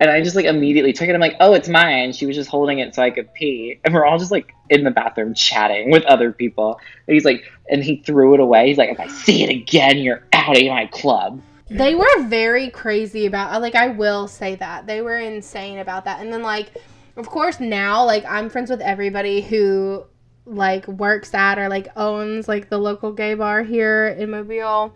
and 0.00 0.10
I 0.10 0.22
just 0.22 0.36
like 0.36 0.44
immediately 0.44 0.92
took 0.92 1.08
it. 1.08 1.14
I'm 1.14 1.20
like, 1.20 1.36
oh, 1.40 1.54
it's 1.54 1.68
mine. 1.68 2.12
She 2.12 2.26
was 2.26 2.36
just 2.36 2.50
holding 2.50 2.80
it 2.80 2.94
so 2.94 3.02
I 3.02 3.10
could 3.10 3.32
pee. 3.32 3.78
And 3.84 3.94
we're 3.94 4.04
all 4.04 4.18
just 4.18 4.30
like 4.30 4.52
in 4.68 4.84
the 4.84 4.90
bathroom 4.90 5.34
chatting 5.34 5.90
with 5.90 6.04
other 6.04 6.32
people. 6.32 6.78
And 7.06 7.14
he's 7.14 7.24
like, 7.24 7.44
and 7.70 7.82
he 7.82 7.96
threw 7.96 8.34
it 8.34 8.40
away. 8.40 8.68
He's 8.68 8.78
like, 8.78 8.90
if 8.90 9.00
I 9.00 9.06
see 9.06 9.44
it 9.44 9.50
again, 9.50 9.98
you're 9.98 10.24
out 10.32 10.56
of 10.56 10.66
my 10.66 10.86
club. 10.86 11.40
They 11.70 11.94
were 11.94 12.22
very 12.24 12.70
crazy 12.70 13.26
about 13.26 13.60
like 13.62 13.74
I 13.74 13.88
will 13.88 14.28
say 14.28 14.56
that. 14.56 14.86
They 14.86 15.00
were 15.00 15.18
insane 15.18 15.78
about 15.78 16.04
that. 16.04 16.20
And 16.20 16.32
then 16.32 16.42
like 16.42 16.70
of 17.16 17.28
course 17.28 17.60
now 17.60 18.04
like 18.04 18.24
I'm 18.26 18.50
friends 18.50 18.70
with 18.70 18.80
everybody 18.80 19.40
who 19.40 20.04
like 20.46 20.86
works 20.86 21.32
at 21.32 21.58
or 21.58 21.68
like 21.68 21.88
owns 21.96 22.48
like 22.48 22.68
the 22.68 22.78
local 22.78 23.12
gay 23.12 23.34
bar 23.34 23.62
here 23.62 24.08
in 24.08 24.30
Mobile. 24.30 24.94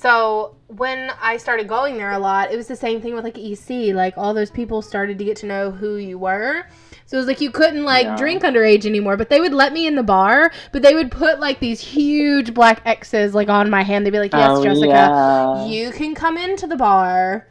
So 0.00 0.54
when 0.68 1.10
I 1.20 1.38
started 1.38 1.66
going 1.66 1.96
there 1.96 2.12
a 2.12 2.20
lot, 2.20 2.52
it 2.52 2.56
was 2.56 2.68
the 2.68 2.76
same 2.76 3.00
thing 3.00 3.16
with 3.16 3.24
like 3.24 3.36
EC. 3.36 3.92
Like 3.92 4.14
all 4.16 4.32
those 4.32 4.48
people 4.50 4.80
started 4.80 5.18
to 5.18 5.24
get 5.24 5.36
to 5.38 5.46
know 5.46 5.72
who 5.72 5.96
you 5.96 6.18
were. 6.20 6.66
So 7.06 7.16
it 7.16 7.20
was 7.20 7.26
like 7.26 7.40
you 7.40 7.50
couldn't 7.50 7.82
like 7.82 8.04
Yeah. 8.04 8.16
drink 8.16 8.42
underage 8.44 8.86
anymore, 8.86 9.16
but 9.16 9.28
they 9.28 9.40
would 9.40 9.52
let 9.52 9.72
me 9.72 9.88
in 9.88 9.96
the 9.96 10.04
bar, 10.04 10.52
but 10.70 10.82
they 10.82 10.94
would 10.94 11.10
put 11.10 11.40
like 11.40 11.58
these 11.58 11.80
huge 11.80 12.54
black 12.54 12.80
X's 12.84 13.34
like 13.34 13.48
on 13.48 13.70
my 13.70 13.82
hand. 13.82 14.06
They'd 14.06 14.10
be 14.10 14.20
like, 14.20 14.32
"Yes, 14.32 14.50
Oh, 14.58 14.62
Jessica, 14.62 14.86
yeah. 14.86 15.66
you 15.66 15.90
can 15.90 16.14
come 16.14 16.38
into 16.38 16.68
the 16.68 16.76
bar, 16.76 17.48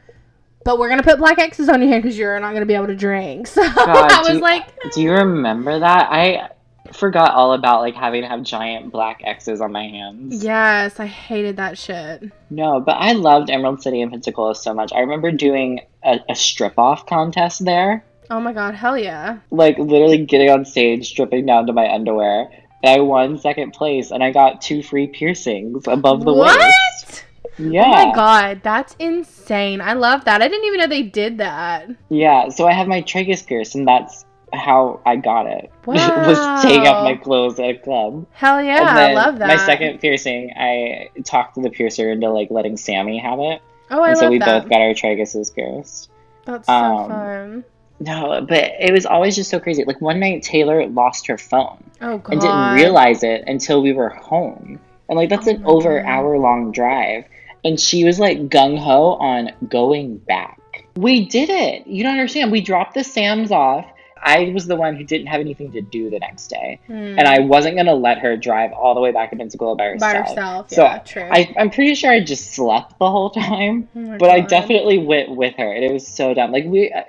but 0.63 0.79
we're 0.79 0.87
gonna 0.87 1.03
put 1.03 1.17
black 1.19 1.39
X's 1.39 1.67
on 1.67 1.81
your 1.81 1.89
hand 1.89 2.01
because 2.03 2.17
you're 2.17 2.39
not 2.39 2.53
gonna 2.53 2.65
be 2.65 2.75
able 2.75 2.87
to 2.87 2.95
drink." 2.95 3.47
So 3.57 3.61
God, 3.61 4.09
I 4.09 4.19
was 4.21 4.35
you- 4.35 4.39
like, 4.39 4.63
Do 4.93 5.01
you 5.01 5.11
remember 5.11 5.79
that? 5.79 6.07
I 6.11 6.47
forgot 6.95 7.33
all 7.33 7.53
about 7.53 7.81
like 7.81 7.95
having 7.95 8.21
to 8.21 8.27
have 8.27 8.43
giant 8.43 8.91
black 8.91 9.21
X's 9.23 9.61
on 9.61 9.71
my 9.71 9.83
hands. 9.83 10.43
"Yes, 10.43 10.99
I 10.99 11.05
hated 11.05 11.57
that 11.57 11.77
shit." 11.77 12.31
No, 12.49 12.79
but 12.79 12.93
I 12.93 13.13
loved 13.13 13.49
Emerald 13.49 13.81
City 13.81 14.01
and 14.01 14.11
Pensacola 14.11 14.55
so 14.55 14.73
much. 14.73 14.91
I 14.93 14.99
remember 14.99 15.31
doing 15.31 15.81
a, 16.03 16.19
a 16.29 16.35
strip 16.35 16.77
off 16.77 17.05
contest 17.05 17.65
there. 17.65 18.03
Oh 18.29 18.39
my 18.39 18.53
god, 18.53 18.75
hell 18.75 18.97
yeah! 18.97 19.39
like 19.51 19.77
literally 19.77 20.25
getting 20.25 20.49
on 20.49 20.65
stage, 20.65 21.07
stripping 21.07 21.45
down 21.45 21.67
to 21.67 21.73
my 21.73 21.91
underwear, 21.91 22.49
and 22.83 22.99
I 22.99 23.01
won 23.01 23.37
second 23.37 23.71
place, 23.71 24.11
and 24.11 24.23
I 24.23 24.31
got 24.31 24.61
two 24.61 24.83
free 24.83 25.07
piercings 25.07 25.87
above 25.87 26.25
the 26.25 26.33
what? 26.33 26.59
waist. 26.59 27.23
Yeah. 27.59 27.85
Oh 27.85 28.05
my 28.09 28.13
god, 28.13 28.61
that's 28.63 28.95
insane. 28.99 29.81
I 29.81 29.93
love 29.93 30.25
that. 30.25 30.41
I 30.41 30.47
didn't 30.47 30.65
even 30.65 30.79
know 30.79 30.87
they 30.87 31.03
did 31.03 31.39
that. 31.39 31.89
Yeah, 32.09 32.49
so 32.49 32.67
I 32.67 32.73
have 32.73 32.87
my 32.87 33.01
tragus 33.01 33.45
pierced, 33.45 33.75
and 33.75 33.87
that's 33.87 34.25
how 34.53 35.01
I 35.05 35.15
got 35.17 35.47
it. 35.47 35.71
Wow. 35.87 36.27
was 36.27 36.61
taking 36.61 36.85
off 36.85 37.01
my 37.01 37.15
clothes 37.15 37.57
at 37.59 37.69
a 37.69 37.77
club. 37.77 38.27
Hell 38.33 38.61
yeah, 38.61 38.83
I 38.83 39.13
love 39.13 39.39
that. 39.39 39.47
My 39.47 39.55
second 39.55 39.99
piercing, 40.01 40.51
I 40.53 41.09
talked 41.23 41.55
to 41.55 41.61
the 41.61 41.69
piercer 41.69 42.11
into 42.11 42.29
like 42.29 42.51
letting 42.51 42.75
Sammy 42.75 43.17
have 43.19 43.39
it, 43.39 43.61
Oh, 43.89 44.01
I 44.01 44.09
and 44.09 44.17
love 44.17 44.17
so 44.17 44.29
we 44.29 44.37
that. 44.39 44.63
both 44.63 44.69
got 44.69 44.81
our 44.81 44.89
traguses 44.93 45.53
pierced. 45.55 46.09
That's 46.43 46.67
so 46.67 46.73
um, 46.73 47.07
fun. 47.09 47.65
No, 48.01 48.45
but 48.47 48.73
it 48.79 48.91
was 48.91 49.05
always 49.05 49.35
just 49.37 49.49
so 49.49 49.59
crazy. 49.61 49.85
Like 49.85 50.01
one 50.01 50.19
night, 50.19 50.43
Taylor 50.43 50.85
lost 50.87 51.25
her 51.27 51.37
phone 51.37 51.83
Oh 52.01 52.21
and 52.29 52.39
didn't 52.41 52.73
realize 52.73 53.23
it 53.23 53.45
until 53.47 53.81
we 53.81 53.93
were 53.93 54.09
home, 54.09 54.77
and 55.07 55.17
like 55.17 55.29
that's 55.29 55.47
Oh 55.47 55.51
an 55.51 55.63
over 55.65 56.01
God. 56.01 56.05
hour 56.05 56.37
long 56.37 56.71
drive, 56.73 57.23
and 57.63 57.79
she 57.79 58.03
was 58.03 58.19
like 58.19 58.49
gung 58.49 58.77
ho 58.77 59.13
on 59.13 59.51
going 59.69 60.17
back. 60.17 60.59
We 60.97 61.25
did 61.25 61.49
it. 61.49 61.87
You 61.87 62.03
don't 62.03 62.11
understand. 62.13 62.51
We 62.51 62.59
dropped 62.59 62.93
the 62.95 63.03
Sams 63.05 63.51
off. 63.51 63.85
I 64.23 64.51
was 64.53 64.67
the 64.67 64.75
one 64.75 64.95
who 64.95 65.03
didn't 65.03 65.27
have 65.27 65.39
anything 65.39 65.71
to 65.73 65.81
do 65.81 66.09
the 66.09 66.19
next 66.19 66.47
day, 66.47 66.79
Hmm. 66.87 66.93
and 67.17 67.21
I 67.27 67.39
wasn't 67.39 67.75
gonna 67.77 67.93
let 67.95 68.19
her 68.19 68.35
drive 68.37 68.71
all 68.73 68.95
the 68.95 69.01
way 69.01 69.11
back 69.11 69.29
to 69.31 69.35
Pensacola 69.35 69.75
by 69.75 69.85
herself. 69.85 70.13
by 70.13 70.19
herself. 70.19 70.69
So 70.69 70.83
yeah, 70.83 70.97
true. 70.99 71.27
I, 71.29 71.53
I'm 71.57 71.69
pretty 71.69 71.95
sure 71.95 72.11
I 72.11 72.19
just 72.23 72.53
slept 72.53 72.97
the 72.99 73.09
whole 73.09 73.29
time, 73.29 73.87
Oh 73.95 74.17
but 74.17 74.29
I 74.29 74.39
definitely 74.41 74.97
went 74.97 75.29
with 75.31 75.55
her, 75.57 75.71
and 75.71 75.83
it 75.83 75.91
was 75.91 76.07
so 76.07 76.33
dumb. 76.33 76.51
Like 76.51 76.65
we, 76.65 76.91
uh, 76.91 77.03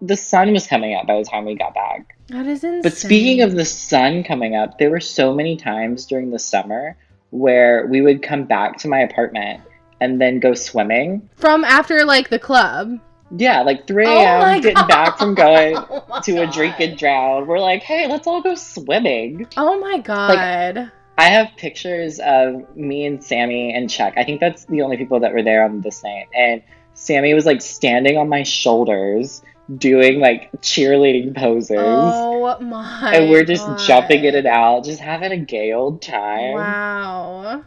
the 0.00 0.16
sun 0.16 0.52
was 0.52 0.66
coming 0.66 0.94
up 0.94 1.06
by 1.06 1.18
the 1.18 1.24
time 1.24 1.44
we 1.44 1.54
got 1.54 1.74
back. 1.74 2.16
That 2.28 2.46
is 2.46 2.64
insane. 2.64 2.82
But 2.82 2.94
speaking 2.96 3.42
of 3.42 3.52
the 3.52 3.64
sun 3.64 4.24
coming 4.24 4.56
up, 4.56 4.78
there 4.78 4.90
were 4.90 5.00
so 5.00 5.34
many 5.34 5.56
times 5.56 6.06
during 6.06 6.30
the 6.30 6.38
summer 6.38 6.96
where 7.30 7.86
we 7.86 8.00
would 8.02 8.22
come 8.22 8.44
back 8.44 8.76
to 8.78 8.88
my 8.88 9.00
apartment 9.00 9.60
and 10.00 10.20
then 10.20 10.40
go 10.40 10.52
swimming. 10.54 11.28
from 11.36 11.64
after 11.64 12.04
like 12.04 12.28
the 12.28 12.38
club. 12.38 12.98
Yeah, 13.34 13.62
like 13.62 13.86
3 13.86 14.06
Oh 14.06 14.14
my 14.38 14.54
a.m. 14.54 14.60
getting 14.60 14.86
back 14.86 15.18
from 15.18 15.30
oh 15.30 15.34
going 15.34 15.76
Oh 15.76 16.20
to 16.22 16.42
a 16.42 16.46
drink 16.46 16.76
and 16.80 16.98
drown. 16.98 17.46
We're 17.46 17.60
like, 17.60 17.82
hey, 17.82 18.06
let's 18.08 18.26
all 18.26 18.42
go 18.42 18.54
swimming. 18.54 19.46
Oh 19.56 19.78
my 19.80 19.98
god. 19.98 20.76
Like, 20.76 20.88
I 21.18 21.28
have 21.28 21.48
pictures 21.56 22.18
of 22.18 22.76
me 22.76 23.06
and 23.06 23.22
Sammy 23.22 23.74
and 23.74 23.88
Chuck. 23.88 24.14
I 24.16 24.24
think 24.24 24.40
that's 24.40 24.64
the 24.66 24.82
only 24.82 24.96
people 24.96 25.20
that 25.20 25.32
were 25.32 25.42
there 25.42 25.64
on 25.64 25.80
this 25.80 26.02
night. 26.02 26.28
And 26.34 26.62
Sammy 26.94 27.34
was 27.34 27.46
like 27.46 27.60
standing 27.62 28.16
on 28.16 28.28
my 28.28 28.42
shoulders 28.42 29.42
doing 29.78 30.20
like 30.20 30.50
cheerleading 30.60 31.36
poses. 31.36 31.78
oh 31.78 32.58
my. 32.60 33.14
and 33.14 33.30
we're 33.30 33.44
just 33.44 33.66
God. 33.66 33.78
jumping 33.78 34.24
in 34.24 34.34
and 34.34 34.46
out, 34.46 34.84
just 34.84 35.00
having 35.00 35.32
a 35.32 35.36
gay 35.36 35.72
old 35.72 36.02
time. 36.02 36.52
Wow. 36.54 37.64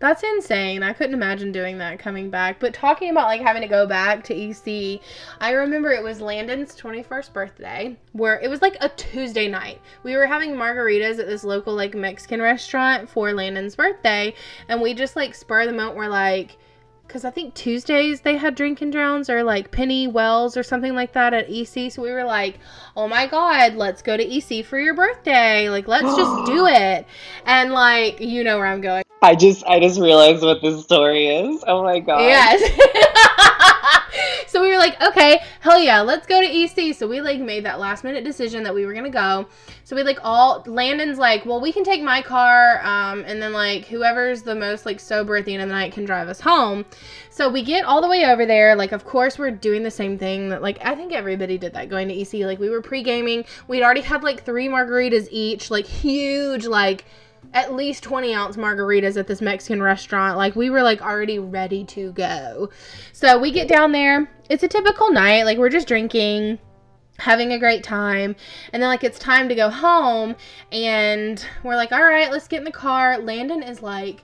That's 0.00 0.22
insane. 0.22 0.84
I 0.84 0.92
couldn't 0.92 1.14
imagine 1.14 1.50
doing 1.50 1.78
that 1.78 1.98
coming 1.98 2.30
back. 2.30 2.60
But 2.60 2.72
talking 2.72 3.10
about 3.10 3.26
like 3.26 3.40
having 3.40 3.62
to 3.62 3.68
go 3.68 3.86
back 3.86 4.22
to 4.24 4.34
EC, 4.34 5.00
I 5.40 5.52
remember 5.52 5.90
it 5.90 6.04
was 6.04 6.20
Landon's 6.20 6.76
21st 6.76 7.32
birthday 7.32 7.96
where 8.12 8.38
it 8.40 8.48
was 8.48 8.62
like 8.62 8.76
a 8.80 8.90
Tuesday 8.90 9.48
night. 9.48 9.80
We 10.04 10.14
were 10.14 10.26
having 10.26 10.52
margaritas 10.52 11.18
at 11.18 11.26
this 11.26 11.42
local 11.42 11.74
like 11.74 11.94
Mexican 11.94 12.40
restaurant 12.40 13.10
for 13.10 13.32
Landon's 13.32 13.74
birthday 13.74 14.34
and 14.68 14.80
we 14.80 14.94
just 14.94 15.16
like 15.16 15.34
spur 15.34 15.66
the 15.66 15.72
moment 15.72 15.96
were 15.96 16.08
like 16.08 16.56
because 17.08 17.24
I 17.24 17.30
think 17.30 17.54
Tuesdays 17.54 18.20
they 18.20 18.36
had 18.36 18.54
drink 18.54 18.82
and 18.82 18.92
drowns 18.92 19.28
or 19.28 19.42
like 19.42 19.72
Penny 19.72 20.06
Wells 20.06 20.56
or 20.56 20.62
something 20.62 20.94
like 20.94 21.12
that 21.14 21.32
at 21.34 21.50
EC. 21.50 21.90
So 21.90 22.02
we 22.02 22.12
were 22.12 22.24
like, 22.24 22.58
oh 22.96 23.08
my 23.08 23.26
God, 23.26 23.74
let's 23.74 24.02
go 24.02 24.16
to 24.16 24.22
EC 24.22 24.64
for 24.64 24.78
your 24.78 24.94
birthday. 24.94 25.70
Like, 25.70 25.88
let's 25.88 26.14
just 26.14 26.46
do 26.46 26.66
it. 26.68 27.06
And 27.46 27.72
like, 27.72 28.20
you 28.20 28.44
know 28.44 28.58
where 28.58 28.66
I'm 28.66 28.82
going. 28.82 29.04
I 29.20 29.34
just 29.34 29.64
I 29.66 29.80
just 29.80 30.00
realized 30.00 30.42
what 30.42 30.62
this 30.62 30.82
story 30.82 31.26
is. 31.26 31.64
Oh 31.66 31.82
my 31.82 31.98
god. 31.98 32.20
Yes. 32.20 32.62
so 34.46 34.62
we 34.62 34.68
were 34.68 34.78
like, 34.78 35.00
okay, 35.02 35.40
hell 35.60 35.80
yeah, 35.80 36.00
let's 36.00 36.26
go 36.26 36.40
to 36.40 36.46
EC. 36.46 36.94
So 36.94 37.08
we 37.08 37.20
like 37.20 37.40
made 37.40 37.64
that 37.64 37.80
last 37.80 38.04
minute 38.04 38.22
decision 38.22 38.62
that 38.62 38.74
we 38.74 38.86
were 38.86 38.94
gonna 38.94 39.10
go. 39.10 39.46
So 39.82 39.96
we 39.96 40.02
like 40.04 40.18
all 40.22 40.62
Landon's 40.66 41.18
like, 41.18 41.46
well, 41.46 41.60
we 41.60 41.72
can 41.72 41.82
take 41.82 42.02
my 42.02 42.22
car, 42.22 42.80
um, 42.84 43.24
and 43.26 43.42
then 43.42 43.52
like 43.52 43.86
whoever's 43.86 44.42
the 44.42 44.54
most 44.54 44.86
like 44.86 45.00
sober 45.00 45.36
at 45.36 45.44
the 45.44 45.54
end 45.54 45.62
of 45.62 45.68
the 45.68 45.74
night 45.74 45.92
can 45.92 46.04
drive 46.04 46.28
us 46.28 46.40
home. 46.40 46.84
So 47.30 47.48
we 47.48 47.62
get 47.62 47.84
all 47.84 48.00
the 48.00 48.08
way 48.08 48.24
over 48.24 48.46
there. 48.46 48.76
Like, 48.76 48.92
of 48.92 49.04
course, 49.04 49.38
we're 49.38 49.50
doing 49.50 49.82
the 49.82 49.90
same 49.90 50.18
thing 50.18 50.48
that 50.50 50.62
like 50.62 50.78
I 50.84 50.94
think 50.94 51.12
everybody 51.12 51.58
did 51.58 51.72
that 51.74 51.88
going 51.88 52.08
to 52.08 52.14
EC. 52.14 52.46
Like 52.46 52.60
we 52.60 52.70
were 52.70 52.82
pre 52.82 53.02
gaming. 53.02 53.44
We'd 53.66 53.82
already 53.82 54.02
had 54.02 54.22
like 54.22 54.44
three 54.44 54.68
margaritas 54.68 55.28
each, 55.32 55.70
like 55.70 55.86
huge, 55.86 56.66
like 56.66 57.04
at 57.54 57.74
least 57.74 58.02
20 58.02 58.34
ounce 58.34 58.56
margaritas 58.56 59.16
at 59.16 59.26
this 59.26 59.40
Mexican 59.40 59.82
restaurant. 59.82 60.36
Like, 60.36 60.56
we 60.56 60.70
were 60.70 60.82
like 60.82 61.00
already 61.00 61.38
ready 61.38 61.84
to 61.86 62.12
go. 62.12 62.70
So, 63.12 63.38
we 63.38 63.50
get 63.50 63.68
down 63.68 63.92
there. 63.92 64.30
It's 64.50 64.62
a 64.62 64.68
typical 64.68 65.10
night. 65.10 65.44
Like, 65.44 65.58
we're 65.58 65.68
just 65.68 65.88
drinking, 65.88 66.58
having 67.18 67.52
a 67.52 67.58
great 67.58 67.82
time. 67.82 68.36
And 68.72 68.82
then, 68.82 68.88
like, 68.88 69.04
it's 69.04 69.18
time 69.18 69.48
to 69.48 69.54
go 69.54 69.70
home. 69.70 70.36
And 70.72 71.44
we're 71.62 71.76
like, 71.76 71.92
all 71.92 72.04
right, 72.04 72.30
let's 72.30 72.48
get 72.48 72.58
in 72.58 72.64
the 72.64 72.70
car. 72.70 73.18
Landon 73.18 73.62
is 73.62 73.82
like 73.82 74.22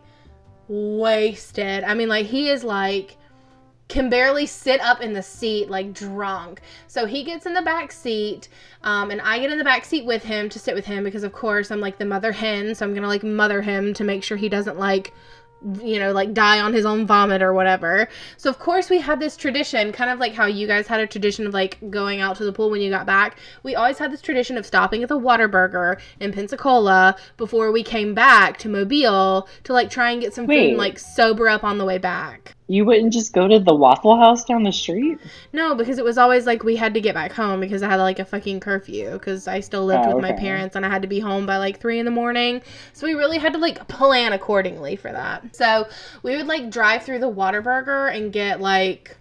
wasted. 0.69 1.85
I 1.85 1.95
mean, 1.95 2.09
like, 2.09 2.27
he 2.27 2.49
is 2.49 2.65
like 2.65 3.17
can 3.89 4.09
barely 4.09 4.47
sit 4.47 4.81
up 4.81 5.01
in 5.01 5.13
the 5.13 5.23
seat 5.23 5.69
like 5.69 5.93
drunk. 5.93 6.61
So 6.87 7.07
he 7.07 7.23
gets 7.23 7.47
in 7.47 7.55
the 7.55 7.63
back 7.63 7.93
seat, 7.93 8.49
um, 8.83 9.11
and 9.11 9.21
I 9.21 9.39
get 9.39 9.51
in 9.51 9.59
the 9.59 9.65
back 9.65 9.85
seat 9.85 10.05
with 10.05 10.25
him 10.25 10.49
to 10.51 10.59
sit 10.59 10.75
with 10.75 10.87
him 10.87 11.05
because 11.05 11.25
of 11.25 11.33
course 11.33 11.71
I'm 11.71 11.81
like 11.81 11.99
the 11.99 12.05
mother 12.05 12.33
hen, 12.33 12.75
so 12.75 12.87
I'm 12.87 12.95
gonna 12.95 13.09
like 13.09 13.23
mother 13.23 13.63
him 13.63 13.95
to 13.95 14.05
make 14.05 14.25
sure 14.25 14.37
he 14.37 14.49
doesn't 14.49 14.79
like 14.79 15.13
you 15.83 15.99
know 15.99 16.13
like 16.13 16.35
die 16.35 16.61
on 16.61 16.73
his 16.73 16.85
own 16.85 17.07
vomit 17.07 17.43
or 17.43 17.53
whatever. 17.53 18.09
So 18.37 18.51
of 18.51 18.59
course 18.59 18.91
we 18.91 18.99
had 18.99 19.21
this 19.21 19.37
tradition, 19.37 19.93
kind 19.93 20.11
of 20.11 20.19
like 20.19 20.35
how 20.35 20.47
you 20.47 20.67
guys 20.67 20.87
had 20.87 21.01
a 21.01 21.07
tradition 21.07 21.47
of 21.47 21.55
like 21.55 21.79
going 21.91 22.21
out 22.21 22.37
to 22.37 22.45
the 22.45 22.53
pool 22.53 22.71
when 22.71 22.81
you 22.81 22.91
got 22.91 23.07
back. 23.07 23.39
We 23.63 23.75
always 23.75 23.99
had 23.99 24.13
this 24.13 24.21
tradition 24.21 24.59
of 24.59 24.67
stopping 24.67 25.03
at 25.03 25.09
the 25.09 25.19
Whataburger 25.19 26.01
in 26.21 26.33
Pensacola 26.33 27.17
before 27.37 27.73
we 27.73 27.83
came 27.83 28.15
back 28.15 28.59
to 28.59 28.69
Mobile 28.69 29.49
to 29.65 29.73
like 29.73 29.91
try 29.91 30.11
and 30.11 30.21
get 30.21 30.35
some 30.35 30.47
food 30.47 30.57
and 30.71 30.77
like 30.77 30.99
sober 30.99 31.49
up 31.49 31.65
on 31.65 31.79
the 31.79 31.85
way 31.85 31.99
back. 31.99 32.55
You 32.67 32.85
wouldn't 32.87 33.13
just 33.13 33.35
go 33.35 33.47
to 33.47 33.59
the 33.59 33.75
Waffle 33.75 34.17
House 34.17 34.45
down 34.45 34.63
the 34.63 34.73
street? 34.73 35.19
No, 35.53 35.75
because 35.75 35.99
it 35.99 36.05
was 36.05 36.17
always 36.17 36.47
like 36.47 36.65
we 36.65 36.77
had 36.77 36.95
to 36.95 37.01
get 37.01 37.15
back 37.15 37.33
home 37.33 37.61
because 37.61 37.83
I 37.83 37.91
had 37.91 37.97
like 37.97 38.19
a 38.19 38.25
fucking 38.25 38.61
curfew 38.61 39.13
because 39.13 39.47
I 39.47 39.61
still 39.61 39.85
lived 39.85 40.07
Oh, 40.07 40.15
with 40.15 40.19
my 40.19 40.33
parents 40.33 40.75
and 40.75 40.85
I 40.85 40.89
had 40.89 41.03
to 41.03 41.09
be 41.09 41.21
home 41.21 41.45
by 41.45 41.59
like 41.59 41.79
three 41.79 41.99
in 41.99 42.07
the 42.07 42.11
morning. 42.11 42.63
So 42.95 43.07
we 43.07 43.13
really 43.15 43.39
had 43.39 43.53
to 43.53 43.59
like 43.59 43.87
plan 43.89 44.33
accordingly 44.33 44.97
for 44.97 45.13
that. 45.13 45.55
So 45.55 45.89
we 46.23 46.37
would 46.37 46.47
like 46.47 46.71
drive 46.71 47.03
through 47.03 47.19
the 47.19 47.31
Whataburger 47.31 48.15
and 48.17 48.33
get 48.33 48.61
like 48.61 49.17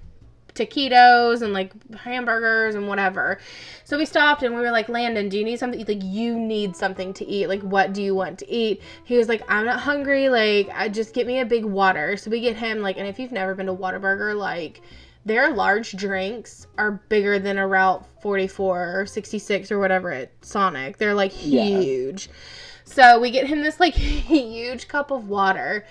taquitos 0.56 1.42
and 1.42 1.54
like 1.54 1.72
hamburgers 1.96 2.76
and 2.76 2.88
whatever. 2.88 3.40
So 3.84 3.98
we 3.98 4.06
stopped 4.06 4.44
and 4.44 4.56
we 4.56 4.62
were 4.62 4.72
like, 4.72 4.90
Landon, 4.90 5.30
do 5.30 5.38
you 5.38 5.44
need 5.44 5.60
something? 5.60 5.84
Like, 5.86 6.04
you 6.04 6.40
need 6.40 6.76
something 6.76 7.14
to 7.16 7.26
eat. 7.26 7.48
Like, 7.48 7.62
what 7.62 7.94
do 7.94 8.02
you 8.02 8.16
want 8.16 8.40
to 8.40 8.50
eat? 8.50 8.82
He 9.04 9.18
was 9.18 9.28
like, 9.28 9.44
I'm 9.50 9.66
not 9.66 9.80
hungry. 9.80 10.30
Like, 10.30 10.70
I 10.74 10.90
just 10.90 11.14
get 11.14 11.28
me 11.28 11.40
a 11.40 11.46
big 11.46 11.66
water. 11.66 12.18
So 12.18 12.30
we 12.30 12.40
get 12.42 12.56
him 12.56 12.82
like, 12.82 12.98
and 12.98 13.08
if 13.08 13.20
you've 13.20 13.32
never 13.32 13.56
been 13.56 13.66
to 13.68 13.74
Whataburger, 13.74 14.36
like, 14.36 14.82
their 15.26 15.54
large 15.54 15.94
drinks 15.94 16.68
are 16.78 16.92
bigger 17.08 17.40
than 17.40 17.58
a 17.58 17.66
Route 17.68 18.06
44 18.22 19.00
or 19.02 19.06
66 19.06 19.72
or 19.72 19.80
whatever 19.80 20.12
at 20.12 20.32
Sonic. 20.42 20.98
They're 20.98 21.14
like 21.14 21.32
Yeah. 21.46 21.64
huge. 21.64 22.30
So 22.84 23.20
we 23.20 23.32
get 23.32 23.48
him 23.48 23.62
this 23.62 23.80
like 23.80 23.94
huge 23.96 24.88
cup 24.88 25.12
of 25.12 25.30
water. 25.30 25.86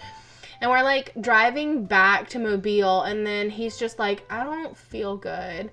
And 0.63 0.71
we're 0.71 0.85
like 0.85 1.13
driving 1.21 1.87
back 1.87 2.29
to 2.31 2.39
Mobile, 2.39 3.03
and 3.03 3.27
then 3.27 3.51
he's 3.51 3.77
just 3.77 3.99
like, 3.99 4.25
I 4.31 4.45
don't 4.45 4.77
feel 4.77 5.17
good. 5.17 5.73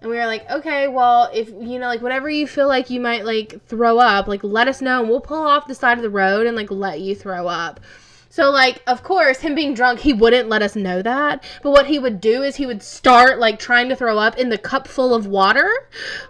And 0.00 0.10
we 0.10 0.16
were 0.16 0.26
like, 0.26 0.48
okay, 0.50 0.86
well, 0.86 1.30
if 1.32 1.48
you 1.48 1.78
know, 1.78 1.86
like, 1.86 2.02
whatever 2.02 2.28
you 2.28 2.46
feel 2.46 2.68
like 2.68 2.90
you 2.90 3.00
might 3.00 3.24
like 3.24 3.64
throw 3.66 3.98
up, 3.98 4.28
like, 4.28 4.44
let 4.44 4.68
us 4.68 4.82
know, 4.82 5.00
and 5.00 5.08
we'll 5.08 5.22
pull 5.22 5.44
off 5.44 5.66
the 5.66 5.74
side 5.74 5.96
of 5.96 6.02
the 6.02 6.10
road 6.10 6.46
and 6.46 6.56
like 6.56 6.70
let 6.70 7.00
you 7.00 7.14
throw 7.14 7.48
up. 7.48 7.80
So, 8.30 8.50
like, 8.50 8.82
of 8.86 9.02
course, 9.02 9.40
him 9.40 9.54
being 9.54 9.72
drunk, 9.72 10.00
he 10.00 10.12
wouldn't 10.12 10.50
let 10.50 10.60
us 10.60 10.76
know 10.76 11.00
that. 11.00 11.42
But 11.62 11.70
what 11.70 11.86
he 11.86 11.98
would 11.98 12.20
do 12.20 12.42
is 12.42 12.56
he 12.56 12.66
would 12.66 12.82
start, 12.82 13.38
like, 13.38 13.58
trying 13.58 13.88
to 13.88 13.96
throw 13.96 14.18
up 14.18 14.36
in 14.36 14.50
the 14.50 14.58
cup 14.58 14.86
full 14.86 15.14
of 15.14 15.26
water. 15.26 15.70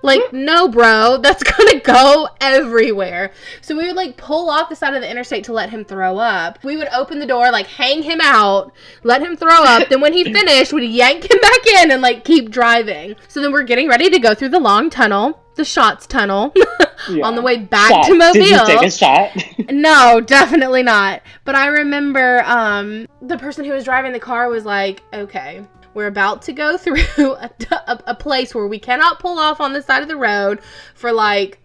Like, 0.02 0.22
hmm. 0.30 0.44
no, 0.44 0.68
bro, 0.68 1.18
that's 1.22 1.42
gonna 1.42 1.80
go 1.80 2.28
everywhere. 2.40 3.32
So 3.62 3.76
we 3.76 3.87
would, 3.87 3.96
like, 3.96 4.16
pull 4.16 4.48
off 4.48 4.68
the 4.68 4.76
side 4.76 4.94
of 4.94 5.02
the 5.02 5.11
interstate 5.11 5.44
to 5.44 5.52
let 5.52 5.70
him 5.70 5.84
throw 5.84 6.18
up. 6.18 6.62
We 6.62 6.76
would 6.76 6.88
open 6.94 7.18
the 7.18 7.26
door, 7.26 7.50
like, 7.50 7.66
hang 7.66 8.02
him 8.02 8.20
out, 8.22 8.72
let 9.02 9.20
him 9.20 9.37
throw 9.37 9.64
up. 9.64 9.88
then 9.88 10.00
when 10.00 10.12
he 10.12 10.24
finished, 10.32 10.72
we'd 10.72 10.88
yank 10.88 11.28
him 11.28 11.40
back 11.40 11.66
in 11.66 11.90
and, 11.90 12.00
like, 12.00 12.24
keep 12.24 12.50
driving. 12.50 13.16
So 13.26 13.42
then 13.42 13.50
we're 13.50 13.64
getting 13.64 13.88
ready 13.88 14.08
to 14.08 14.18
go 14.20 14.34
through 14.34 14.50
the 14.50 14.61
long 14.61 14.88
tunnel, 14.88 15.42
the 15.59 15.64
Shots 15.64 16.07
Tunnel, 16.07 16.55
on 17.23 17.35
the 17.35 17.42
way 17.42 17.59
back 17.59 17.90
Shot. 17.90 18.07
to 18.07 18.14
Mobile. 18.14 18.40
Did 18.40 18.51
you 18.51 18.66
take 18.66 18.83
a 18.83 18.90
shot? 18.90 19.31
No, 19.71 20.21
definitely 20.21 20.83
not. 20.83 21.21
But 21.44 21.55
I 21.55 21.66
remember 21.66 22.42
um, 22.47 23.07
the 23.21 23.37
person 23.37 23.66
who 23.66 23.73
was 23.73 23.85
driving 23.85 24.12
the 24.12 24.18
car 24.18 24.49
was 24.49 24.64
like, 24.64 25.03
okay, 25.12 25.62
we're 25.92 26.07
about 26.07 26.40
to 26.42 26.53
go 26.55 26.79
through 26.79 27.05
a, 27.18 27.51
a, 27.71 28.01
a 28.07 28.14
place 28.14 28.55
where 28.55 28.66
we 28.66 28.79
cannot 28.79 29.18
pull 29.21 29.38
off 29.38 29.61
on 29.61 29.75
the 29.75 29.83
side 29.83 30.03
of 30.03 30.09
the 30.09 30.16
road 30.16 30.61
for 30.94 31.12
like 31.12 31.61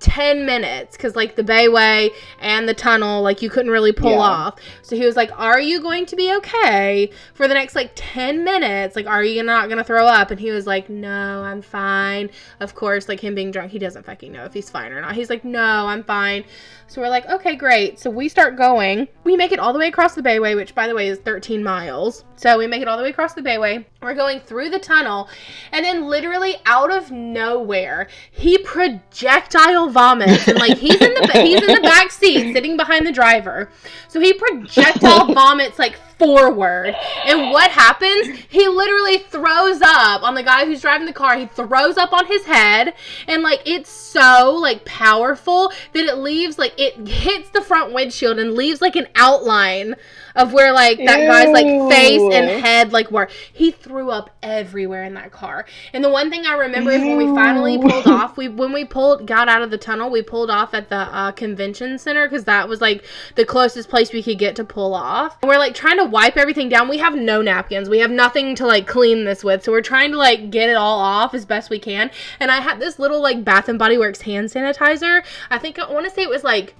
10 0.00 0.46
minutes 0.46 0.96
because 0.96 1.16
like 1.16 1.34
the 1.34 1.42
bayway 1.42 2.10
and 2.40 2.68
the 2.68 2.74
tunnel 2.74 3.20
like 3.22 3.42
you 3.42 3.50
couldn't 3.50 3.72
really 3.72 3.92
pull 3.92 4.12
Yeah. 4.12 4.18
off. 4.18 4.60
So 4.82 4.94
he 4.96 5.04
was 5.04 5.16
like 5.16 5.30
are 5.38 5.60
you 5.60 5.80
going 5.80 6.06
to 6.06 6.16
be 6.16 6.32
okay 6.36 7.10
for 7.34 7.48
the 7.48 7.54
next 7.54 7.74
like 7.74 7.92
10 7.94 8.44
minutes? 8.44 8.94
Like 8.94 9.06
are 9.06 9.24
you 9.24 9.42
not 9.42 9.68
gonna 9.68 9.82
throw 9.84 10.06
up? 10.06 10.30
And 10.30 10.38
he 10.38 10.50
was 10.50 10.66
like 10.66 10.88
no 10.88 11.42
i'm 11.42 11.62
fine. 11.62 12.30
Of 12.60 12.74
course 12.74 13.08
like 13.08 13.20
him 13.20 13.34
being 13.34 13.50
drunk 13.50 13.72
he 13.72 13.78
doesn't 13.78 14.04
fucking 14.06 14.30
know 14.32 14.44
if 14.44 14.52
he's 14.52 14.70
fine 14.70 14.92
or 14.92 15.00
not. 15.00 15.14
He's 15.14 15.30
like 15.30 15.44
no 15.44 15.86
i'm 15.86 16.04
fine. 16.04 16.44
So 16.86 17.00
we're 17.02 17.08
like 17.08 17.26
okay 17.28 17.56
great. 17.56 17.98
So 17.98 18.08
we 18.08 18.28
start 18.28 18.56
going. 18.56 19.08
We 19.24 19.36
make 19.36 19.52
it 19.52 19.58
all 19.58 19.72
the 19.72 19.78
way 19.78 19.88
across 19.88 20.14
the 20.14 20.22
bayway 20.22 20.54
which 20.54 20.74
by 20.74 20.86
the 20.86 20.94
way 20.94 21.08
is 21.08 21.18
13 21.18 21.62
miles. 21.62 22.24
So 22.36 22.56
we 22.56 22.68
make 22.68 22.82
it 22.82 22.88
all 22.88 22.96
the 22.96 23.02
way 23.02 23.10
across 23.10 23.34
the 23.34 23.42
bayway. 23.42 23.84
We're 24.00 24.14
going 24.14 24.38
through 24.38 24.70
the 24.70 24.78
tunnel 24.78 25.28
and 25.72 25.84
then 25.84 26.06
literally 26.06 26.54
out 26.66 26.92
of 26.92 27.10
nowhere 27.10 28.06
he 28.30 28.58
projectile 28.58 29.87
vomits 29.88 30.46
and 30.48 30.58
like 30.58 30.78
he's 30.78 31.00
in 31.00 31.14
the 31.14 31.42
he's 31.42 31.62
in 31.62 31.74
the 31.74 31.80
back 31.82 32.10
seat 32.10 32.52
sitting 32.52 32.76
behind 32.76 33.06
the 33.06 33.12
driver. 33.12 33.70
So 34.08 34.20
he 34.20 34.32
projectile 34.32 35.32
vomits 35.34 35.78
like 35.78 35.98
forward. 36.18 36.94
And 37.24 37.50
what 37.50 37.70
happens? 37.70 38.38
He 38.48 38.66
literally 38.68 39.18
throws 39.18 39.80
up 39.82 40.22
on 40.22 40.34
the 40.34 40.42
guy 40.42 40.66
who's 40.66 40.80
driving 40.80 41.06
the 41.06 41.12
car. 41.12 41.36
He 41.36 41.46
throws 41.46 41.96
up 41.96 42.12
on 42.12 42.26
his 42.26 42.44
head. 42.44 42.94
And 43.26 43.42
like 43.42 43.62
it's 43.64 43.90
so 43.90 44.58
like 44.60 44.84
powerful 44.84 45.72
that 45.92 46.04
it 46.04 46.16
leaves 46.18 46.58
like 46.58 46.74
it 46.78 47.06
hits 47.06 47.50
the 47.50 47.60
front 47.60 47.92
windshield 47.92 48.38
and 48.38 48.54
leaves 48.54 48.80
like 48.80 48.96
an 48.96 49.06
outline 49.14 49.94
of 50.34 50.52
where 50.52 50.72
like 50.72 50.98
that 50.98 51.26
guy's 51.26 51.52
like 51.52 51.90
face 51.90 52.22
and 52.32 52.64
head 52.64 52.92
like 52.92 53.10
were. 53.10 53.28
He 53.52 53.70
threw 53.70 54.10
up 54.10 54.30
everywhere 54.42 55.04
in 55.04 55.14
that 55.14 55.32
car. 55.32 55.66
And 55.92 56.04
the 56.04 56.10
one 56.10 56.30
thing 56.30 56.46
i 56.46 56.54
remember 56.54 56.90
is 56.90 57.00
when 57.02 57.16
we 57.16 57.26
finally 57.26 57.78
pulled 57.78 58.06
off 58.06 58.36
we 58.36 58.48
when 58.48 58.72
we 58.72 58.84
pulled 58.84 59.26
got 59.26 59.48
out 59.48 59.62
of 59.62 59.70
the 59.70 59.78
tunnel 59.78 60.10
we 60.10 60.22
pulled 60.22 60.50
off 60.50 60.74
at 60.74 60.88
the 60.88 60.96
uh, 60.96 61.32
convention 61.32 61.98
center 61.98 62.28
because 62.28 62.44
that 62.44 62.68
was 62.68 62.80
like 62.80 63.04
the 63.34 63.44
closest 63.44 63.88
place 63.88 64.12
we 64.12 64.22
could 64.22 64.38
get 64.38 64.56
to 64.56 64.64
pull 64.64 64.94
off. 64.94 65.36
And 65.42 65.48
we're 65.48 65.58
like 65.58 65.74
trying 65.74 65.98
to 65.98 66.04
wipe 66.10 66.36
everything 66.36 66.68
down. 66.68 66.88
We 66.88 66.98
have 66.98 67.14
no 67.14 67.42
napkins. 67.42 67.88
We 67.88 67.98
have 67.98 68.10
nothing 68.10 68.54
to 68.56 68.66
like 68.66 68.86
clean 68.86 69.24
this 69.24 69.44
with. 69.44 69.62
So 69.62 69.72
we're 69.72 69.82
trying 69.82 70.10
to 70.12 70.18
like 70.18 70.50
get 70.50 70.68
it 70.68 70.76
all 70.76 70.98
off 70.98 71.34
as 71.34 71.44
best 71.44 71.70
we 71.70 71.78
can. 71.78 72.10
And 72.40 72.50
i 72.50 72.60
had 72.60 72.80
this 72.80 72.98
little 72.98 73.22
like 73.22 73.44
bath 73.44 73.68
and 73.68 73.78
body 73.78 73.98
works 73.98 74.20
hand 74.20 74.48
sanitizer. 74.48 75.24
I 75.50 75.58
think 75.58 75.78
i 75.78 75.90
want 75.90 76.06
to 76.06 76.10
say 76.10 76.22
it 76.22 76.30
was 76.30 76.44
like 76.44 76.74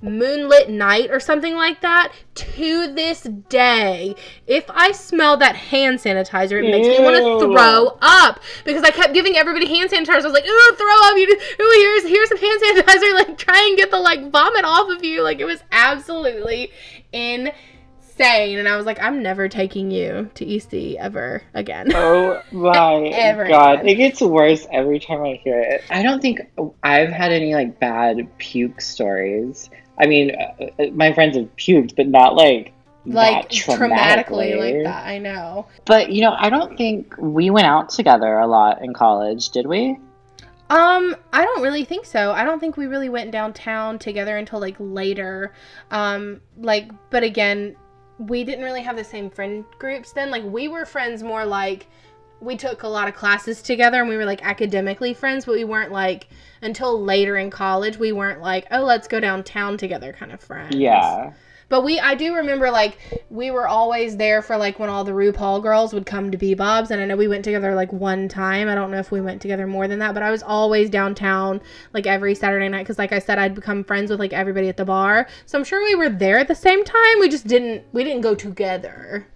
moonlit 0.00 0.70
night 0.70 1.10
or 1.10 1.18
something 1.18 1.54
like 1.54 1.80
that. 1.80 2.12
To 2.34 2.92
this 2.94 3.22
day 3.48 4.14
if 4.46 4.64
i 4.70 4.92
smell 4.92 5.36
that 5.38 5.56
hand 5.56 5.98
sanitizer 5.98 6.62
it 6.62 6.70
makes 6.70 6.86
me 6.86 7.02
want 7.02 7.16
to 7.16 7.40
throw 7.40 7.98
up 8.00 8.38
because 8.64 8.84
i 8.84 8.90
kept 8.90 9.12
giving 9.12 9.36
everybody 9.36 9.66
hand 9.66 9.90
sanitizer 9.90 10.22
i 10.22 10.24
was 10.24 10.32
like 10.32 10.46
ooh 10.46 10.74
throw 10.76 10.86
up 11.02 11.16
you 11.16 11.26
ooh 11.60 11.80
here's 11.80 12.08
here's 12.08 12.28
some 12.28 12.38
hand 12.38 12.62
sanitizer 12.86 13.12
like 13.14 13.36
try 13.36 13.66
and 13.68 13.76
get 13.76 13.90
the 13.90 13.98
like 13.98 14.30
vomit 14.30 14.64
off 14.64 14.88
of 14.88 15.04
you. 15.04 15.22
Like 15.22 15.40
it 15.40 15.44
was 15.44 15.62
absolutely 15.72 16.70
insane 18.18 18.58
and 18.58 18.68
i 18.68 18.76
was 18.76 18.86
like 18.86 19.00
i'm 19.00 19.22
never 19.22 19.48
taking 19.48 19.90
you 19.90 20.30
to 20.34 20.44
ec 20.46 20.96
ever 20.98 21.42
again 21.54 21.86
Oh 21.94 22.42
my 22.52 23.10
god, 23.48 23.74
again. 23.80 23.88
it 23.88 23.94
gets 23.96 24.20
worse 24.20 24.66
every 24.72 24.98
time 24.98 25.22
I 25.22 25.40
hear 25.42 25.60
it. 25.60 25.84
I 25.90 26.02
don't 26.02 26.20
think 26.20 26.40
I've 26.82 27.10
had 27.10 27.32
any 27.32 27.54
like 27.54 27.78
bad 27.78 28.26
puke 28.38 28.80
stories. 28.80 29.70
I 30.00 30.06
mean, 30.06 30.32
uh, 30.34 30.64
uh, 30.78 30.86
my 30.92 31.12
friends 31.12 31.36
have 31.36 31.54
puked, 31.56 31.96
but 31.96 32.08
not 32.08 32.34
like 32.34 32.72
like 33.04 33.48
that 33.48 33.50
traumatically 33.50 34.58
like 34.58 34.84
that 34.84 35.06
i 35.06 35.16
know 35.18 35.66
But 35.86 36.10
you 36.12 36.20
know, 36.20 36.34
I 36.38 36.50
don't 36.50 36.76
think 36.76 37.14
we 37.18 37.48
went 37.50 37.66
out 37.66 37.88
together 37.90 38.38
a 38.38 38.46
lot 38.46 38.82
in 38.82 38.92
college, 38.92 39.48
did 39.50 39.66
we? 39.66 39.98
Um, 40.70 41.16
I 41.32 41.44
don't 41.44 41.62
really 41.62 41.84
think 41.86 42.04
so. 42.04 42.32
I 42.32 42.44
don't 42.44 42.60
think 42.60 42.76
we 42.76 42.86
really 42.86 43.08
went 43.08 43.30
downtown 43.30 43.98
together 43.98 44.36
until 44.36 44.60
like 44.60 44.76
later. 44.78 45.54
Um, 45.90 46.42
like, 46.58 46.90
but 47.08 47.22
again, 47.22 47.76
we 48.18 48.44
didn't 48.44 48.64
really 48.64 48.82
have 48.82 48.96
the 48.96 49.04
same 49.04 49.30
friend 49.30 49.64
groups 49.78 50.12
then. 50.12 50.30
Like, 50.30 50.44
we 50.44 50.68
were 50.68 50.84
friends 50.84 51.22
more 51.22 51.44
like 51.44 51.86
we 52.40 52.56
took 52.56 52.82
a 52.84 52.88
lot 52.88 53.08
of 53.08 53.14
classes 53.14 53.62
together 53.62 54.00
and 54.00 54.08
we 54.08 54.16
were 54.16 54.24
like 54.24 54.44
academically 54.44 55.12
friends, 55.14 55.44
but 55.44 55.54
we 55.54 55.64
weren't 55.64 55.92
like 55.92 56.28
until 56.62 57.02
later 57.02 57.36
in 57.36 57.50
college, 57.50 57.98
we 57.98 58.12
weren't 58.12 58.40
like, 58.40 58.66
oh, 58.70 58.84
let's 58.84 59.08
go 59.08 59.18
downtown 59.20 59.76
together 59.76 60.12
kind 60.12 60.32
of 60.32 60.40
friends. 60.40 60.74
Yeah. 60.76 61.32
But 61.68 61.84
we, 61.84 62.00
I 62.00 62.14
do 62.14 62.34
remember, 62.34 62.70
like, 62.70 62.96
we 63.28 63.50
were 63.50 63.68
always 63.68 64.16
there 64.16 64.40
for, 64.40 64.56
like, 64.56 64.78
when 64.78 64.88
all 64.88 65.04
the 65.04 65.12
RuPaul 65.12 65.62
girls 65.62 65.92
would 65.92 66.06
come 66.06 66.30
to 66.30 66.38
B-Bob's. 66.38 66.90
And 66.90 67.00
I 67.00 67.04
know 67.04 67.16
we 67.16 67.28
went 67.28 67.44
together, 67.44 67.74
like, 67.74 67.92
one 67.92 68.26
time. 68.26 68.68
I 68.68 68.74
don't 68.74 68.90
know 68.90 68.98
if 68.98 69.10
we 69.10 69.20
went 69.20 69.42
together 69.42 69.66
more 69.66 69.86
than 69.86 69.98
that. 69.98 70.14
But 70.14 70.22
I 70.22 70.30
was 70.30 70.42
always 70.42 70.88
downtown, 70.88 71.60
like, 71.92 72.06
every 72.06 72.34
Saturday 72.34 72.68
night. 72.68 72.84
Because, 72.84 72.98
like 72.98 73.12
I 73.12 73.18
said, 73.18 73.38
I'd 73.38 73.54
become 73.54 73.84
friends 73.84 74.10
with, 74.10 74.18
like, 74.18 74.32
everybody 74.32 74.68
at 74.68 74.78
the 74.78 74.86
bar. 74.86 75.28
So 75.44 75.58
I'm 75.58 75.64
sure 75.64 75.84
we 75.84 75.94
were 75.94 76.08
there 76.08 76.38
at 76.38 76.48
the 76.48 76.54
same 76.54 76.84
time. 76.84 77.20
We 77.20 77.28
just 77.28 77.46
didn't, 77.46 77.84
we 77.92 78.02
didn't 78.02 78.22
go 78.22 78.34
together. 78.34 79.26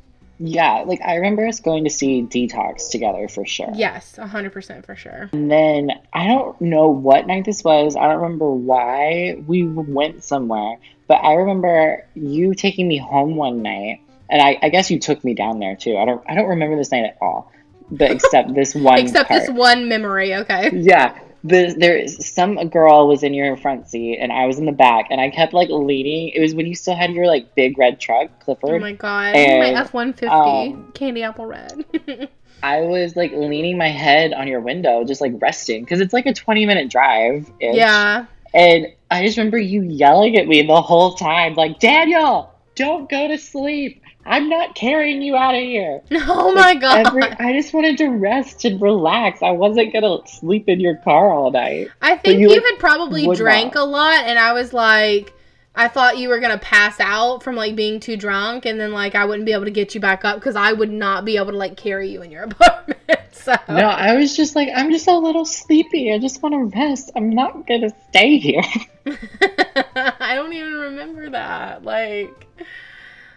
Yeah, 0.45 0.83
like 0.87 1.01
I 1.03 1.17
remember 1.17 1.47
us 1.47 1.61
going 1.61 1.85
to 1.85 1.91
see 1.91 2.23
Detox 2.23 2.91
together 2.91 3.29
for 3.29 3.47
sure. 3.47 3.71
Yes, 3.75 4.17
100% 4.19 4.85
for 4.85 4.97
sure. 4.97 5.31
And 5.33 5.49
then 5.49 5.91
I 6.13 6.27
don't 6.27 6.61
know 6.61 6.89
what 6.89 7.29
night 7.29 7.45
this 7.45 7.63
was. 7.63 7.95
I 7.95 8.09
don't 8.09 8.21
remember 8.21 8.51
why 8.51 9.37
we 9.47 9.65
went 9.69 10.25
somewhere, 10.25 10.79
but 11.13 11.17
I 11.27 11.35
remember 11.35 12.07
you 12.15 12.55
taking 12.55 12.89
me 12.89 12.97
home 12.97 13.37
one 13.37 13.61
night, 13.61 14.01
and 14.31 14.41
I, 14.41 14.57
I 14.63 14.71
guess 14.71 14.91
you 14.91 14.99
took 14.99 15.23
me 15.23 15.35
down 15.35 15.59
there 15.59 15.77
too. 15.77 15.99
I 15.99 16.07
don't 16.07 16.25
I 16.27 16.35
don't 16.35 16.49
remember 16.49 16.75
this 16.75 16.91
night 16.91 17.05
at 17.05 17.19
all, 17.21 17.53
but 17.91 18.11
except 18.11 18.55
this 18.55 18.75
one. 18.91 18.97
Except 18.97 19.29
part. 19.29 19.43
this 19.43 19.51
one 19.51 19.91
memory, 19.91 20.35
okay? 20.37 20.71
Yeah. 20.73 21.19
The, 21.45 21.75
there 21.77 22.07
some 22.09 22.69
girl 22.71 23.09
was 23.09 23.23
in 23.25 23.35
your 23.35 23.57
front 23.57 23.89
seat 23.89 24.21
and 24.21 24.33
I 24.33 24.47
was 24.47 24.59
in 24.59 24.65
the 24.65 24.73
back 24.73 25.09
and 25.11 25.21
I 25.21 25.29
kept 25.29 25.53
like 25.53 25.69
leaning. 25.69 26.29
It 26.29 26.41
was 26.41 26.55
when 26.55 26.67
you 26.67 26.75
still 26.75 26.95
had 26.95 27.11
your 27.13 27.27
like 27.27 27.55
big 27.55 27.77
red 27.77 28.01
truck, 28.01 28.31
Clipper. 28.41 28.77
Oh 28.77 28.79
my 28.79 28.93
god. 28.93 29.35
And, 29.35 29.75
my 29.75 29.81
F 29.81 29.93
150. 29.93 30.29
um, 30.29 30.93
Candy 30.95 31.25
apple 31.25 31.45
red. 31.47 31.85
I 32.63 32.83
was 32.83 33.17
like 33.17 33.33
leaning 33.33 33.77
my 33.77 33.89
head 33.89 34.33
on 34.33 34.47
your 34.47 34.61
window, 34.61 35.05
just 35.05 35.21
like 35.21 35.33
resting, 35.43 35.83
because 35.83 36.01
it's 36.01 36.13
like 36.15 36.27
a 36.27 36.33
20 36.33 36.65
minute 36.65 36.89
drive. 36.89 37.51
yeah. 37.61 38.27
And 38.55 38.89
I 39.11 39.25
just 39.25 39.39
remember 39.39 39.59
you 39.59 39.83
yelling 39.83 40.37
at 40.37 40.47
me 40.47 40.63
the 40.63 40.81
whole 40.81 41.15
time, 41.15 41.55
like, 41.55 41.79
Daniel, 41.81 42.55
don't 42.75 43.09
go 43.09 43.29
to 43.29 43.39
sleep. 43.39 44.03
I'm 44.25 44.49
not 44.49 44.75
carrying 44.75 45.21
you 45.21 45.37
out 45.37 45.55
of 45.55 45.61
here. 45.61 46.01
Oh 46.13 46.55
my 46.55 46.75
god. 46.75 47.07
Every, 47.07 47.23
I 47.23 47.53
just 47.53 47.75
wanted 47.75 47.99
to 47.99 48.09
rest 48.09 48.65
and 48.65 48.81
relax. 48.81 49.43
I 49.43 49.51
wasn't 49.51 49.93
going 49.93 50.03
to 50.05 50.31
sleep 50.31 50.69
in 50.69 50.81
your 50.81 50.97
car 50.97 51.31
all 51.31 51.51
night. 51.51 51.89
I 52.01 52.17
think 52.17 52.39
you, 52.41 52.49
you, 52.49 52.55
like, 52.55 52.63
had 52.63 52.79
probably 52.79 53.35
drank 53.35 53.75
not. 53.75 53.83
a 53.83 53.85
lot, 53.85 54.25
and 54.27 54.39
I 54.39 54.53
was 54.53 54.73
like, 54.73 55.35
I 55.75 55.89
thought 55.89 56.19
you 56.19 56.29
were 56.29 56.39
gonna 56.39 56.59
pass 56.59 57.01
out 57.01 57.43
from 57.43 57.57
like 57.57 57.75
being 57.75 57.99
too 57.99 58.17
drunk, 58.17 58.67
and 58.67 58.79
then 58.79 58.93
like 58.93 59.15
I 59.15 59.25
wouldn't 59.25 59.47
be 59.47 59.53
able 59.53 59.65
to 59.65 59.71
get 59.71 59.95
you 59.95 60.01
back 60.01 60.25
up 60.25 60.37
because 60.37 60.57
I 60.57 60.73
would 60.73 60.91
not 60.91 61.25
be 61.25 61.37
able 61.37 61.53
to 61.53 61.57
like 61.57 61.77
carry 61.77 62.11
you 62.11 62.23
in 62.23 62.31
your 62.31 62.43
apartment. 62.51 62.99
So 63.33 63.57
No, 63.69 63.89
I 63.89 64.15
was 64.15 64.37
just 64.37 64.55
like, 64.55 64.69
I'm 64.73 64.93
just 64.93 65.09
a 65.09 65.19
little 65.19 65.45
sleepy. 65.45 66.13
I 66.13 66.19
just 66.19 66.43
want 66.43 66.53
to 66.53 66.79
rest. 66.79 67.11
I'm 67.17 67.31
not 67.31 67.67
going 67.67 67.81
to 67.81 67.91
stay 68.11 68.37
here. 68.37 68.63
I 69.07 70.35
don't 70.37 70.53
even 70.53 70.75
remember 70.75 71.31
that. 71.31 71.83
Like, 71.83 72.47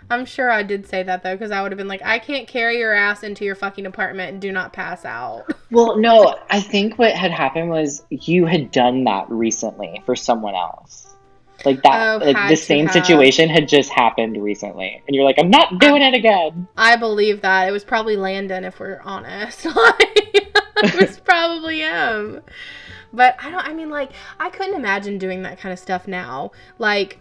I'm 0.09 0.25
sure 0.25 0.51
I 0.51 0.61
did 0.61 0.87
say 0.87 1.01
that 1.01 1.23
though, 1.23 1.33
because 1.33 1.49
I 1.49 1.63
would 1.63 1.71
have 1.71 1.77
been 1.77 1.87
like, 1.87 2.03
I 2.03 2.19
can't 2.19 2.47
carry 2.47 2.77
your 2.77 2.93
ass 2.93 3.23
into 3.23 3.45
your 3.45 3.55
fucking 3.55 3.87
apartment 3.87 4.33
and 4.33 4.41
do 4.41 4.51
not 4.51 4.73
pass 4.73 5.05
out. 5.05 5.51
Well, 5.71 5.97
no, 5.97 6.37
I 6.51 6.61
think 6.61 6.99
what 6.99 7.13
had 7.13 7.31
happened 7.31 7.69
was 7.69 8.03
you 8.11 8.45
had 8.45 8.71
done 8.71 9.05
that 9.05 9.25
recently 9.29 10.03
for 10.05 10.15
someone 10.15 10.53
else. 10.53 11.04
Like 11.63 11.81
that, 11.83 12.21
Oh, 12.21 12.25
like 12.25 12.49
the 12.49 12.55
same 12.57 12.85
have. 12.87 12.93
situation 12.93 13.49
had 13.49 13.67
just 13.67 13.89
happened 13.91 14.41
recently, 14.41 15.01
and 15.07 15.15
you're 15.15 15.23
like, 15.23 15.39
I'm 15.39 15.49
not 15.49 15.79
doing 15.79 16.01
it 16.01 16.13
again. 16.13 16.67
I 16.77 16.95
believe 16.95 17.41
that 17.41 17.67
it 17.67 17.71
was 17.71 17.83
probably 17.83 18.17
Landon, 18.17 18.63
if 18.65 18.79
we're 18.79 18.99
honest. 19.03 19.65
Like, 19.75 20.93
it 20.93 20.99
was 20.99 21.19
probably 21.21 21.79
him. 21.79 22.41
But 23.13 23.37
I 23.41 23.49
don't. 23.49 23.65
I 23.65 23.73
mean, 23.73 23.89
like, 23.89 24.11
I 24.39 24.49
couldn't 24.49 24.75
imagine 24.75 25.17
doing 25.17 25.43
that 25.43 25.57
kind 25.57 25.71
of 25.71 25.79
stuff 25.79 26.05
now. 26.07 26.51
Like, 26.79 27.19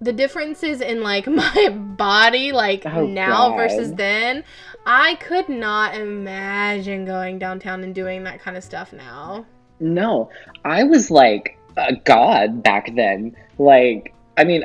the 0.00 0.12
differences 0.12 0.80
in 0.80 1.02
like 1.02 1.26
my 1.28 1.68
body, 1.68 2.52
like 2.52 2.84
Oh, 2.86 3.06
now 3.06 3.50
God. 3.50 3.56
versus 3.56 3.92
then, 3.92 4.42
I 4.86 5.16
could 5.16 5.48
not 5.50 5.94
imagine 5.94 7.04
going 7.04 7.38
downtown 7.38 7.84
and 7.84 7.94
doing 7.94 8.24
that 8.24 8.40
kind 8.40 8.56
of 8.56 8.64
stuff 8.64 8.92
now. 8.94 9.44
No, 9.80 10.30
I 10.64 10.84
was 10.84 11.10
like 11.10 11.58
a 11.76 11.94
god 11.96 12.62
back 12.62 12.94
then. 12.94 13.36
Like, 13.58 14.14
I 14.36 14.44
mean, 14.44 14.64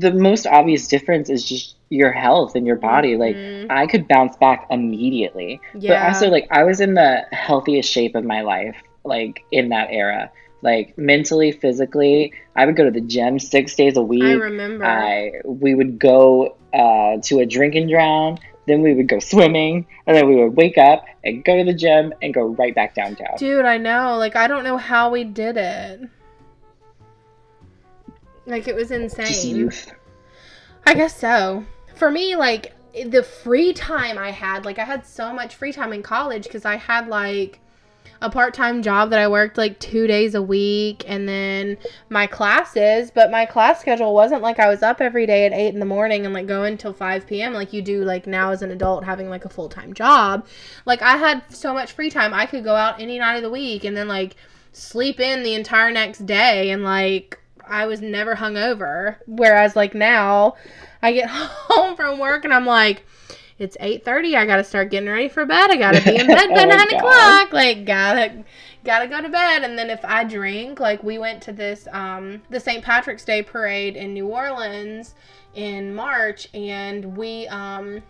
the 0.00 0.12
most 0.12 0.46
obvious 0.46 0.88
difference 0.88 1.28
is 1.30 1.44
just 1.44 1.76
your 1.90 2.12
health 2.12 2.54
and 2.54 2.66
your 2.66 2.76
body. 2.76 3.16
Like, 3.16 3.36
Mhm. 3.36 3.66
I 3.70 3.86
could 3.86 4.06
bounce 4.08 4.36
back 4.36 4.66
immediately. 4.70 5.60
Yeah. 5.74 5.94
But 5.94 6.08
also, 6.08 6.28
like, 6.30 6.46
I 6.50 6.64
was 6.64 6.80
in 6.80 6.94
the 6.94 7.24
healthiest 7.32 7.90
shape 7.90 8.14
of 8.14 8.24
my 8.24 8.42
life, 8.42 8.76
like, 9.04 9.42
in 9.50 9.70
that 9.70 9.88
era. 9.90 10.30
Like, 10.60 10.98
mentally, 10.98 11.52
physically, 11.52 12.32
I 12.56 12.66
would 12.66 12.76
go 12.76 12.84
to 12.84 12.90
the 12.90 13.00
gym 13.00 13.38
six 13.38 13.74
days 13.76 13.96
a 13.96 14.02
week. 14.02 14.22
I 14.22 14.32
remember. 14.32 14.84
I 14.84 15.32
we 15.44 15.74
would 15.74 15.98
go 15.98 16.56
uh, 16.74 17.16
to 17.22 17.40
a 17.40 17.46
drink 17.46 17.74
and 17.74 17.88
drown, 17.88 18.38
then 18.66 18.82
we 18.82 18.92
would 18.94 19.08
go 19.08 19.18
swimming, 19.20 19.86
and 20.06 20.16
then 20.16 20.28
we 20.28 20.36
would 20.36 20.56
wake 20.56 20.76
up 20.76 21.04
and 21.24 21.44
go 21.44 21.56
to 21.56 21.64
the 21.64 21.72
gym 21.72 22.12
and 22.20 22.34
go 22.34 22.42
right 22.42 22.74
back 22.74 22.94
downtown. 22.94 23.36
Dude, 23.38 23.64
I 23.64 23.78
know. 23.78 24.16
Like, 24.18 24.36
I 24.36 24.46
don't 24.48 24.64
know 24.64 24.76
how 24.76 25.10
we 25.10 25.24
did 25.24 25.56
it. 25.56 26.00
Like 28.48 28.66
it 28.66 28.74
was 28.74 28.90
insane. 28.90 29.70
I 30.84 30.94
guess 30.94 31.16
so. 31.16 31.64
For 31.94 32.10
me, 32.10 32.34
like 32.34 32.74
the 33.06 33.22
free 33.22 33.72
time 33.72 34.18
I 34.18 34.30
had, 34.30 34.64
like 34.64 34.78
I 34.78 34.84
had 34.84 35.06
so 35.06 35.32
much 35.32 35.54
free 35.54 35.72
time 35.72 35.92
in 35.92 36.02
college 36.02 36.44
because 36.44 36.64
I 36.64 36.76
had 36.76 37.08
like 37.08 37.60
a 38.20 38.30
part-time 38.30 38.82
job 38.82 39.10
that 39.10 39.20
I 39.20 39.28
worked 39.28 39.58
like 39.58 39.78
2 39.78 40.08
days 40.08 40.34
a 40.34 40.42
week 40.42 41.04
and 41.06 41.28
then 41.28 41.76
my 42.08 42.26
classes, 42.26 43.12
but 43.14 43.30
my 43.30 43.46
class 43.46 43.80
schedule 43.80 44.12
wasn't 44.12 44.42
like 44.42 44.58
I 44.58 44.68
was 44.68 44.82
up 44.82 45.00
every 45.00 45.24
day 45.24 45.46
at 45.46 45.52
8 45.52 45.74
in 45.74 45.78
the 45.78 45.86
morning 45.86 46.24
and 46.24 46.34
like 46.34 46.48
going 46.48 46.78
till 46.78 46.92
5 46.92 47.26
p.m. 47.28 47.52
like 47.52 47.72
you 47.72 47.80
do 47.80 48.04
like 48.04 48.26
now 48.26 48.50
as 48.50 48.62
an 48.62 48.72
adult 48.72 49.04
having 49.04 49.28
like 49.28 49.44
a 49.44 49.48
full-time 49.48 49.92
job. 49.92 50.48
Like 50.84 51.00
I 51.00 51.16
had 51.16 51.44
so 51.54 51.72
much 51.72 51.92
free 51.92 52.10
time. 52.10 52.34
I 52.34 52.46
could 52.46 52.64
go 52.64 52.74
out 52.74 53.00
any 53.00 53.18
night 53.18 53.36
of 53.36 53.42
the 53.42 53.50
week 53.50 53.84
and 53.84 53.96
then 53.96 54.08
like 54.08 54.34
sleep 54.72 55.20
in 55.20 55.44
the 55.44 55.54
entire 55.54 55.92
next 55.92 56.26
day 56.26 56.70
and 56.70 56.82
like 56.82 57.38
I 57.68 57.86
was 57.86 58.00
never 58.00 58.34
hungover. 58.36 59.16
Whereas 59.26 59.76
like 59.76 59.94
now 59.94 60.54
I 61.02 61.12
get 61.12 61.28
home 61.30 61.96
from 61.96 62.18
work 62.18 62.44
and 62.44 62.52
I'm 62.54 62.66
like, 62.66 63.04
it's 63.58 63.76
8.30 63.78 64.36
i 64.36 64.46
gotta 64.46 64.62
start 64.62 64.88
getting 64.88 65.08
ready 65.08 65.28
for 65.28 65.44
bed 65.44 65.68
i 65.72 65.76
gotta 65.76 66.00
be 66.04 66.14
in 66.16 66.26
bed 66.28 66.48
by 66.50 66.62
Oh, 66.62 66.68
9 66.68 66.68
God. 66.68 66.92
o'clock 66.92 67.52
like 67.52 67.84
gotta 67.84 68.44
gotta 68.84 69.08
go 69.08 69.20
to 69.20 69.28
bed 69.28 69.64
and 69.64 69.76
then 69.76 69.90
if 69.90 69.98
i 70.04 70.22
drink 70.22 70.78
like 70.78 71.02
we 71.02 71.18
went 71.18 71.42
to 71.42 71.52
this 71.52 71.88
um 71.90 72.40
the 72.50 72.60
st 72.60 72.84
patrick's 72.84 73.24
day 73.24 73.42
parade 73.42 73.96
in 73.96 74.12
new 74.14 74.28
orleans 74.28 75.16
in 75.56 75.92
march 75.92 76.46
and 76.54 77.16
we 77.16 77.48
um 77.48 78.00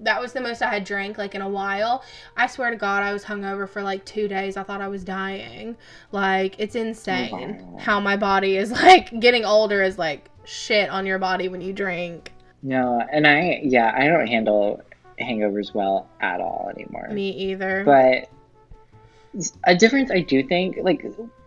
that 0.00 0.20
was 0.20 0.32
the 0.32 0.40
most 0.40 0.62
I 0.62 0.70
had 0.70 0.84
drank 0.84 1.18
like 1.18 1.34
in 1.34 1.42
a 1.42 1.48
while. 1.48 2.02
I 2.36 2.46
swear 2.46 2.70
to 2.70 2.76
God, 2.76 3.02
I 3.02 3.12
was 3.12 3.24
hungover 3.24 3.68
for 3.68 3.82
like 3.82 4.04
two 4.04 4.28
days. 4.28 4.56
I 4.56 4.62
thought 4.62 4.80
I 4.80 4.88
was 4.88 5.04
dying. 5.04 5.76
Like 6.12 6.56
it's 6.58 6.74
insane 6.74 7.30
Wow. 7.72 7.78
how 7.78 8.00
my 8.00 8.16
body 8.16 8.56
is 8.56 8.70
like 8.82 9.18
getting 9.20 9.44
older 9.44 9.82
is 9.82 9.98
like 9.98 10.28
shit 10.44 10.90
on 10.90 11.06
your 11.06 11.18
body 11.18 11.48
when 11.48 11.60
you 11.60 11.72
drink. 11.72 12.32
No, 12.62 13.02
and 13.12 13.26
I 13.26 13.60
yeah, 13.62 13.92
I 13.96 14.06
don't 14.06 14.26
handle 14.26 14.82
hangovers 15.20 15.74
well 15.74 16.08
at 16.20 16.40
all 16.40 16.70
anymore. 16.74 17.08
Me 17.10 17.30
either. 17.30 17.84
But 17.84 18.28
a 19.64 19.74
difference 19.76 20.10
I 20.10 20.20
do 20.20 20.42
think, 20.42 20.78
like 20.82 21.04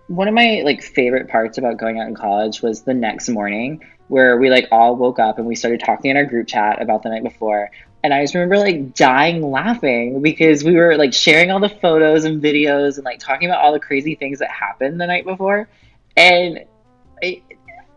one 0.07 0.27
of 0.27 0.33
my 0.33 0.61
like 0.63 0.81
favorite 0.81 1.27
parts 1.27 1.57
about 1.57 1.77
going 1.77 1.99
out 1.99 2.07
in 2.07 2.15
college 2.15 2.61
was 2.61 2.81
the 2.83 2.93
next 2.93 3.29
morning 3.29 3.83
where 4.07 4.37
we 4.37 4.49
like 4.49 4.67
all 4.71 4.95
woke 4.95 5.17
up 5.19 5.37
and 5.37 5.47
we 5.47 5.55
started 5.55 5.79
talking 5.79 6.11
in 6.11 6.17
our 6.17 6.25
group 6.25 6.47
chat 6.47 6.81
about 6.81 7.03
the 7.03 7.09
night 7.09 7.23
before. 7.23 7.71
And 8.03 8.13
I 8.13 8.21
just 8.21 8.33
remember 8.35 8.57
like 8.57 8.93
dying 8.93 9.41
laughing 9.49 10.21
because 10.21 10.63
we 10.63 10.75
were 10.75 10.97
like 10.97 11.13
sharing 11.13 11.51
all 11.51 11.59
the 11.59 11.69
photos 11.69 12.25
and 12.25 12.43
videos 12.43 12.97
and 12.97 13.05
like 13.05 13.19
talking 13.19 13.47
about 13.49 13.63
all 13.63 13.71
the 13.71 13.79
crazy 13.79 14.15
things 14.15 14.39
that 14.39 14.51
happened 14.51 14.99
the 14.99 15.07
night 15.07 15.23
before. 15.25 15.69
And 16.17 16.65
it, 17.21 17.41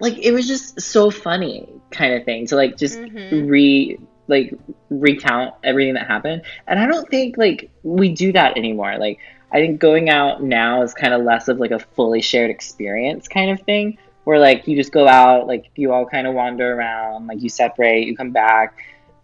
like 0.01 0.19
it 0.19 0.33
was 0.33 0.47
just 0.47 0.81
so 0.81 1.11
funny 1.11 1.69
kind 1.91 2.15
of 2.15 2.25
thing 2.25 2.47
to 2.47 2.57
like 2.57 2.77
just 2.77 2.99
Mhm. 2.99 3.49
re 3.49 3.99
like 4.29 4.53
recount 4.91 5.55
everything 5.63 5.95
that 5.95 6.07
happened 6.07 6.43
and 6.67 6.81
i 6.81 6.87
don't 6.87 7.09
think 7.09 7.39
like 7.39 7.71
we 7.85 8.09
do 8.13 8.33
that 8.33 8.57
anymore 8.57 8.99
like 8.99 9.19
i 9.53 9.57
think 9.59 9.81
going 9.81 10.11
out 10.11 10.43
now 10.43 10.83
is 10.83 10.93
kind 10.93 11.15
of 11.15 11.23
less 11.23 11.47
of 11.49 11.59
like 11.59 11.71
a 11.71 11.79
fully 11.79 12.21
shared 12.21 12.51
experience 12.51 13.29
kind 13.29 13.51
of 13.51 13.61
thing 13.63 13.97
where 14.25 14.39
like 14.39 14.67
you 14.67 14.75
just 14.77 14.93
go 14.93 15.07
out 15.07 15.47
like 15.47 15.71
you 15.77 15.93
all 15.93 16.05
kind 16.05 16.27
of 16.27 16.35
wander 16.35 16.75
around 16.77 17.29
like 17.29 17.41
you 17.41 17.49
separate 17.49 18.07
you 18.07 18.17
come 18.17 18.33
back 18.33 18.77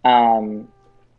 um 0.05 0.67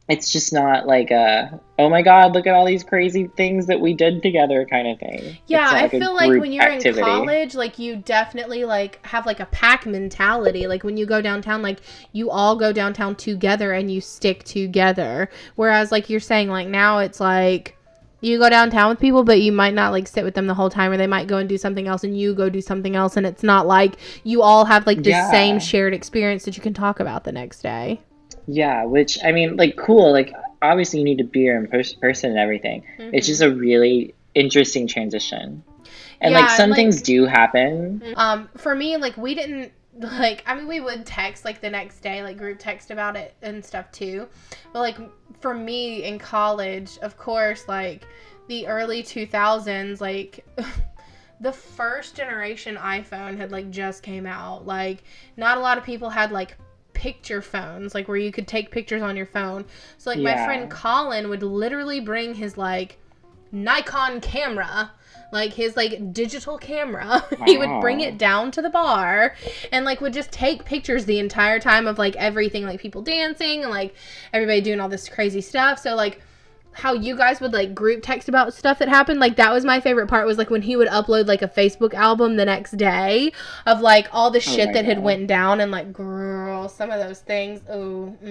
it's 0.07 0.31
just 0.31 0.53
not 0.53 0.87
like 0.87 1.11
a 1.11 1.59
oh 1.79 1.89
my 1.89 2.03
god 2.03 2.35
look 2.35 2.47
at 2.47 2.55
all 2.55 2.67
these 2.67 2.85
crazy 2.85 3.27
things 3.39 3.67
that 3.67 3.81
we 3.81 3.95
did 3.95 4.23
together 4.23 4.67
kind 4.71 4.87
of 4.87 4.99
thing 4.99 5.39
Yeah, 5.47 5.71
I 5.73 5.89
feel 5.89 6.15
like 6.15 6.29
when 6.29 6.53
you're 6.53 6.63
activity. 6.63 6.99
in 7.01 7.05
college, 7.07 7.55
like 7.55 7.79
you 7.79 7.97
definitely 7.97 8.65
like 8.67 9.05
have 9.07 9.25
like 9.25 9.41
a 9.41 9.47
pack 9.47 9.87
mentality. 9.87 10.67
Like 10.67 10.85
when 10.85 10.97
you 10.99 11.07
go 11.07 11.23
downtown, 11.23 11.63
like 11.63 11.79
you 12.13 12.31
all 12.31 12.55
go 12.57 12.71
downtown 12.73 13.15
together 13.17 13.73
and 13.73 13.91
you 13.91 14.01
stick 14.03 14.45
together. 14.45 15.31
Whereas 15.57 15.91
like 15.91 16.11
you're 16.11 16.21
saying 16.21 16.49
like 16.49 16.69
now 16.69 16.99
it's 16.99 17.19
like 17.21 17.77
you 18.21 18.39
go 18.39 18.49
downtown 18.51 18.91
with 18.91 19.01
people 19.01 19.23
but 19.25 19.41
you 19.41 19.53
might 19.53 19.75
not 19.75 19.93
like 19.93 20.07
sit 20.07 20.25
with 20.25 20.35
them 20.35 20.47
the 20.47 20.55
whole 20.55 20.71
time 20.71 20.91
or 20.93 20.97
they 20.99 21.07
might 21.07 21.27
go 21.27 21.39
and 21.39 21.49
do 21.49 21.59
something 21.59 21.87
else 21.89 22.05
and 22.05 22.19
you 22.19 22.35
go 22.35 22.49
do 22.49 22.61
something 22.61 22.95
else 22.97 23.17
and 23.19 23.27
it's 23.27 23.43
not 23.43 23.67
like 23.67 23.97
you 24.23 24.41
all 24.43 24.65
have 24.67 24.87
like 24.87 25.03
the 25.03 25.11
Yeah. 25.11 25.31
same 25.31 25.59
shared 25.59 25.93
experience 25.95 26.45
that 26.45 26.57
you 26.57 26.63
can 26.63 26.73
talk 26.75 27.01
about 27.01 27.25
the 27.25 27.33
next 27.33 27.63
day. 27.63 28.01
Yeah, 28.47 28.85
which 28.85 29.19
I 29.25 29.33
mean, 29.33 29.57
like, 29.57 29.77
cool. 29.77 30.13
Like, 30.13 30.33
obviously, 30.61 30.99
you 31.01 31.05
need 31.05 31.21
a 31.21 31.25
beer 31.25 31.59
in 31.59 31.67
pers- 31.67 31.95
person 31.95 32.31
and 32.31 32.39
everything. 32.39 32.85
It's 32.99 33.27
just 33.27 33.43
a 33.43 33.53
really 33.53 34.15
interesting 34.35 34.87
transition, 34.87 35.63
and 36.21 36.35
like 36.35 36.51
some 36.51 36.71
like- 36.71 36.77
things 36.77 37.03
do 37.03 37.25
happen. 37.27 38.03
Um, 38.17 38.49
for 38.57 38.75
me, 38.75 38.97
like 38.97 39.17
we 39.17 39.35
didn't 39.35 39.73
like. 39.99 40.43
I 40.47 40.55
mean, 40.55 40.67
we 40.67 40.81
would 40.81 41.07
text 41.07 41.45
like 41.45 41.61
the 41.61 41.71
next 41.71 42.01
day, 42.01 42.23
like 42.23 42.37
group 42.37 42.59
text 42.59 42.91
about 42.91 43.17
it 43.17 43.35
and 43.43 43.65
stuff 43.65 43.91
too. 43.93 44.29
But 44.73 44.81
like 44.81 44.99
for 45.41 45.55
me 45.55 46.05
in 46.05 46.19
college, 46.19 46.99
of 47.03 47.17
course, 47.17 47.67
like 47.69 48.07
the 48.49 48.67
early 48.67 49.03
two 49.03 49.27
thousands, 49.27 50.01
like. 50.01 50.45
The 51.41 51.53
first 51.53 52.15
generation 52.15 52.77
iPhone 52.77 53.37
had 53.37 53.51
like 53.51 53.69
just 53.71 54.03
came 54.05 54.25
out. 54.25 54.67
Like 54.67 55.03
not 55.37 55.59
a 55.59 55.61
lot 55.61 55.77
of 55.77 55.85
people 55.85 56.09
had 56.09 56.31
like 56.31 56.57
picture 56.95 57.43
phones, 57.43 57.95
like 57.95 58.09
where 58.09 58.17
you 58.17 58.33
could 58.33 58.49
take 58.49 58.71
pictures 58.71 59.03
on 59.03 59.17
your 59.17 59.27
phone. 59.27 59.65
So 59.99 60.11
like 60.11 60.21
my 60.21 60.37
friend 60.45 60.71
Colin 60.71 61.29
would 61.29 61.43
literally 61.43 62.01
bring 62.01 62.35
his 62.35 62.57
like 62.57 62.99
Nikon 63.53 64.21
camera, 64.21 64.93
like 65.33 65.53
his 65.53 65.77
like 65.77 66.13
digital 66.13 66.59
camera. 66.59 67.25
he 67.45 67.59
would 67.59 67.81
bring 67.81 68.01
it 68.01 68.19
down 68.19 68.51
to 68.53 68.63
the 68.63 68.71
bar 68.71 69.35
and 69.73 69.85
like 69.85 70.01
would 70.01 70.13
just 70.13 70.33
take 70.33 70.65
pictures 70.65 71.05
the 71.05 71.19
entire 71.19 71.61
time 71.61 71.87
of 71.87 71.99
like 71.99 72.17
everything, 72.17 72.65
like 72.65 72.81
people 72.81 73.03
dancing 73.03 73.63
and 73.63 73.71
like 73.71 73.95
everybody 74.33 74.61
doing 74.61 74.81
all 74.81 74.89
this 74.89 75.09
crazy 75.09 75.41
stuff. 75.41 75.79
So 75.79 75.95
like 75.95 76.21
how 76.75 76.93
you 76.93 77.17
guys 77.17 77.41
would 77.41 77.53
like 77.53 77.75
group 77.75 78.01
text 78.03 78.29
about 78.29 78.55
stuff 78.55 78.79
that 78.79 78.89
happened. 78.89 79.21
Like 79.21 79.37
that 79.37 79.53
was 79.53 79.65
my 79.65 79.81
favorite 79.81 80.09
part 80.09 80.27
was 80.27 80.39
like 80.39 80.51
when 80.51 80.63
he 80.63 80.77
would 80.77 80.89
upload 80.89 81.27
like 81.27 81.43
a 81.43 81.49
facebook 81.49 81.95
album 81.95 82.37
the 82.37 82.45
next 82.45 82.73
day 82.77 83.33
of 83.67 83.81
like 83.81 84.09
all 84.13 84.31
the 84.31 84.39
oh 84.39 84.41
shit 84.41 84.69
my 84.69 84.73
that 84.73 84.85
had 84.85 85.03
went 85.03 85.27
down 85.27 85.61
and 85.61 85.71
like 85.71 85.93
girl 85.93 86.69
some 86.69 86.91
of 86.91 87.01
those 87.01 87.21
things 87.21 87.61
oh 87.69 88.15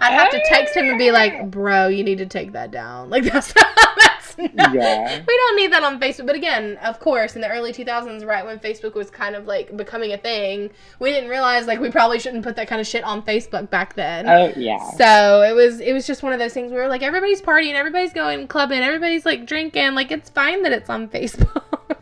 i'd 0.00 0.12
have 0.12 0.30
to 0.30 0.42
text 0.46 0.76
him 0.76 0.86
and 0.86 0.98
be 0.98 1.10
like 1.10 1.50
bro 1.50 1.88
you 1.88 2.04
need 2.04 2.18
to 2.18 2.26
take 2.26 2.52
that 2.52 2.70
down. 2.70 3.10
Like 3.10 3.24
that's 3.32 3.52
that's 3.52 4.03
Yeah. 4.38 5.22
we 5.28 5.36
don't 5.36 5.56
need 5.56 5.72
that 5.72 5.82
on 5.84 6.00
facebook 6.00 6.26
but 6.26 6.34
again 6.36 6.76
of 6.82 7.00
course 7.00 7.34
in 7.34 7.40
the 7.40 7.48
early 7.48 7.72
2000s 7.72 8.24
right 8.26 8.44
when 8.44 8.58
facebook 8.58 8.94
was 8.94 9.10
kind 9.10 9.34
of 9.34 9.46
like 9.46 9.76
becoming 9.76 10.12
a 10.12 10.18
thing 10.18 10.70
we 10.98 11.10
didn't 11.10 11.30
realize 11.30 11.66
like 11.66 11.80
we 11.80 11.90
probably 11.90 12.18
shouldn't 12.18 12.44
put 12.44 12.56
that 12.56 12.68
kind 12.68 12.80
of 12.80 12.86
shit 12.86 13.04
on 13.04 13.22
facebook 13.22 13.70
back 13.70 13.94
then 13.94 14.28
Oh 14.28 14.52
yeah. 14.56 14.78
so 14.96 15.42
it 15.42 15.54
was 15.54 15.80
it 15.80 15.92
was 15.92 16.06
just 16.06 16.22
one 16.22 16.32
of 16.32 16.38
those 16.38 16.52
things 16.52 16.70
where 16.70 16.80
we 16.80 16.84
were 16.84 16.90
like 16.90 17.02
everybody's 17.02 17.42
partying, 17.42 17.74
everybody's 17.74 18.12
going 18.12 18.48
clubbing, 18.48 18.80
everybody's 18.80 19.24
like 19.24 19.46
drinking, 19.46 19.94
like 19.94 20.10
it's 20.10 20.30
fine 20.30 20.62
that 20.62 20.72
it's 20.72 20.90
on 20.90 21.08
Facebook. 21.14 21.96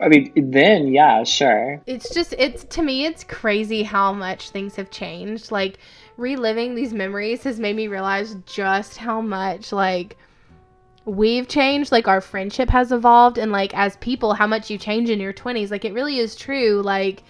I 0.00 0.08
mean, 0.08 0.32
then 0.50 0.88
yeah, 0.88 1.22
sure. 1.24 1.80
it's 1.86 2.12
just 2.12 2.34
it's 2.38 2.64
to 2.64 2.82
me 2.82 3.04
it's 3.04 3.24
crazy 3.24 3.82
how 3.82 4.12
much 4.12 4.50
things 4.50 4.74
have 4.76 4.90
changed. 4.90 5.50
Like 5.50 5.78
reliving 6.16 6.74
these 6.74 6.92
memories 6.92 7.42
has 7.44 7.58
made 7.60 7.76
me 7.76 7.88
realize 7.88 8.36
just 8.46 8.96
how 8.96 9.20
much 9.20 9.72
like 9.72 10.16
we've 11.04 11.48
changed, 11.48 11.92
like 11.92 12.08
our 12.08 12.20
friendship 12.20 12.70
has 12.70 12.92
evolved 12.92 13.38
and 13.38 13.52
like 13.52 13.74
as 13.74 13.96
people 13.96 14.34
how 14.34 14.46
much 14.46 14.70
you 14.70 14.78
change 14.78 15.10
in 15.10 15.20
your 15.20 15.32
20s. 15.32 15.70
Like 15.70 15.84
it 15.84 15.94
really 15.94 16.18
is 16.18 16.36
true. 16.36 16.80
Like 16.82 17.22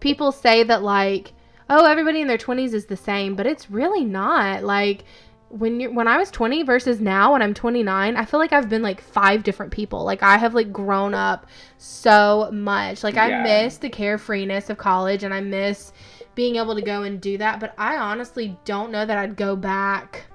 people 0.00 0.32
say 0.32 0.62
that 0.62 0.82
like 0.82 1.32
oh 1.68 1.84
everybody 1.84 2.20
in 2.20 2.28
their 2.28 2.38
20s 2.38 2.72
is 2.72 2.86
the 2.86 2.96
same, 2.96 3.34
but 3.34 3.46
it's 3.46 3.70
really 3.70 4.04
not. 4.04 4.62
Like 4.62 5.04
when 5.48 5.80
you 5.80 5.92
when 5.92 6.08
I 6.08 6.16
was 6.16 6.30
20 6.30 6.62
versus 6.64 7.00
now 7.00 7.32
when 7.32 7.42
I'm 7.42 7.54
29, 7.54 8.16
I 8.16 8.24
feel 8.24 8.40
like 8.40 8.52
I've 8.52 8.68
been 8.68 8.82
like 8.82 9.00
five 9.00 9.42
different 9.42 9.72
people. 9.72 10.04
Like 10.04 10.22
I 10.22 10.36
have 10.36 10.54
like 10.54 10.72
grown 10.72 11.14
up 11.14 11.46
so 11.78 12.50
much. 12.52 13.02
Like 13.02 13.16
I 13.16 13.42
miss 13.42 13.78
the 13.78 13.90
carefreeness 13.90 14.70
of 14.70 14.78
college 14.78 15.24
and 15.24 15.32
I 15.32 15.40
miss 15.40 15.92
being 16.34 16.56
able 16.56 16.74
to 16.74 16.82
go 16.82 17.02
and 17.02 17.20
do 17.20 17.38
that, 17.38 17.60
but 17.60 17.74
I 17.78 17.96
honestly 17.96 18.56
don't 18.64 18.92
know 18.92 19.06
that 19.06 19.16
I'd 19.16 19.36
go 19.36 19.56
back 19.56 20.26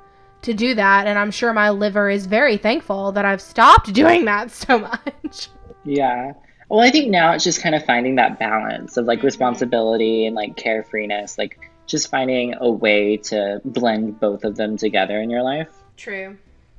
to 0.44 0.54
do 0.54 0.74
that 0.76 1.08
and 1.08 1.18
I'm 1.20 1.32
sure 1.32 1.54
my 1.54 1.70
liver 1.70 2.10
is 2.10 2.26
very 2.26 2.58
thankful 2.58 3.12
that 3.14 3.26
I've 3.26 3.42
stopped 3.42 3.94
doing 4.02 4.26
that 4.26 4.52
so 4.52 4.80
much. 4.80 5.50
Yeah. 5.84 6.34
Well, 6.70 6.80
I 6.80 6.90
think 6.90 7.10
now 7.10 7.34
it's 7.34 7.44
just 7.44 7.62
kind 7.62 7.76
of 7.76 7.84
finding 7.86 8.16
that 8.16 8.40
balance 8.40 8.96
of 8.98 9.06
like 9.06 9.20
Mhm. 9.20 9.24
responsibility 9.24 10.26
and 10.26 10.36
like 10.36 10.56
carefreeness, 10.56 11.38
like 11.38 11.60
just 11.86 12.10
finding 12.10 12.56
a 12.62 12.70
way 12.72 13.18
to 13.18 13.60
blend 13.66 14.20
both 14.20 14.44
of 14.46 14.56
them 14.56 14.78
together 14.78 15.20
in 15.20 15.30
your 15.30 15.42
life. 15.44 15.68
True. 15.98 16.38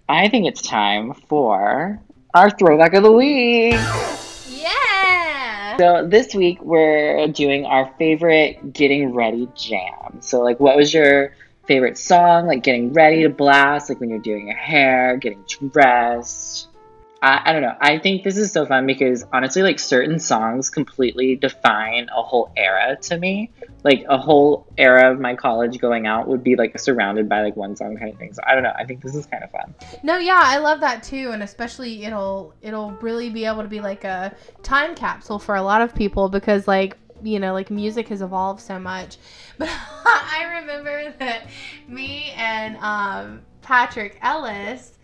I 0.08 0.28
think 0.28 0.46
it's 0.46 0.62
time 0.62 1.12
for 1.28 2.00
our 2.34 2.50
throwback 2.50 2.94
of 2.94 3.02
the 3.02 3.12
week. 3.12 3.76
Yeah. 4.48 5.76
So 5.78 6.06
this 6.06 6.34
week 6.34 6.62
we're 6.62 7.26
doing 7.28 7.64
our 7.66 7.90
favorite 7.98 8.72
getting 8.72 9.12
ready 9.14 9.48
jam. 9.54 10.20
So 10.20 10.40
like 10.40 10.60
what 10.60 10.76
was 10.76 10.92
your 10.94 11.32
favorite 11.66 11.98
song 11.98 12.46
like 12.46 12.62
getting 12.62 12.92
ready 12.92 13.22
to 13.22 13.28
blast 13.28 13.88
like 13.88 14.00
when 14.00 14.10
you're 14.10 14.18
doing 14.18 14.46
your 14.48 14.56
hair, 14.56 15.16
getting 15.16 15.44
dressed? 15.48 16.68
I, 17.22 17.40
I 17.44 17.52
don't 17.52 17.62
know. 17.62 17.76
I 17.80 17.98
think 17.98 18.24
this 18.24 18.36
is 18.36 18.50
so 18.50 18.66
fun 18.66 18.84
because 18.84 19.24
honestly, 19.32 19.62
like 19.62 19.78
certain 19.78 20.18
songs 20.18 20.70
completely 20.70 21.36
define 21.36 22.08
a 22.14 22.20
whole 22.20 22.52
era 22.56 22.96
to 23.02 23.16
me. 23.16 23.50
Like 23.84 24.04
a 24.08 24.18
whole 24.18 24.66
era 24.76 25.12
of 25.12 25.20
my 25.20 25.36
college 25.36 25.78
going 25.78 26.06
out 26.06 26.26
would 26.26 26.42
be 26.42 26.56
like 26.56 26.78
surrounded 26.80 27.28
by 27.28 27.42
like 27.42 27.56
one 27.56 27.76
song 27.76 27.96
kind 27.96 28.12
of 28.12 28.18
thing. 28.18 28.32
So 28.32 28.42
I 28.44 28.54
don't 28.54 28.64
know. 28.64 28.72
I 28.76 28.84
think 28.84 29.02
this 29.02 29.14
is 29.14 29.26
kind 29.26 29.44
of 29.44 29.52
fun. 29.52 29.72
No, 30.02 30.18
yeah, 30.18 30.42
I 30.42 30.58
love 30.58 30.80
that 30.80 31.04
too, 31.04 31.30
and 31.30 31.44
especially 31.44 32.04
it'll 32.04 32.54
it'll 32.60 32.90
really 33.00 33.30
be 33.30 33.44
able 33.44 33.62
to 33.62 33.68
be 33.68 33.80
like 33.80 34.02
a 34.02 34.34
time 34.64 34.96
capsule 34.96 35.38
for 35.38 35.54
a 35.54 35.62
lot 35.62 35.80
of 35.80 35.94
people 35.94 36.28
because 36.28 36.66
like 36.66 36.96
you 37.22 37.38
know 37.38 37.52
like 37.52 37.70
music 37.70 38.08
has 38.08 38.22
evolved 38.22 38.60
so 38.60 38.78
much. 38.78 39.16
But 39.58 39.68
I 40.04 40.60
remember 40.60 41.14
that 41.18 41.46
me 41.86 42.32
and 42.36 42.76
um, 42.78 43.42
Patrick 43.60 44.18
Ellis 44.22 44.98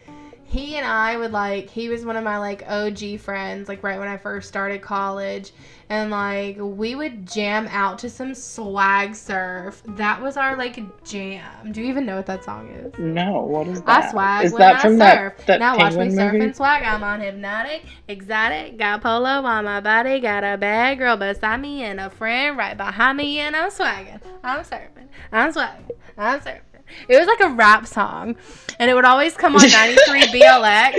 he 0.48 0.76
and 0.76 0.86
I 0.86 1.16
would 1.18 1.30
like 1.30 1.68
he 1.68 1.90
was 1.90 2.06
one 2.06 2.16
of 2.16 2.24
my 2.24 2.38
like 2.38 2.64
OG 2.66 3.20
friends 3.20 3.68
like 3.68 3.82
right 3.82 3.98
when 3.98 4.08
I 4.08 4.16
first 4.16 4.48
started 4.48 4.80
college 4.80 5.52
and 5.90 6.10
like 6.10 6.56
we 6.58 6.94
would 6.94 7.28
jam 7.28 7.68
out 7.70 7.98
to 8.00 8.10
some 8.10 8.34
swag 8.34 9.14
surf. 9.14 9.82
That 9.86 10.22
was 10.22 10.38
our 10.38 10.56
like 10.56 11.04
jam. 11.04 11.72
Do 11.72 11.82
you 11.82 11.88
even 11.88 12.06
know 12.06 12.16
what 12.16 12.26
that 12.26 12.44
song 12.44 12.70
is? 12.70 12.98
No, 12.98 13.42
what 13.42 13.68
is 13.68 13.82
that? 13.82 14.04
I 14.06 14.10
swag 14.10 14.44
is 14.46 14.52
when 14.52 14.60
that 14.60 14.76
I 14.76 14.80
from 14.80 14.98
surf. 14.98 15.36
that, 15.38 15.46
that 15.46 15.60
now 15.60 15.76
watch 15.76 15.92
me 15.92 15.98
penguin 15.98 16.16
surf 16.16 16.40
and 16.40 16.56
swag. 16.56 16.82
I'm 16.82 17.04
on 17.04 17.20
hypnotic, 17.20 17.84
exotic, 18.08 18.78
got 18.78 19.02
polo 19.02 19.28
on 19.28 19.64
my 19.64 19.80
body, 19.80 20.18
got 20.20 20.44
a 20.44 20.56
bad 20.56 20.96
girl 20.96 21.18
beside 21.18 21.60
me 21.60 21.82
and 21.82 22.00
a 22.00 22.08
friend 22.08 22.56
right 22.56 22.76
behind 22.76 23.18
me, 23.18 23.38
and 23.40 23.54
I'm 23.54 23.70
swagging. 23.70 24.20
I'm 24.42 24.64
surfing. 24.64 25.08
I'm 25.30 25.52
swagging. 25.52 25.90
I'm 26.16 26.40
surfing. 26.40 26.60
It 27.08 27.18
was 27.18 27.26
like 27.26 27.40
a 27.40 27.50
rap 27.50 27.86
song, 27.86 28.36
and 28.78 28.90
it 28.90 28.94
would 28.94 29.04
always 29.04 29.34
come 29.36 29.54
on 29.56 29.62
93 29.68 30.22
BLX. 30.40 30.94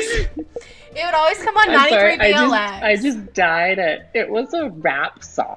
It 0.95 1.06
would 1.06 1.13
always 1.13 1.38
come 1.43 1.56
on 1.56 1.69
I'm 1.69 1.75
93 1.75 1.97
sorry, 1.99 2.19
I 2.19 2.32
BLX. 2.34 2.49
just, 2.49 2.84
I 2.84 2.95
just 2.95 3.34
died 3.34 3.80
at 3.80 4.10
it 4.13 4.30
was 4.30 4.54
a 4.54 4.69
rap 4.69 5.23
song. 5.23 5.56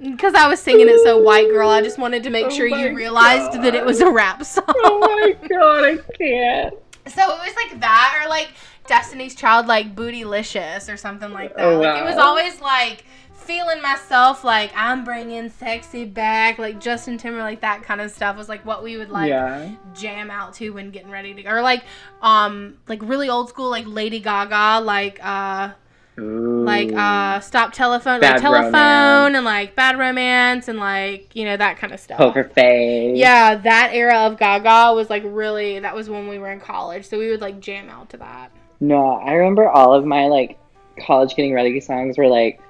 Because 0.00 0.34
I 0.34 0.48
was 0.48 0.60
singing 0.60 0.88
it 0.88 1.00
so 1.04 1.18
white 1.18 1.48
girl, 1.48 1.68
I 1.68 1.82
just 1.82 1.98
wanted 1.98 2.22
to 2.24 2.30
make 2.30 2.46
Oh 2.46 2.50
sure 2.50 2.66
you 2.66 2.94
realized 2.94 3.60
that 3.62 3.74
it 3.74 3.84
was 3.84 4.00
a 4.00 4.10
rap 4.10 4.44
song. 4.44 4.64
oh 4.68 4.98
my 5.00 5.48
god, 5.48 5.84
I 5.84 5.96
can't. 6.16 6.74
So 7.08 7.22
it 7.22 7.38
was 7.38 7.54
like 7.56 7.80
that, 7.80 8.20
or 8.20 8.28
like 8.28 8.48
Destiny's 8.86 9.34
Child, 9.34 9.66
like 9.66 9.94
Bootylicious, 9.94 10.92
or 10.92 10.96
something 10.96 11.32
like 11.32 11.52
oh, 11.56 11.80
that. 11.80 11.92
Oh, 11.92 11.94
Like 11.94 12.02
it 12.02 12.04
was 12.04 12.16
always 12.16 12.60
like 12.60 13.04
feeling 13.46 13.80
myself, 13.80 14.44
like 14.44 14.72
I'm 14.74 15.04
bringing 15.04 15.48
sexy 15.48 16.04
back, 16.04 16.58
like 16.58 16.80
Justin 16.80 17.16
Timberlake, 17.18 17.60
that 17.60 17.82
kind 17.82 18.00
of 18.00 18.10
stuff 18.10 18.36
was 18.36 18.48
like 18.48 18.64
what 18.66 18.82
we 18.82 18.96
would 18.96 19.10
like 19.10 19.28
yeah. 19.28 19.74
jam 19.94 20.30
out 20.30 20.54
to 20.54 20.70
when 20.70 20.90
getting 20.90 21.10
ready 21.10 21.32
to, 21.34 21.48
or 21.48 21.62
like 21.62 21.84
um 22.22 22.76
like 22.88 23.00
really 23.02 23.28
old 23.28 23.48
school, 23.48 23.70
like 23.70 23.86
Lady 23.86 24.20
Gaga, 24.20 24.84
like 24.84 25.18
uh 25.22 25.70
like 26.18 26.92
uh 26.92 27.40
stop 27.40 27.72
telephone, 27.72 28.20
Bad 28.20 28.34
like 28.34 28.42
telephone, 28.42 28.72
Romance. 28.72 29.36
and 29.36 29.44
like 29.44 29.76
bad 29.76 29.98
romance, 29.98 30.68
and 30.68 30.78
like 30.78 31.34
you 31.36 31.44
know 31.44 31.56
that 31.56 31.76
kind 31.78 31.92
of 31.92 32.00
stuff. 32.00 32.18
Poker 32.18 32.44
Face. 32.44 33.16
Yeah, 33.16 33.56
that 33.56 33.90
era 33.92 34.20
of 34.20 34.38
Gaga 34.38 34.94
was 34.94 35.10
like 35.10 35.22
really 35.26 35.78
that 35.78 35.94
was 35.94 36.08
when 36.08 36.28
we 36.28 36.38
were 36.38 36.50
in 36.50 36.60
college, 36.60 37.06
so 37.06 37.18
we 37.18 37.30
would 37.30 37.40
like 37.40 37.60
jam 37.60 37.88
out 37.90 38.10
to 38.10 38.16
that. 38.18 38.50
No, 38.80 39.12
I 39.12 39.32
remember 39.32 39.68
all 39.68 39.94
of 39.94 40.04
my 40.04 40.26
like 40.26 40.58
college 41.04 41.36
getting 41.36 41.52
ready 41.52 41.78
songs 41.80 42.16
were 42.16 42.28
like 42.28 42.60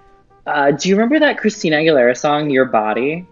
uh, 0.46 0.70
do 0.72 0.88
you 0.88 0.94
remember 0.96 1.18
that 1.20 1.38
Christina 1.38 1.76
Aguilera 1.76 2.16
song 2.16 2.50
Your 2.50 2.64
Body? 2.66 3.26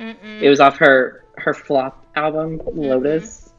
Mm-mm. 0.00 0.40
It 0.42 0.48
was 0.48 0.60
off 0.60 0.76
her 0.78 1.24
her 1.38 1.54
flop 1.54 2.04
album 2.16 2.60
Lotus. 2.74 3.50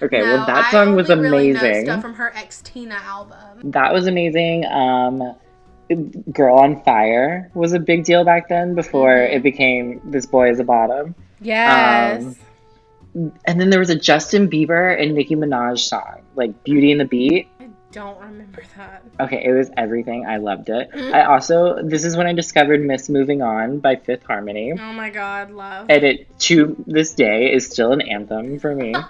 Okay, 0.00 0.22
well 0.22 0.46
that 0.46 0.70
song 0.70 0.94
was 0.94 1.10
only 1.10 1.28
really 1.28 1.50
amazing. 1.50 1.84
stuff 1.86 2.02
from 2.02 2.14
her 2.14 2.30
Xtina 2.34 2.92
album. 3.04 3.70
that 3.72 3.92
was 3.92 4.06
amazing. 4.06 4.64
Um 4.66 5.34
Girl 6.32 6.58
on 6.58 6.82
Fire 6.82 7.50
was 7.54 7.72
a 7.72 7.78
big 7.78 8.04
deal 8.04 8.22
back 8.24 8.48
then 8.48 8.74
before 8.74 9.08
Mhm. 9.08 9.36
it 9.36 9.42
became 9.42 10.00
This 10.04 10.26
Boy 10.26 10.50
is 10.50 10.60
a 10.60 10.64
Bottom. 10.64 11.14
Yes. 11.40 12.22
Um, 12.22 13.32
And 13.46 13.58
then 13.60 13.70
there 13.70 13.80
was 13.80 13.88
a 13.90 13.96
Justin 13.96 14.48
Bieber 14.50 15.00
and 15.02 15.14
Nicki 15.14 15.34
Minaj 15.34 15.78
song, 15.78 16.20
like 16.36 16.62
Beauty 16.62 16.92
and 16.92 17.00
the 17.00 17.06
Beat. 17.06 17.48
I 17.90 17.94
don't 17.94 18.20
remember 18.20 18.62
that. 18.76 19.02
Okay, 19.20 19.42
it 19.44 19.52
was 19.52 19.70
everything. 19.76 20.26
I 20.26 20.36
loved 20.36 20.68
it. 20.68 20.90
Mhm. 20.92 21.12
I 21.14 21.24
also 21.24 21.82
this 21.82 22.04
is 22.04 22.16
when 22.16 22.26
I 22.26 22.32
discovered 22.32 22.84
Miss 22.84 23.08
Moving 23.08 23.40
On 23.42 23.78
by 23.78 23.96
Fifth 23.96 24.24
Harmony. 24.24 24.72
Oh 24.72 24.92
my 24.92 25.10
god, 25.10 25.50
love. 25.50 25.86
And 25.88 26.04
it 26.04 26.38
to 26.40 26.76
this 26.86 27.14
day 27.14 27.52
is 27.52 27.66
still 27.66 27.92
an 27.92 28.00
anthem 28.02 28.58
for 28.58 28.74
me. 28.74 28.94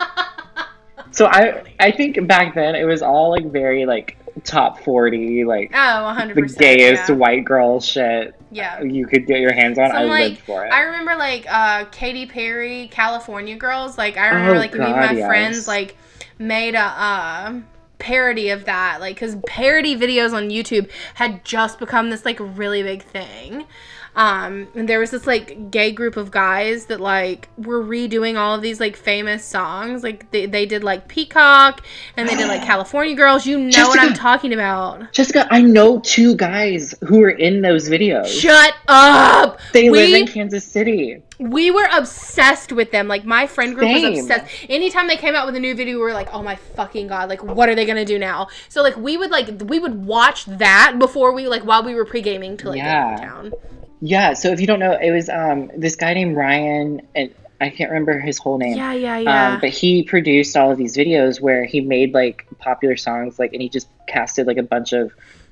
So 1.10 1.26
I 1.26 1.62
I 1.80 1.90
think 1.90 2.26
back 2.28 2.54
then 2.54 2.74
it 2.74 2.84
was 2.84 3.02
all 3.02 3.30
like 3.30 3.50
very 3.50 3.86
like 3.86 4.18
top 4.44 4.80
40 4.84 5.44
like 5.44 5.70
oh, 5.72 6.14
100%. 6.16 6.34
the 6.34 6.42
gayest 6.58 7.08
yeah. 7.08 7.14
white 7.14 7.44
girl 7.44 7.80
shit 7.80 8.34
Yeah. 8.50 8.82
you 8.82 9.06
could 9.06 9.26
get 9.26 9.40
your 9.40 9.52
hands 9.52 9.78
on. 9.78 9.90
I 9.90 10.04
like, 10.04 10.28
lived 10.32 10.40
for 10.42 10.66
it. 10.66 10.68
I 10.68 10.82
remember 10.82 11.16
like 11.16 11.46
uh 11.48 11.86
Katy 11.86 12.26
Perry, 12.26 12.88
California 12.92 13.56
Girls. 13.56 13.96
Like 13.96 14.16
I 14.16 14.28
remember 14.28 14.56
Oh, 14.56 14.58
like 14.58 14.74
me 14.74 14.84
and 14.84 14.96
my 14.96 15.12
yes. 15.12 15.26
friends 15.26 15.66
like 15.66 15.96
made 16.38 16.74
a 16.74 16.84
uh 16.84 17.60
parody 17.98 18.48
of 18.50 18.64
that 18.64 19.00
like 19.00 19.16
because 19.16 19.36
parody 19.46 19.96
videos 19.96 20.32
on 20.32 20.50
youtube 20.50 20.88
had 21.14 21.44
just 21.44 21.78
become 21.78 22.10
this 22.10 22.24
like 22.24 22.38
really 22.40 22.82
big 22.82 23.02
thing 23.02 23.66
um 24.16 24.68
and 24.74 24.88
there 24.88 24.98
was 24.98 25.10
this 25.10 25.26
like 25.26 25.70
gay 25.70 25.92
group 25.92 26.16
of 26.16 26.30
guys 26.30 26.86
that 26.86 27.00
like 27.00 27.48
were 27.56 27.82
redoing 27.82 28.36
all 28.38 28.54
of 28.54 28.62
these 28.62 28.80
like 28.80 28.96
famous 28.96 29.44
songs 29.44 30.02
like 30.02 30.30
they, 30.30 30.46
they 30.46 30.66
did 30.66 30.82
like 30.82 31.08
peacock 31.08 31.84
and 32.16 32.28
they 32.28 32.36
did 32.36 32.48
like 32.48 32.62
california 32.64 33.14
girls 33.14 33.46
you 33.46 33.58
know 33.58 33.88
what 33.88 33.98
i'm 33.98 34.14
talking 34.14 34.52
about 34.52 35.12
Jessica, 35.12 35.46
I 35.50 35.62
know 35.62 36.00
two 36.00 36.36
guys 36.36 36.94
who 37.06 37.20
were 37.20 37.30
in 37.30 37.60
those 37.60 37.88
videos. 37.88 38.26
shut 38.26 38.74
up 38.86 39.58
they 39.72 39.90
live 39.90 40.12
in 40.12 40.26
Kansas 40.26 40.64
City. 40.64 41.22
We 41.38 41.70
were 41.70 41.88
obsessed 41.92 42.72
with 42.72 42.90
them. 42.90 43.08
Like 43.08 43.24
my 43.24 43.46
friend 43.46 43.74
group 43.74 43.90
was 43.90 44.04
obsessed. 44.04 44.46
Anytime 44.68 45.06
they 45.08 45.16
came 45.16 45.34
out 45.34 45.46
with 45.46 45.56
a 45.56 45.60
new 45.60 45.74
video, 45.74 45.96
we 45.96 46.02
were 46.02 46.12
like, 46.12 46.32
"Oh 46.32 46.42
my 46.42 46.56
fucking 46.56 47.08
god! 47.08 47.28
Like, 47.28 47.42
what 47.42 47.68
are 47.68 47.74
they 47.74 47.84
gonna 47.86 48.04
do 48.04 48.18
now?" 48.18 48.48
So 48.68 48.82
like, 48.82 48.96
we 48.96 49.16
would 49.16 49.30
like 49.30 49.48
we 49.66 49.78
would 49.78 50.04
watch 50.04 50.46
that 50.46 50.96
before 50.98 51.32
we 51.32 51.48
like 51.48 51.62
while 51.62 51.84
we 51.84 51.94
were 51.94 52.04
pre 52.04 52.22
gaming 52.22 52.56
to 52.58 52.68
like 52.70 52.78
Yeah. 52.78 53.16
town. 53.20 53.52
Yeah, 54.00 54.34
so 54.34 54.50
if 54.52 54.60
you 54.60 54.66
don't 54.66 54.78
know, 54.80 54.92
it 55.00 55.10
was 55.10 55.28
um 55.28 55.70
this 55.76 55.96
guy 55.96 56.14
named 56.14 56.36
Ryan 56.36 57.02
and 57.14 57.34
I 57.60 57.70
can't 57.70 57.90
remember 57.90 58.20
his 58.20 58.38
whole 58.38 58.56
name. 58.58 58.76
Yeah, 58.76 58.92
yeah, 58.92 59.18
yeah. 59.18 59.52
Um, 59.54 59.60
but 59.60 59.70
he 59.70 60.04
produced 60.04 60.56
all 60.56 60.70
of 60.70 60.78
these 60.78 60.96
videos 60.96 61.40
where 61.40 61.64
he 61.64 61.80
made 61.80 62.14
like 62.14 62.46
popular 62.58 62.96
songs, 62.96 63.38
like, 63.40 63.52
and 63.52 63.60
he 63.60 63.68
just 63.68 63.88
casted 64.06 64.46
like 64.46 64.58
a 64.58 64.62
bunch 64.62 64.92
of 64.92 65.10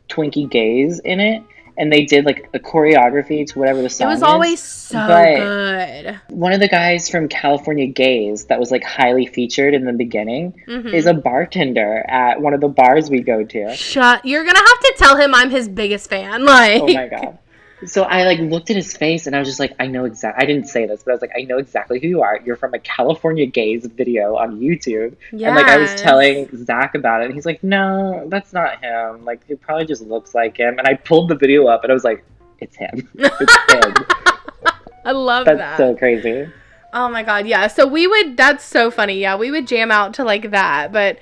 Twinkie 0.08 0.48
gays 0.48 1.00
in 1.00 1.18
it, 1.18 1.42
and 1.76 1.92
they 1.92 2.04
did 2.04 2.24
like 2.24 2.48
a 2.54 2.60
choreography 2.60 3.44
to 3.48 3.58
whatever 3.58 3.80
the 3.80 3.86
it 3.86 3.90
song 3.90 4.06
was 4.06 4.18
is. 4.18 4.22
always 4.22 4.60
so 4.62 5.04
but- 5.04 5.34
good. 5.36 6.20
One 6.28 6.52
of 6.52 6.60
the 6.60 6.68
guys 6.68 7.08
from 7.10 7.26
California 7.26 7.86
Gays 7.86 8.44
that 8.44 8.60
was 8.60 8.70
like 8.70 8.84
highly 8.84 9.26
featured 9.26 9.74
in 9.74 9.84
the 9.84 9.92
beginning 9.92 10.62
Mhm. 10.68 10.94
is 10.94 11.06
a 11.06 11.14
bartender 11.14 12.04
at 12.08 12.40
one 12.40 12.54
of 12.54 12.60
the 12.60 12.68
bars 12.68 13.10
we 13.10 13.18
go 13.20 13.42
to. 13.42 13.74
Shut. 13.74 14.24
You're 14.24 14.44
gonna 14.44 14.58
have 14.60 14.80
to 14.80 14.94
tell 14.96 15.16
him 15.16 15.34
I'm 15.34 15.50
his 15.50 15.68
biggest 15.68 16.08
fan. 16.08 16.44
Like, 16.44 16.82
Oh 16.82 16.86
my 16.86 17.08
god. 17.08 17.38
So 17.84 18.04
I 18.04 18.24
like 18.24 18.38
looked 18.38 18.70
at 18.70 18.76
his 18.76 18.96
face 18.96 19.26
and 19.26 19.36
I 19.36 19.38
was 19.38 19.46
just 19.46 19.60
like, 19.60 19.74
I 19.78 19.86
know 19.86 20.06
exactly. 20.06 20.42
I 20.42 20.46
didn't 20.46 20.68
say 20.68 20.86
this, 20.86 21.02
but 21.02 21.10
I 21.10 21.14
was 21.14 21.20
like, 21.20 21.32
I 21.36 21.42
know 21.42 21.58
exactly 21.58 22.00
who 22.00 22.08
you 22.08 22.22
are. 22.22 22.40
You're 22.42 22.56
from 22.56 22.72
a 22.72 22.78
California 22.78 23.44
gays 23.44 23.84
video 23.84 24.36
on 24.36 24.58
YouTube. 24.58 25.14
And 25.30 25.40
like 25.40 25.66
I 25.66 25.76
was 25.76 25.94
telling 25.94 26.48
Zach 26.64 26.94
about 26.94 27.20
it, 27.20 27.26
and 27.26 27.34
he's 27.34 27.44
like, 27.44 27.62
No, 27.62 28.26
that's 28.28 28.54
not 28.54 28.82
him. 28.82 29.24
Like 29.24 29.42
it 29.48 29.60
probably 29.60 29.84
just 29.84 30.02
looks 30.02 30.34
like 30.34 30.56
him. 30.56 30.78
And 30.78 30.88
I 30.88 30.94
pulled 30.94 31.28
the 31.28 31.34
video 31.34 31.66
up, 31.66 31.82
and 31.82 31.90
I 31.90 31.94
was 31.94 32.04
like, 32.04 32.24
It's 32.60 32.76
him. 32.76 33.08
It's 33.18 33.72
him. 33.72 33.94
I 35.04 35.12
love 35.12 35.44
That's 35.44 35.58
that. 35.58 35.78
That's 35.78 35.78
so 35.78 35.96
crazy. 35.96 36.50
Oh 36.92 37.10
my 37.10 37.22
god, 37.22 37.46
yeah. 37.46 37.66
So 37.66 37.86
we 37.86 38.06
would 38.06 38.38
that's 38.38 38.64
so 38.64 38.90
funny. 38.90 39.20
Yeah, 39.20 39.36
we 39.36 39.50
would 39.50 39.66
jam 39.66 39.90
out 39.90 40.14
to 40.14 40.24
like 40.24 40.50
that, 40.50 40.92
but 40.92 41.18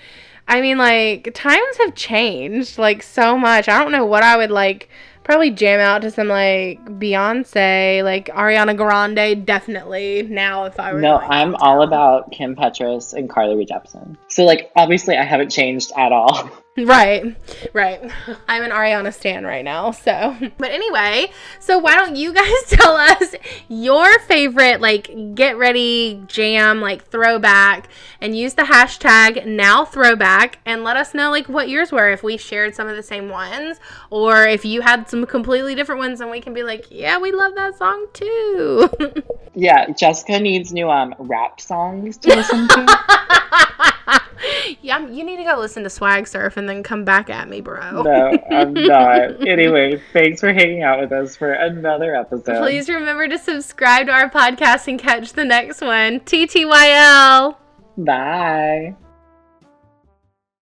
I 0.47 0.61
mean 0.61 0.79
like 0.79 1.35
times 1.35 1.77
have 1.79 1.97
changed 1.97 2.79
like 2.79 3.03
so 3.03 3.37
much. 3.37 3.69
I 3.69 3.83
don't 3.83 3.91
know 3.91 4.07
what 4.07 4.23
I 4.23 4.37
would 4.37 4.53
like 4.53 4.89
probably 5.25 5.51
jam 5.51 5.81
out 5.81 6.03
to 6.03 6.11
some 6.11 6.29
like 6.29 6.85
Beyonce, 6.85 8.05
like 8.05 8.27
Ariana 8.27 8.77
Grande 8.77 9.45
definitely 9.45 10.23
now 10.31 10.65
if 10.65 10.79
I 10.79 10.93
were 10.93 11.01
No, 11.01 11.19
to, 11.19 11.25
like, 11.27 11.31
I'm 11.31 11.55
all 11.57 11.83
about 11.83 12.31
Kim 12.31 12.55
Petras 12.55 13.15
and 13.15 13.29
Carly 13.29 13.57
Rae 13.57 13.67
Jepsen. 13.67 14.17
So 14.29 14.45
like 14.45 14.71
obviously 14.77 15.17
I 15.17 15.25
haven't 15.25 15.51
changed 15.51 15.93
at 15.97 16.13
all. 16.13 16.51
Right, 16.77 17.37
right. 17.73 18.01
I'm 18.49 18.65
an 18.65 18.73
Ariana 18.73 19.15
Stan 19.15 19.45
right 19.45 19.65
now. 19.65 19.93
So, 19.93 20.37
but 20.59 20.73
anyway, 20.73 21.31
so 21.61 21.79
why 21.79 21.95
don't 21.95 22.17
you 22.17 22.33
guys 22.35 22.63
tell 22.67 22.97
us 22.97 23.37
your 23.69 24.19
favorite, 24.21 24.81
like, 24.81 25.35
get 25.37 25.57
ready 25.57 26.21
jam, 26.27 26.81
like, 26.81 27.07
throwback, 27.07 27.89
and 28.21 28.37
use 28.37 28.55
the 28.55 28.63
hashtag 28.63 29.47
now 29.47 29.85
throwback 29.85 30.59
and 30.67 30.83
let 30.83 30.97
us 30.97 31.15
know, 31.15 31.31
like, 31.31 31.49
what 31.49 31.69
yours 31.69 31.93
were 31.93 32.11
if 32.11 32.25
we 32.25 32.37
shared 32.37 32.75
some 32.75 32.89
of 32.89 32.97
the 32.97 33.05
same 33.05 33.29
ones, 33.29 33.79
or 34.11 34.45
if 34.45 34.65
you 34.65 34.81
had 34.81 35.09
some 35.09 35.27
completely 35.27 35.77
different 35.77 36.01
ones, 36.01 36.21
and 36.21 36.29
we 36.29 36.41
can 36.41 36.55
be 36.55 36.65
like, 36.65 36.87
yeah, 36.91 37.19
we 37.19 37.31
love 37.31 37.55
that 37.55 37.79
song 37.79 38.07
too. 38.13 38.91
Yeah, 39.57 39.89
Jessica 39.91 40.41
needs 40.41 40.73
new 40.73 40.91
um 40.91 41.15
rap 41.17 41.61
songs 41.61 42.17
to 42.17 42.35
listen 42.35 42.67
to. 42.67 44.21
yeah, 44.83 45.07
you 45.09 45.25
need 45.25 45.37
to 45.37 45.45
go 45.45 45.59
listen 45.59 45.83
to 45.85 45.91
Swag 45.91 46.27
Surf 46.27 46.57
and 46.57 46.69
then 46.69 46.83
come 46.83 47.05
back 47.05 47.31
at 47.31 47.49
me, 47.49 47.61
bro. 47.61 48.03
no, 48.03 48.39
I'm 48.51 48.73
not. 48.75 49.47
Anyway, 49.47 50.01
thanks 50.13 50.41
for 50.41 50.53
hanging 50.53 50.83
out 50.83 51.01
with 51.01 51.13
us 51.13 51.37
for 51.37 51.53
another 51.53 52.15
episode. 52.15 52.59
Please 52.61 52.89
remember 52.89 53.29
to 53.29 53.39
subscribe 53.39 54.07
to 54.07 54.13
our 54.13 54.31
podcast 54.31 54.89
and 54.89 54.99
catch 54.99 55.33
the 55.33 55.45
next 55.45 55.81
one. 55.81 56.21
TTYL. 56.21 57.57
Bye. 57.99 58.97